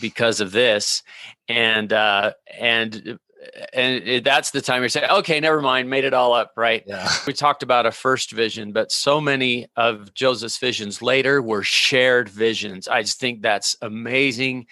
because 0.00 0.40
of 0.40 0.52
this, 0.52 1.02
and 1.48 1.92
uh, 1.92 2.32
and 2.58 3.18
and 3.72 4.24
that's 4.24 4.52
the 4.52 4.60
time 4.60 4.82
you're 4.82 4.88
saying, 4.88 5.10
okay, 5.10 5.40
never 5.40 5.60
mind, 5.60 5.90
made 5.90 6.04
it 6.04 6.14
all 6.14 6.32
up, 6.32 6.52
right? 6.56 6.84
Yeah. 6.86 7.10
We 7.26 7.32
talked 7.32 7.64
about 7.64 7.86
a 7.86 7.90
first 7.90 8.30
vision, 8.30 8.72
but 8.72 8.92
so 8.92 9.20
many 9.20 9.66
of 9.76 10.14
Joseph's 10.14 10.58
visions 10.58 11.02
later 11.02 11.42
were 11.42 11.64
shared 11.64 12.28
visions. 12.28 12.86
I 12.86 13.02
just 13.02 13.18
think 13.18 13.42
that's 13.42 13.76
amazing 13.82 14.66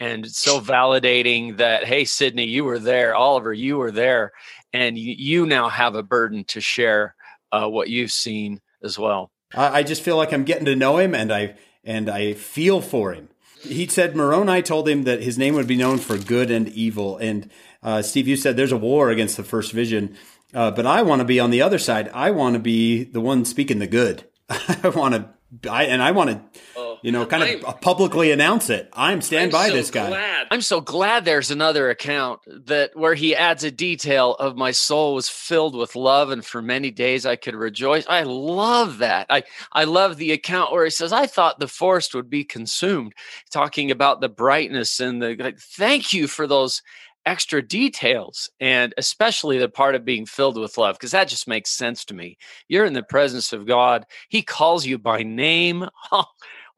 and 0.00 0.30
so 0.30 0.60
validating 0.60 1.56
that, 1.56 1.84
hey, 1.84 2.04
Sidney, 2.04 2.46
you 2.46 2.64
were 2.64 2.78
there, 2.78 3.14
Oliver, 3.14 3.52
you 3.52 3.78
were 3.78 3.90
there, 3.90 4.32
and 4.72 4.98
you, 4.98 5.46
now 5.46 5.68
have 5.68 5.94
a 5.94 6.02
burden 6.02 6.44
to 6.44 6.60
share 6.60 7.14
uh, 7.52 7.68
what 7.68 7.88
you've 7.88 8.12
seen 8.12 8.60
as 8.82 8.98
well. 8.98 9.30
I, 9.54 9.78
I 9.78 9.82
just 9.82 10.02
feel 10.02 10.16
like 10.16 10.32
I'm 10.32 10.44
getting 10.44 10.66
to 10.66 10.76
know 10.76 10.98
him, 10.98 11.14
and 11.14 11.32
I 11.32 11.54
and 11.84 12.10
I 12.10 12.34
feel 12.34 12.80
for 12.80 13.12
him. 13.12 13.28
He 13.62 13.86
said 13.86 14.14
Moroni 14.14 14.62
told 14.62 14.88
him 14.88 15.04
that 15.04 15.22
his 15.22 15.38
name 15.38 15.54
would 15.54 15.66
be 15.66 15.76
known 15.76 15.98
for 15.98 16.16
good 16.18 16.50
and 16.50 16.68
evil, 16.68 17.16
and 17.16 17.50
uh, 17.82 18.02
Steve, 18.02 18.28
you 18.28 18.36
said 18.36 18.56
there's 18.56 18.72
a 18.72 18.76
war 18.76 19.10
against 19.10 19.36
the 19.36 19.44
first 19.44 19.72
vision, 19.72 20.16
uh, 20.54 20.70
but 20.70 20.86
I 20.86 21.02
want 21.02 21.20
to 21.20 21.24
be 21.24 21.40
on 21.40 21.50
the 21.50 21.62
other 21.62 21.78
side. 21.78 22.08
I 22.12 22.30
want 22.30 22.54
to 22.54 22.60
be 22.60 23.04
the 23.04 23.20
one 23.20 23.44
speaking 23.44 23.78
the 23.78 23.86
good. 23.86 24.24
I 24.48 24.92
want 24.94 25.14
to, 25.14 25.70
I, 25.70 25.84
and 25.84 26.02
I 26.02 26.10
want 26.10 26.30
to, 26.30 26.60
oh, 26.76 26.87
you 27.02 27.12
know, 27.12 27.26
kind 27.26 27.42
I'm, 27.42 27.64
of 27.64 27.80
publicly 27.80 28.32
announce 28.32 28.70
it. 28.70 28.88
I'm 28.92 29.20
stand 29.20 29.44
I'm 29.44 29.50
by 29.50 29.68
so 29.68 29.74
this 29.74 29.90
guy. 29.90 30.08
Glad. 30.08 30.46
I'm 30.50 30.60
so 30.60 30.80
glad 30.80 31.24
there's 31.24 31.50
another 31.50 31.90
account 31.90 32.40
that 32.66 32.90
where 32.94 33.14
he 33.14 33.34
adds 33.34 33.64
a 33.64 33.70
detail 33.70 34.34
of 34.34 34.56
my 34.56 34.70
soul 34.70 35.14
was 35.14 35.28
filled 35.28 35.76
with 35.76 35.96
love, 35.96 36.30
and 36.30 36.44
for 36.44 36.62
many 36.62 36.90
days 36.90 37.26
I 37.26 37.36
could 37.36 37.54
rejoice. 37.54 38.04
I 38.08 38.22
love 38.22 38.98
that. 38.98 39.26
I 39.30 39.44
I 39.72 39.84
love 39.84 40.16
the 40.16 40.32
account 40.32 40.72
where 40.72 40.84
he 40.84 40.90
says, 40.90 41.12
"I 41.12 41.26
thought 41.26 41.60
the 41.60 41.68
forest 41.68 42.14
would 42.14 42.30
be 42.30 42.44
consumed," 42.44 43.14
talking 43.50 43.90
about 43.90 44.20
the 44.20 44.28
brightness 44.28 45.00
and 45.00 45.22
the. 45.22 45.36
Like, 45.38 45.58
Thank 45.58 46.12
you 46.12 46.26
for 46.26 46.46
those 46.46 46.82
extra 47.28 47.60
details 47.60 48.48
and 48.58 48.94
especially 48.96 49.58
the 49.58 49.68
part 49.68 49.94
of 49.94 50.02
being 50.02 50.24
filled 50.24 50.58
with 50.58 50.78
love 50.78 50.94
because 50.94 51.10
that 51.10 51.28
just 51.28 51.46
makes 51.46 51.68
sense 51.68 52.02
to 52.02 52.14
me 52.14 52.38
you're 52.68 52.86
in 52.86 52.94
the 52.94 53.02
presence 53.02 53.52
of 53.52 53.66
god 53.66 54.06
he 54.30 54.40
calls 54.40 54.86
you 54.86 54.96
by 54.96 55.22
name 55.22 55.84
oh, 56.12 56.24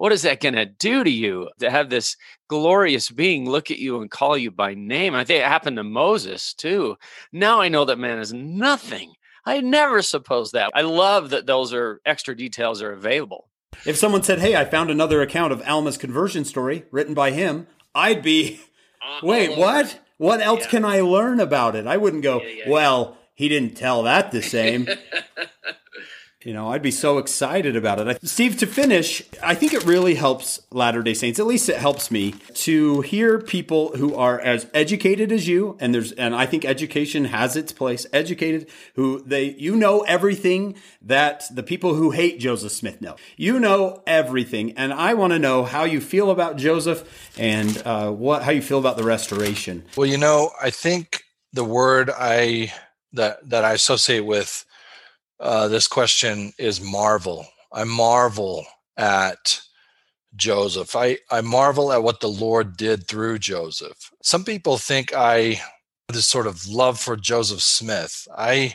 what 0.00 0.12
is 0.12 0.22
that 0.22 0.40
going 0.40 0.54
to 0.54 0.64
do 0.64 1.04
to 1.04 1.10
you 1.10 1.50
to 1.58 1.70
have 1.70 1.90
this 1.90 2.16
glorious 2.48 3.10
being 3.10 3.46
look 3.46 3.70
at 3.70 3.78
you 3.78 4.00
and 4.00 4.10
call 4.10 4.34
you 4.34 4.50
by 4.50 4.72
name? 4.72 5.14
I 5.14 5.24
think 5.24 5.42
it 5.42 5.46
happened 5.46 5.76
to 5.76 5.84
moses 5.84 6.54
too. 6.54 6.96
Now 7.32 7.60
i 7.60 7.68
know 7.68 7.84
that 7.84 7.98
man 7.98 8.18
is 8.18 8.32
nothing. 8.32 9.12
I 9.44 9.60
never 9.60 10.00
supposed 10.00 10.54
that. 10.54 10.70
I 10.74 10.80
love 10.80 11.28
that 11.30 11.44
those 11.44 11.74
are 11.74 12.00
extra 12.06 12.34
details 12.34 12.80
are 12.80 12.92
available. 12.92 13.50
If 13.84 13.98
someone 13.98 14.22
said 14.22 14.38
hey 14.38 14.56
i 14.56 14.64
found 14.64 14.90
another 14.90 15.20
account 15.20 15.52
of 15.52 15.60
alma's 15.66 15.98
conversion 15.98 16.46
story 16.46 16.86
written 16.90 17.12
by 17.12 17.32
him 17.32 17.66
i'd 17.94 18.22
be 18.22 18.58
uh, 19.02 19.20
wait 19.22 19.50
oh. 19.50 19.60
what? 19.60 20.00
What 20.16 20.40
else 20.40 20.64
yeah. 20.64 20.70
can 20.70 20.84
I 20.86 21.00
learn 21.00 21.40
about 21.40 21.76
it? 21.76 21.86
I 21.86 21.98
wouldn't 21.98 22.22
go, 22.22 22.42
yeah, 22.42 22.48
yeah, 22.48 22.70
well, 22.70 23.18
he 23.34 23.48
didn't 23.48 23.74
tell 23.74 24.02
that 24.04 24.32
the 24.32 24.42
same. 24.42 24.86
You 26.42 26.54
know, 26.54 26.72
I'd 26.72 26.80
be 26.80 26.90
so 26.90 27.18
excited 27.18 27.76
about 27.76 28.06
it. 28.06 28.26
Steve, 28.26 28.56
to 28.58 28.66
finish, 28.66 29.22
I 29.42 29.54
think 29.54 29.74
it 29.74 29.84
really 29.84 30.14
helps 30.14 30.58
Latter 30.70 31.02
day 31.02 31.12
Saints, 31.12 31.38
at 31.38 31.46
least 31.46 31.68
it 31.68 31.76
helps 31.76 32.10
me, 32.10 32.32
to 32.54 33.02
hear 33.02 33.38
people 33.38 33.94
who 33.96 34.14
are 34.14 34.40
as 34.40 34.66
educated 34.72 35.32
as 35.32 35.46
you, 35.46 35.76
and 35.80 35.94
there's, 35.94 36.12
and 36.12 36.34
I 36.34 36.46
think 36.46 36.64
education 36.64 37.26
has 37.26 37.56
its 37.56 37.72
place, 37.72 38.06
educated, 38.10 38.70
who 38.94 39.22
they, 39.22 39.50
you 39.50 39.76
know 39.76 40.00
everything 40.00 40.76
that 41.02 41.44
the 41.54 41.62
people 41.62 41.94
who 41.94 42.10
hate 42.10 42.40
Joseph 42.40 42.72
Smith 42.72 43.02
know. 43.02 43.16
You 43.36 43.60
know 43.60 44.02
everything, 44.06 44.72
and 44.78 44.94
I 44.94 45.12
want 45.12 45.34
to 45.34 45.38
know 45.38 45.64
how 45.64 45.84
you 45.84 46.00
feel 46.00 46.30
about 46.30 46.56
Joseph 46.56 47.30
and 47.38 47.76
uh, 47.84 48.10
what, 48.10 48.44
how 48.44 48.52
you 48.52 48.62
feel 48.62 48.78
about 48.78 48.96
the 48.96 49.04
restoration. 49.04 49.84
Well, 49.94 50.06
you 50.06 50.16
know, 50.16 50.52
I 50.60 50.70
think 50.70 51.22
the 51.52 51.64
word 51.64 52.08
I, 52.08 52.72
that, 53.12 53.46
that 53.50 53.66
I 53.66 53.74
associate 53.74 54.24
with 54.24 54.64
uh, 55.40 55.68
this 55.68 55.88
question 55.88 56.52
is 56.58 56.80
marvel. 56.80 57.46
I 57.72 57.84
marvel 57.84 58.66
at 58.96 59.60
Joseph. 60.36 60.94
I, 60.94 61.18
I 61.30 61.40
marvel 61.40 61.92
at 61.92 62.02
what 62.02 62.20
the 62.20 62.28
Lord 62.28 62.76
did 62.76 63.08
through 63.08 63.38
Joseph. 63.38 64.12
Some 64.22 64.44
people 64.44 64.76
think 64.76 65.12
I 65.14 65.60
this 66.08 66.26
sort 66.26 66.46
of 66.46 66.66
love 66.68 66.98
for 66.98 67.16
Joseph 67.16 67.62
Smith. 67.62 68.26
I 68.36 68.74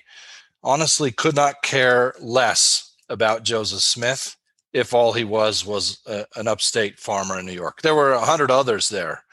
honestly 0.64 1.12
could 1.12 1.36
not 1.36 1.62
care 1.62 2.14
less 2.20 2.96
about 3.10 3.44
Joseph 3.44 3.82
Smith 3.82 4.36
if 4.74 4.94
all 4.94 5.14
he 5.14 5.24
was 5.24 5.66
was 5.66 6.00
a, 6.08 6.26
an 6.36 6.48
upstate 6.48 6.98
farmer 7.00 7.40
in 7.40 7.46
New 7.46 7.54
York. 7.54 7.82
There 7.82 7.96
were 7.96 8.14
a 8.14 8.26
hundred 8.26 8.52
others 8.52 8.90
there 8.90 9.24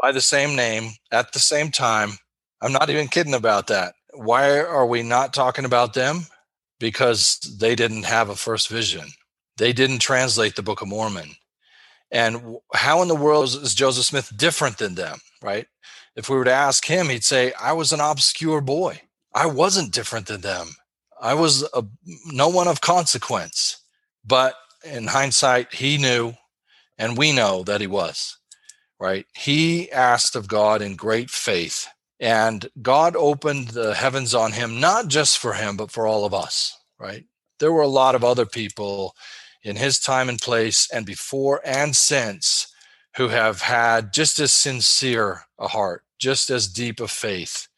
by 0.00 0.12
the 0.12 0.20
same 0.20 0.56
name 0.56 0.92
at 1.12 1.32
the 1.32 1.38
same 1.38 1.70
time. 1.70 2.12
I'm 2.62 2.72
not 2.72 2.90
even 2.90 3.08
kidding 3.08 3.34
about 3.34 3.66
that. 3.68 3.94
Why 4.14 4.60
are 4.60 4.86
we 4.86 5.02
not 5.02 5.34
talking 5.34 5.64
about 5.64 5.94
them? 5.94 6.26
Because 6.84 7.38
they 7.58 7.74
didn't 7.74 8.04
have 8.04 8.28
a 8.28 8.36
first 8.36 8.68
vision. 8.68 9.06
They 9.56 9.72
didn't 9.72 10.00
translate 10.00 10.54
the 10.54 10.62
Book 10.62 10.82
of 10.82 10.88
Mormon. 10.88 11.30
And 12.10 12.58
how 12.74 13.00
in 13.00 13.08
the 13.08 13.14
world 13.14 13.46
is 13.46 13.74
Joseph 13.74 14.04
Smith 14.04 14.30
different 14.36 14.76
than 14.76 14.94
them, 14.94 15.16
right? 15.42 15.66
If 16.14 16.28
we 16.28 16.36
were 16.36 16.44
to 16.44 16.52
ask 16.52 16.84
him, 16.84 17.08
he'd 17.08 17.24
say, 17.24 17.54
I 17.58 17.72
was 17.72 17.90
an 17.92 18.00
obscure 18.00 18.60
boy. 18.60 19.00
I 19.34 19.46
wasn't 19.46 19.94
different 19.94 20.26
than 20.26 20.42
them. 20.42 20.66
I 21.18 21.32
was 21.32 21.66
a, 21.72 21.84
no 22.26 22.48
one 22.48 22.68
of 22.68 22.82
consequence. 22.82 23.78
But 24.22 24.54
in 24.84 25.06
hindsight, 25.06 25.72
he 25.72 25.96
knew, 25.96 26.34
and 26.98 27.16
we 27.16 27.32
know 27.32 27.62
that 27.62 27.80
he 27.80 27.86
was, 27.86 28.36
right? 29.00 29.24
He 29.34 29.90
asked 29.90 30.36
of 30.36 30.48
God 30.48 30.82
in 30.82 30.96
great 30.96 31.30
faith 31.30 31.88
and 32.20 32.68
God 32.80 33.16
opened 33.16 33.68
the 33.68 33.94
heavens 33.94 34.34
on 34.34 34.52
him, 34.52 34.80
not 34.80 35.08
just 35.08 35.38
for 35.38 35.54
him, 35.54 35.76
but 35.76 35.90
for 35.90 36.06
all 36.06 36.24
of 36.24 36.34
us, 36.34 36.76
right? 36.98 37.24
There 37.58 37.72
were 37.72 37.82
a 37.82 37.88
lot 37.88 38.14
of 38.14 38.24
other 38.24 38.46
people 38.46 39.14
in 39.62 39.76
his 39.76 39.98
time 39.98 40.28
and 40.28 40.40
place 40.40 40.88
and 40.92 41.06
before 41.06 41.60
and 41.64 41.96
since 41.96 42.68
who 43.16 43.28
have 43.28 43.62
had 43.62 44.12
just 44.12 44.38
as 44.38 44.52
sincere 44.52 45.42
a 45.58 45.68
heart, 45.68 46.04
just 46.18 46.50
as 46.50 46.68
deep 46.68 47.00
a 47.00 47.08
faith 47.08 47.68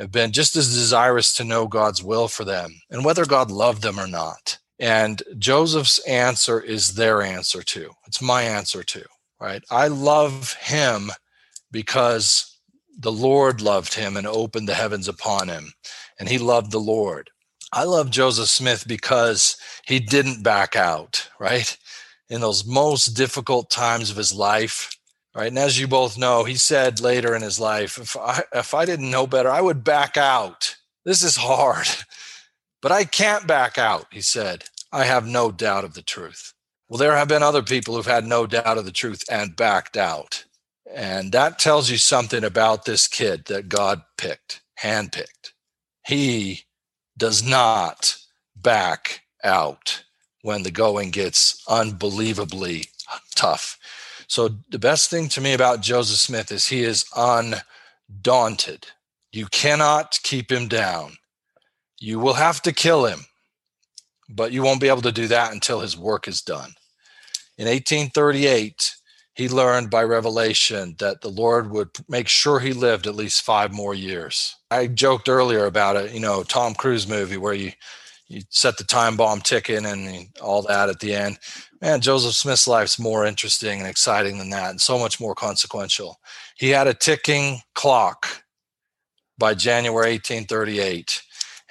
have 0.00 0.10
been 0.10 0.32
just 0.32 0.56
as 0.56 0.74
desirous 0.74 1.34
to 1.34 1.44
know 1.44 1.66
God's 1.66 2.02
will 2.02 2.26
for 2.26 2.44
them 2.44 2.80
and 2.90 3.04
whether 3.04 3.26
God 3.26 3.50
loved 3.50 3.82
them 3.82 4.00
or 4.00 4.06
not. 4.06 4.58
And 4.78 5.22
Joseph's 5.36 5.98
answer 6.06 6.58
is 6.58 6.94
their 6.94 7.20
answer 7.20 7.62
too. 7.62 7.90
It's 8.06 8.22
my 8.22 8.42
answer 8.42 8.82
too, 8.82 9.04
right? 9.38 9.62
I 9.70 9.88
love 9.88 10.54
him 10.54 11.10
because 11.70 12.49
the 12.98 13.12
Lord 13.12 13.60
loved 13.60 13.94
him 13.94 14.16
and 14.16 14.26
opened 14.26 14.68
the 14.68 14.74
heavens 14.74 15.08
upon 15.08 15.48
him, 15.48 15.72
and 16.18 16.28
he 16.28 16.38
loved 16.38 16.70
the 16.70 16.80
Lord. 16.80 17.30
I 17.72 17.84
love 17.84 18.10
Joseph 18.10 18.48
Smith 18.48 18.84
because 18.86 19.56
he 19.86 20.00
didn't 20.00 20.42
back 20.42 20.74
out, 20.74 21.28
right? 21.38 21.76
In 22.28 22.40
those 22.40 22.66
most 22.66 23.08
difficult 23.08 23.70
times 23.70 24.10
of 24.10 24.16
his 24.16 24.34
life, 24.34 24.90
right? 25.34 25.48
And 25.48 25.58
as 25.58 25.78
you 25.78 25.86
both 25.86 26.18
know, 26.18 26.44
he 26.44 26.56
said 26.56 27.00
later 27.00 27.34
in 27.34 27.42
his 27.42 27.60
life, 27.60 27.96
if 27.98 28.16
I, 28.16 28.42
if 28.52 28.74
I 28.74 28.84
didn't 28.84 29.10
know 29.10 29.26
better, 29.26 29.50
I 29.50 29.60
would 29.60 29.84
back 29.84 30.16
out. 30.16 30.76
This 31.04 31.22
is 31.22 31.36
hard, 31.36 31.86
but 32.82 32.92
I 32.92 33.04
can't 33.04 33.46
back 33.46 33.78
out, 33.78 34.06
he 34.10 34.20
said. 34.20 34.64
I 34.92 35.04
have 35.04 35.26
no 35.26 35.52
doubt 35.52 35.84
of 35.84 35.94
the 35.94 36.02
truth. 36.02 36.52
Well, 36.88 36.98
there 36.98 37.16
have 37.16 37.28
been 37.28 37.44
other 37.44 37.62
people 37.62 37.94
who've 37.94 38.06
had 38.06 38.24
no 38.24 38.48
doubt 38.48 38.78
of 38.78 38.84
the 38.84 38.90
truth 38.90 39.22
and 39.30 39.54
backed 39.54 39.96
out. 39.96 40.44
And 40.94 41.32
that 41.32 41.58
tells 41.58 41.90
you 41.90 41.98
something 41.98 42.42
about 42.42 42.84
this 42.84 43.06
kid 43.06 43.44
that 43.46 43.68
God 43.68 44.02
picked, 44.18 44.60
handpicked. 44.82 45.52
He 46.06 46.64
does 47.16 47.42
not 47.42 48.16
back 48.56 49.22
out 49.44 50.04
when 50.42 50.62
the 50.62 50.70
going 50.70 51.10
gets 51.10 51.62
unbelievably 51.68 52.86
tough. 53.34 53.78
So, 54.26 54.48
the 54.68 54.78
best 54.78 55.10
thing 55.10 55.28
to 55.30 55.40
me 55.40 55.54
about 55.54 55.80
Joseph 55.80 56.18
Smith 56.18 56.52
is 56.52 56.66
he 56.66 56.82
is 56.82 57.04
undaunted. 57.16 58.86
You 59.32 59.46
cannot 59.46 60.18
keep 60.22 60.50
him 60.50 60.68
down. 60.68 61.16
You 61.98 62.18
will 62.18 62.34
have 62.34 62.62
to 62.62 62.72
kill 62.72 63.04
him, 63.06 63.26
but 64.28 64.52
you 64.52 64.62
won't 64.62 64.80
be 64.80 64.88
able 64.88 65.02
to 65.02 65.12
do 65.12 65.26
that 65.28 65.52
until 65.52 65.80
his 65.80 65.96
work 65.96 66.26
is 66.26 66.42
done. 66.42 66.74
In 67.58 67.66
1838, 67.66 68.96
he 69.40 69.48
learned 69.48 69.88
by 69.88 70.02
revelation 70.02 70.94
that 70.98 71.22
the 71.22 71.30
Lord 71.30 71.70
would 71.70 71.88
make 72.10 72.28
sure 72.28 72.60
he 72.60 72.74
lived 72.74 73.06
at 73.06 73.14
least 73.14 73.40
five 73.40 73.72
more 73.72 73.94
years. 73.94 74.54
I 74.70 74.86
joked 74.86 75.30
earlier 75.30 75.64
about 75.64 75.96
it, 75.96 76.12
you 76.12 76.20
know, 76.20 76.42
Tom 76.42 76.74
Cruise 76.74 77.08
movie 77.08 77.38
where 77.38 77.54
you 77.54 77.72
you 78.28 78.42
set 78.50 78.76
the 78.76 78.84
time 78.84 79.16
bomb 79.16 79.40
ticking 79.40 79.86
and 79.86 80.28
all 80.42 80.60
that 80.62 80.90
at 80.90 81.00
the 81.00 81.14
end. 81.14 81.38
Man, 81.80 82.02
Joseph 82.02 82.34
Smith's 82.34 82.68
life's 82.68 82.98
more 82.98 83.24
interesting 83.24 83.78
and 83.78 83.88
exciting 83.88 84.36
than 84.36 84.50
that, 84.50 84.72
and 84.72 84.80
so 84.80 84.98
much 84.98 85.18
more 85.18 85.34
consequential. 85.34 86.20
He 86.56 86.68
had 86.68 86.86
a 86.86 86.92
ticking 86.92 87.62
clock 87.74 88.44
by 89.38 89.54
January 89.54 90.12
1838, 90.12 91.22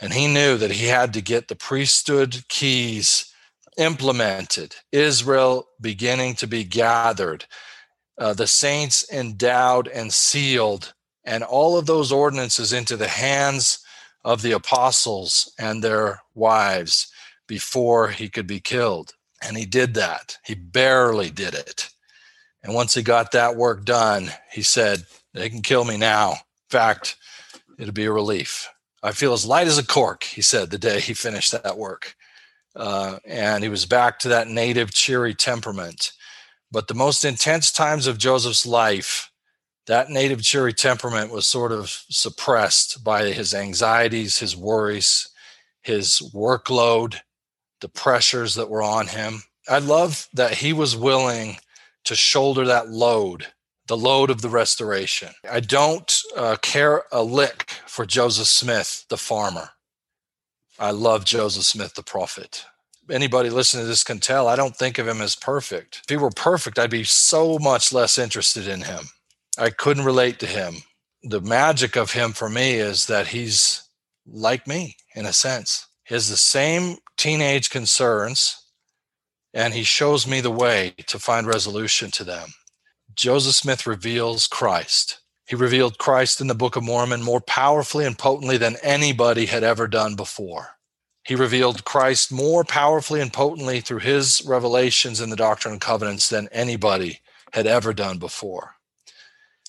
and 0.01 0.11
he 0.11 0.25
knew 0.25 0.57
that 0.57 0.71
he 0.71 0.87
had 0.87 1.13
to 1.13 1.21
get 1.21 1.49
the 1.49 1.55
priesthood 1.55 2.43
keys 2.49 3.28
implemented, 3.79 4.75
Israel 4.91 5.67
beginning 5.79 6.35
to 6.35 6.47
be 6.47 6.63
gathered, 6.63 7.45
uh, 8.17 8.33
the 8.33 8.47
saints 8.47 9.09
endowed 9.11 9.87
and 9.87 10.13
sealed, 10.13 10.93
and 11.23 11.43
all 11.43 11.77
of 11.77 11.85
those 11.85 12.11
ordinances 12.11 12.73
into 12.73 12.97
the 12.97 13.07
hands 13.07 13.79
of 14.25 14.41
the 14.41 14.51
apostles 14.51 15.51
and 15.57 15.83
their 15.83 16.21
wives 16.35 17.11
before 17.47 18.09
he 18.09 18.29
could 18.29 18.45
be 18.45 18.59
killed. 18.59 19.13
And 19.41 19.57
he 19.57 19.65
did 19.65 19.93
that. 19.93 20.37
He 20.43 20.53
barely 20.53 21.29
did 21.29 21.53
it. 21.53 21.89
And 22.61 22.73
once 22.73 22.93
he 22.93 23.01
got 23.01 23.31
that 23.31 23.55
work 23.55 23.85
done, 23.85 24.29
he 24.51 24.61
said, 24.61 25.05
They 25.33 25.49
can 25.49 25.61
kill 25.61 25.85
me 25.85 25.95
now. 25.95 26.31
In 26.31 26.37
fact, 26.69 27.15
it'll 27.77 27.93
be 27.93 28.05
a 28.05 28.11
relief. 28.11 28.69
I 29.01 29.13
feel 29.13 29.31
as 29.31 29.45
light 29.45 29.67
as 29.67 29.77
a 29.77 29.85
cork, 29.85 30.25
he 30.25 30.41
said 30.41 30.69
the 30.69 30.77
day 30.77 30.99
he 30.99 31.13
finished 31.13 31.53
that 31.53 31.77
work. 31.77 32.15
Uh, 32.75 33.19
and 33.25 33.63
he 33.63 33.69
was 33.69 33.85
back 33.85 34.19
to 34.19 34.29
that 34.29 34.47
native 34.47 34.93
cheery 34.93 35.33
temperament. 35.33 36.11
But 36.71 36.87
the 36.87 36.93
most 36.93 37.25
intense 37.25 37.71
times 37.71 38.07
of 38.07 38.17
Joseph's 38.17 38.65
life, 38.65 39.31
that 39.87 40.09
native 40.09 40.43
cheery 40.43 40.73
temperament 40.73 41.31
was 41.31 41.47
sort 41.47 41.71
of 41.71 41.89
suppressed 42.09 43.03
by 43.03 43.31
his 43.31 43.53
anxieties, 43.53 44.37
his 44.37 44.55
worries, 44.55 45.27
his 45.81 46.21
workload, 46.33 47.15
the 47.81 47.89
pressures 47.89 48.55
that 48.55 48.69
were 48.69 48.83
on 48.83 49.07
him. 49.07 49.41
I 49.67 49.79
love 49.79 50.27
that 50.33 50.55
he 50.55 50.73
was 50.73 50.95
willing 50.95 51.57
to 52.05 52.15
shoulder 52.15 52.65
that 52.65 52.89
load, 52.89 53.47
the 53.87 53.97
load 53.97 54.29
of 54.29 54.41
the 54.41 54.49
restoration. 54.49 55.29
I 55.49 55.59
don't 55.59 56.21
uh, 56.35 56.57
care 56.61 57.03
a 57.11 57.23
lick 57.23 57.71
for 57.87 58.05
Joseph 58.05 58.47
Smith, 58.47 59.05
the 59.09 59.17
farmer. 59.17 59.71
I 60.79 60.91
love 60.91 61.25
Joseph 61.25 61.65
Smith, 61.65 61.95
the 61.95 62.03
prophet. 62.03 62.65
Anybody 63.11 63.49
listening 63.49 63.83
to 63.83 63.89
this 63.89 64.05
can 64.05 64.19
tell 64.19 64.47
I 64.47 64.55
don't 64.55 64.77
think 64.77 64.97
of 64.97 65.09
him 65.09 65.21
as 65.21 65.35
perfect. 65.35 66.01
If 66.05 66.09
he 66.09 66.17
were 66.17 66.31
perfect, 66.31 66.79
I'd 66.79 66.89
be 66.89 67.03
so 67.03 67.59
much 67.59 67.93
less 67.93 68.17
interested 68.17 68.67
in 68.67 68.83
him. 68.83 69.09
I 69.57 69.71
couldn't 69.71 70.05
relate 70.05 70.39
to 70.39 70.45
him. 70.47 70.75
The 71.23 71.41
magic 71.41 71.97
of 71.97 72.13
him 72.13 72.31
for 72.31 72.49
me 72.49 72.75
is 72.75 73.07
that 73.07 73.27
he's 73.27 73.83
like 74.25 74.67
me 74.67 74.95
in 75.15 75.25
a 75.25 75.33
sense. 75.33 75.87
He 76.05 76.15
has 76.15 76.29
the 76.29 76.37
same 76.37 76.97
teenage 77.17 77.69
concerns, 77.69 78.55
and 79.53 79.73
he 79.73 79.83
shows 79.83 80.25
me 80.25 80.39
the 80.39 80.51
way 80.51 80.95
to 81.07 81.19
find 81.19 81.45
resolution 81.45 82.11
to 82.11 82.23
them. 82.23 82.49
Joseph 83.15 83.55
Smith 83.55 83.85
reveals 83.85 84.47
Christ. 84.47 85.19
He 85.49 85.55
revealed 85.55 85.97
Christ 85.97 86.41
in 86.41 86.47
the 86.47 86.53
Book 86.53 86.75
of 86.75 86.83
Mormon 86.83 87.23
more 87.23 87.41
powerfully 87.41 88.05
and 88.05 88.15
potently 88.15 88.57
than 88.57 88.77
anybody 88.83 89.47
had 89.47 89.63
ever 89.63 89.87
done 89.87 90.15
before. 90.15 90.75
He 91.23 91.33
revealed 91.33 91.85
Christ 91.85 92.31
more 92.31 92.63
powerfully 92.63 93.19
and 93.19 93.33
potently 93.33 93.81
through 93.81 94.01
his 94.01 94.43
revelations 94.45 95.19
in 95.19 95.31
the 95.31 95.35
Doctrine 95.35 95.71
and 95.71 95.81
Covenants 95.81 96.29
than 96.29 96.49
anybody 96.51 97.21
had 97.51 97.65
ever 97.65 97.93
done 97.93 98.19
before. 98.19 98.75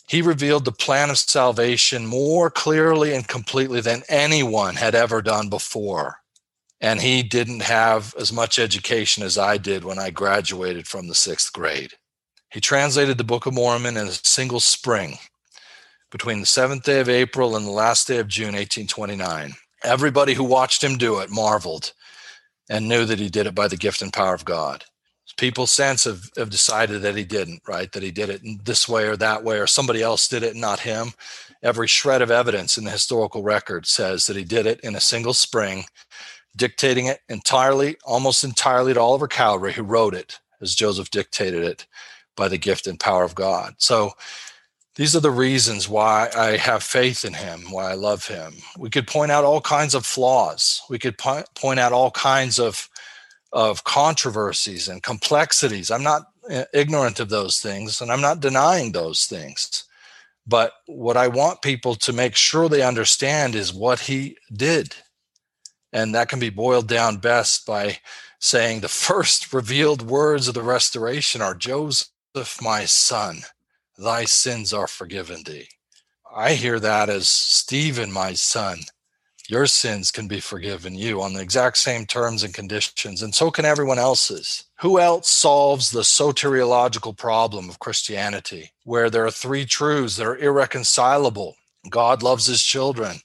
He 0.07 0.20
revealed 0.20 0.66
the 0.66 0.72
plan 0.72 1.09
of 1.09 1.16
salvation 1.16 2.05
more 2.05 2.51
clearly 2.51 3.14
and 3.14 3.26
completely 3.26 3.81
than 3.81 4.03
anyone 4.07 4.76
had 4.76 4.95
ever 4.95 5.22
done 5.22 5.49
before. 5.49 6.16
And 6.83 7.01
he 7.01 7.22
didn't 7.22 7.62
have 7.62 8.14
as 8.18 8.35
much 8.35 8.59
education 8.59 9.22
as 9.22 9.39
I 9.39 9.57
did 9.57 9.85
when 9.85 9.99
I 9.99 10.11
graduated 10.11 10.87
from 10.87 11.09
the 11.09 11.14
sixth 11.14 11.55
grade. 11.55 11.93
He 12.51 12.61
translated 12.61 13.16
the 13.16 13.24
Book 13.24 13.47
of 13.47 13.55
Mormon 13.55 13.97
in 13.97 14.09
a 14.09 14.12
single 14.12 14.61
spring 14.61 15.18
between 16.11 16.41
the 16.41 16.47
seventh 16.47 16.85
day 16.85 17.01
of 17.01 17.09
April 17.09 17.57
and 17.57 17.67
the 17.67 17.71
last 17.71 18.07
day 18.07 18.19
of 18.19 18.29
June, 18.29 18.55
1829. 18.55 19.53
Everybody 19.85 20.35
who 20.35 20.45
watched 20.45 20.83
him 20.83 20.99
do 20.99 21.21
it 21.21 21.31
marveled 21.31 21.93
and 22.69 22.89
knew 22.89 23.05
that 23.05 23.19
he 23.19 23.29
did 23.29 23.47
it 23.47 23.55
by 23.55 23.69
the 23.69 23.77
gift 23.77 24.03
and 24.03 24.13
power 24.13 24.35
of 24.35 24.45
God. 24.45 24.85
People 25.37 25.67
since 25.67 26.05
have, 26.05 26.29
have 26.37 26.51
decided 26.51 27.03
that 27.03 27.17
he 27.17 27.25
didn't, 27.25 27.63
right? 27.67 27.91
That 27.93 28.03
he 28.03 28.11
did 28.11 28.29
it 28.29 28.43
in 28.45 28.61
this 28.65 28.89
way 28.89 29.07
or 29.07 29.17
that 29.17 29.43
way, 29.43 29.59
or 29.59 29.67
somebody 29.67 30.03
else 30.03 30.29
did 30.29 30.43
it, 30.43 30.55
not 30.55 30.81
him. 30.81 31.13
Every 31.63 31.87
shred 31.87 32.21
of 32.21 32.31
evidence 32.31 32.77
in 32.77 32.85
the 32.85 32.91
historical 32.91 33.43
record 33.43 33.87
says 33.87 34.27
that 34.27 34.37
he 34.37 34.45
did 34.45 34.67
it 34.67 34.81
in 34.81 34.97
a 34.97 35.01
single 35.01 35.33
spring, 35.33 35.85
dictating 36.57 37.07
it 37.07 37.21
entirely, 37.29 37.97
almost 38.05 38.45
entirely 38.45 38.93
to 38.93 39.01
Oliver 39.01 39.29
Cowdery, 39.29 39.73
who 39.73 39.83
wrote 39.83 40.15
it 40.15 40.41
as 40.61 40.75
Joseph 40.75 41.11
dictated 41.11 41.63
it 41.63 41.87
by 42.37 42.49
the 42.49 42.59
gift 42.59 42.87
and 42.87 43.01
power 43.01 43.25
of 43.25 43.35
God. 43.35 43.75
So 43.79 44.13
these 44.97 45.14
are 45.14 45.20
the 45.20 45.30
reasons 45.30 45.88
why 45.88 46.28
I 46.36 46.57
have 46.57 46.82
faith 46.82 47.24
in 47.24 47.34
him, 47.34 47.70
why 47.70 47.91
I 47.91 47.95
love 47.95 48.26
him. 48.26 48.55
We 48.76 48.91
could 48.91 49.07
point 49.07 49.30
out 49.30 49.45
all 49.45 49.61
kinds 49.61 49.95
of 49.95 50.05
flaws. 50.05 50.82
We 50.91 50.99
could 50.99 51.16
po- 51.16 51.45
point 51.55 51.80
out 51.80 51.93
all 51.93 52.11
kinds 52.11 52.59
of 52.59 52.88
of 53.53 53.82
controversies 53.82 54.86
and 54.86 55.03
complexities. 55.03 55.91
I'm 55.91 56.05
not 56.05 56.22
uh, 56.49 56.64
ignorant 56.72 57.18
of 57.18 57.30
those 57.30 57.59
things 57.59 58.01
and 58.01 58.12
I'm 58.12 58.20
not 58.20 58.41
denying 58.41 58.93
those 58.93 59.26
things. 59.26 59.84
But 60.47 60.72
what 60.86 61.16
I 61.16 61.26
want 61.26 61.61
people 61.61 61.97
to 61.97 62.12
make 62.12 62.36
sure 62.36 62.68
they 62.68 62.82
understand 62.82 63.57
is 63.57 63.74
what 63.74 64.01
he 64.01 64.36
did. 64.53 64.95
And 65.93 66.14
that 66.14 66.28
can 66.28 66.38
be 66.38 66.51
boiled 66.51 66.86
down 66.86 67.16
best 67.16 67.66
by 67.66 67.99
saying 68.38 68.80
the 68.80 68.88
first 69.07 69.53
revealed 69.53 70.03
words 70.03 70.47
of 70.47 70.55
the 70.55 70.62
restoration 70.62 71.43
are 71.43 71.55
Joseph, 71.55 72.11
my 72.62 72.84
son 72.84 73.43
thy 74.01 74.25
sins 74.25 74.73
are 74.73 74.87
forgiven 74.87 75.43
thee. 75.45 75.69
I 76.35 76.55
hear 76.55 76.81
that 76.81 77.09
as 77.09 77.29
Stephen, 77.29 78.11
my 78.11 78.35
son, 78.35 78.81
your 79.49 79.67
sins 79.67 80.11
can 80.13 80.29
be 80.29 80.39
forgiven 80.39 80.95
you 80.95 81.21
on 81.21 81.33
the 81.33 81.43
exact 81.43 81.77
same 81.79 82.07
terms 82.07 82.45
and 82.45 82.55
conditions, 82.55 83.21
and 83.21 83.35
so 83.35 83.51
can 83.51 83.65
everyone 83.65 83.99
else's. 83.99 84.65
Who 84.81 85.01
else 85.01 85.29
solves 85.29 85.91
the 85.91 86.03
soteriological 86.03 87.17
problem 87.17 87.69
of 87.69 87.81
Christianity, 87.81 88.71
where 88.85 89.11
there 89.11 89.27
are 89.27 89.31
three 89.31 89.65
truths 89.65 90.17
that 90.17 90.27
are 90.27 90.39
irreconcilable? 90.39 91.57
God 91.91 92.23
loves 92.23 92.47
his 92.47 92.63
children. 92.63 93.17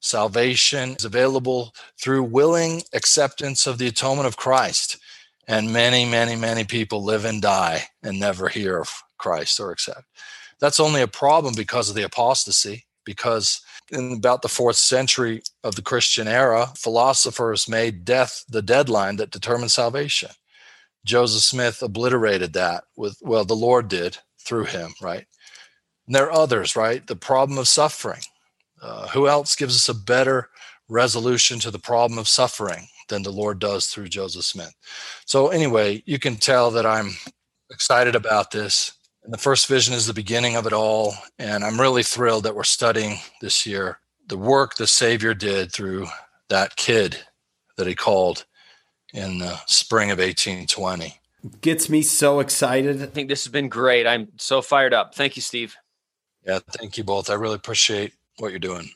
Salvation 0.00 0.90
is 0.90 1.04
available 1.04 1.74
through 2.00 2.22
willing 2.22 2.82
acceptance 2.92 3.66
of 3.66 3.78
the 3.78 3.88
atonement 3.88 4.28
of 4.28 4.36
Christ. 4.36 4.98
And 5.48 5.72
many, 5.72 6.04
many, 6.04 6.36
many 6.36 6.62
people 6.62 7.02
live 7.02 7.24
and 7.24 7.42
die 7.42 7.88
and 8.02 8.20
never 8.20 8.48
hear 8.48 8.84
Christ 9.24 9.60
or 9.60 9.70
accept. 9.70 10.04
That's 10.60 10.80
only 10.80 11.02
a 11.02 11.08
problem 11.24 11.54
because 11.56 11.88
of 11.88 11.96
the 11.96 12.08
apostasy. 12.10 12.78
because 13.04 13.60
in 13.90 14.12
about 14.12 14.42
the 14.42 14.48
fourth 14.48 14.76
century 14.76 15.42
of 15.64 15.74
the 15.74 15.82
Christian 15.82 16.28
era, 16.28 16.68
philosophers 16.76 17.68
made 17.68 18.04
death 18.04 18.44
the 18.48 18.62
deadline 18.62 19.16
that 19.16 19.30
determined 19.30 19.70
salvation. 19.70 20.30
Joseph 21.04 21.42
Smith 21.42 21.82
obliterated 21.82 22.52
that 22.52 22.84
with, 22.96 23.18
well, 23.22 23.44
the 23.44 23.54
Lord 23.56 23.88
did 23.88 24.18
through 24.40 24.64
him, 24.66 24.94
right? 25.02 25.26
And 26.06 26.14
there 26.14 26.26
are 26.26 26.32
others, 26.32 26.76
right? 26.76 27.06
The 27.06 27.16
problem 27.16 27.58
of 27.58 27.68
suffering. 27.68 28.22
Uh, 28.80 29.08
who 29.08 29.28
else 29.28 29.54
gives 29.54 29.76
us 29.76 29.88
a 29.88 29.94
better 29.94 30.48
resolution 30.88 31.58
to 31.60 31.70
the 31.70 31.78
problem 31.78 32.18
of 32.18 32.28
suffering 32.28 32.88
than 33.08 33.22
the 33.22 33.30
Lord 33.30 33.58
does 33.60 33.86
through 33.86 34.08
Joseph 34.08 34.44
Smith? 34.44 34.74
So, 35.26 35.48
anyway, 35.48 36.02
you 36.06 36.18
can 36.18 36.36
tell 36.36 36.70
that 36.72 36.86
I'm 36.86 37.10
excited 37.70 38.16
about 38.16 38.50
this. 38.50 38.92
And 39.24 39.32
the 39.32 39.38
first 39.38 39.66
vision 39.66 39.94
is 39.94 40.06
the 40.06 40.14
beginning 40.14 40.56
of 40.56 40.66
it 40.66 40.72
all. 40.72 41.14
And 41.38 41.64
I'm 41.64 41.80
really 41.80 42.02
thrilled 42.02 42.44
that 42.44 42.56
we're 42.56 42.64
studying 42.64 43.18
this 43.40 43.66
year 43.66 43.98
the 44.28 44.38
work 44.38 44.76
the 44.76 44.86
Savior 44.86 45.34
did 45.34 45.72
through 45.72 46.06
that 46.48 46.76
kid 46.76 47.18
that 47.76 47.86
he 47.86 47.94
called 47.94 48.44
in 49.12 49.38
the 49.38 49.58
spring 49.66 50.10
of 50.10 50.18
1820. 50.18 51.18
Gets 51.60 51.88
me 51.88 52.02
so 52.02 52.40
excited. 52.40 53.02
I 53.02 53.06
think 53.06 53.28
this 53.28 53.44
has 53.44 53.52
been 53.52 53.68
great. 53.68 54.06
I'm 54.06 54.28
so 54.38 54.62
fired 54.62 54.94
up. 54.94 55.14
Thank 55.14 55.36
you, 55.36 55.42
Steve. 55.42 55.76
Yeah, 56.46 56.60
thank 56.78 56.96
you 56.96 57.04
both. 57.04 57.30
I 57.30 57.34
really 57.34 57.56
appreciate 57.56 58.14
what 58.38 58.50
you're 58.50 58.58
doing. 58.58 58.90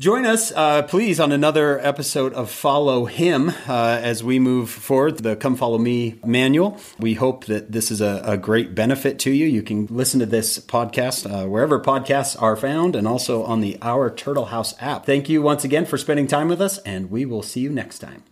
Join 0.00 0.24
us, 0.24 0.50
uh, 0.50 0.80
please, 0.84 1.20
on 1.20 1.30
another 1.30 1.78
episode 1.78 2.32
of 2.32 2.50
Follow 2.50 3.04
Him 3.04 3.50
uh, 3.68 4.00
as 4.02 4.24
we 4.24 4.38
move 4.38 4.70
forward, 4.70 5.18
the 5.18 5.36
Come 5.36 5.56
Follow 5.56 5.76
Me 5.76 6.18
manual. 6.24 6.80
We 6.98 7.12
hope 7.12 7.44
that 7.44 7.70
this 7.70 7.90
is 7.90 8.00
a, 8.00 8.22
a 8.24 8.38
great 8.38 8.74
benefit 8.74 9.18
to 9.18 9.30
you. 9.30 9.44
You 9.44 9.62
can 9.62 9.84
listen 9.88 10.18
to 10.20 10.24
this 10.24 10.58
podcast 10.58 11.30
uh, 11.30 11.46
wherever 11.46 11.78
podcasts 11.78 12.40
are 12.40 12.56
found 12.56 12.96
and 12.96 13.06
also 13.06 13.44
on 13.44 13.60
the 13.60 13.76
Our 13.82 14.08
Turtle 14.08 14.46
House 14.46 14.74
app. 14.80 15.04
Thank 15.04 15.28
you 15.28 15.42
once 15.42 15.64
again 15.64 15.84
for 15.84 15.98
spending 15.98 16.26
time 16.26 16.48
with 16.48 16.62
us, 16.62 16.78
and 16.78 17.10
we 17.10 17.26
will 17.26 17.42
see 17.42 17.60
you 17.60 17.68
next 17.68 17.98
time. 17.98 18.22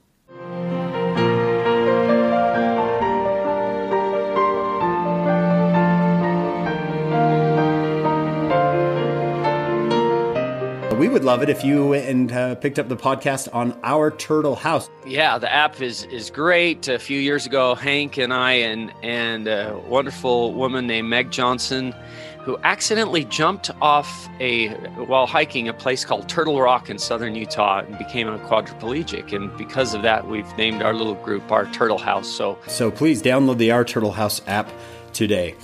We 11.09 11.15
would 11.15 11.25
love 11.25 11.43
it 11.43 11.49
if 11.49 11.65
you 11.65 11.95
and 11.95 12.31
uh, 12.33 12.55
picked 12.57 12.79
up 12.79 12.91
the 12.91 12.97
podcast 12.97 13.49
on 13.55 13.79
our 13.83 14.11
turtle 14.11 14.55
house. 14.55 14.91
Yeah, 15.07 15.39
the 15.39 15.51
app 15.51 15.81
is 15.81 16.05
is 16.05 16.29
great. 16.29 16.87
A 16.87 16.99
few 16.99 17.19
years 17.19 17.47
ago, 17.47 17.75
Hank 17.75 18.19
and 18.19 18.31
I 18.31 18.53
and 18.53 18.93
and 19.03 19.49
a 19.49 19.81
wonderful 19.89 20.53
woman 20.53 20.87
named 20.87 21.09
Meg 21.09 21.31
Johnson, 21.31 21.95
who 22.41 22.59
accidentally 22.63 23.25
jumped 23.25 23.71
off 23.81 24.29
a 24.39 24.69
while 25.07 25.27
hiking 25.27 25.67
a 25.67 25.73
place 25.73 26.05
called 26.05 26.29
Turtle 26.29 26.61
Rock 26.61 26.91
in 26.91 26.99
southern 26.99 27.35
Utah 27.35 27.79
and 27.79 27.97
became 27.97 28.29
a 28.29 28.39
quadriplegic. 28.41 29.33
And 29.33 29.57
because 29.57 29.95
of 29.95 30.03
that, 30.03 30.29
we've 30.29 30.57
named 30.59 30.83
our 30.83 30.93
little 30.93 31.15
group 31.15 31.51
our 31.51 31.65
Turtle 31.73 31.97
House. 31.99 32.29
So 32.29 32.59
so 32.67 32.91
please 32.91 33.23
download 33.23 33.57
the 33.57 33.71
Our 33.71 33.85
Turtle 33.85 34.13
House 34.13 34.43
app 34.47 34.71
today. 35.15 35.55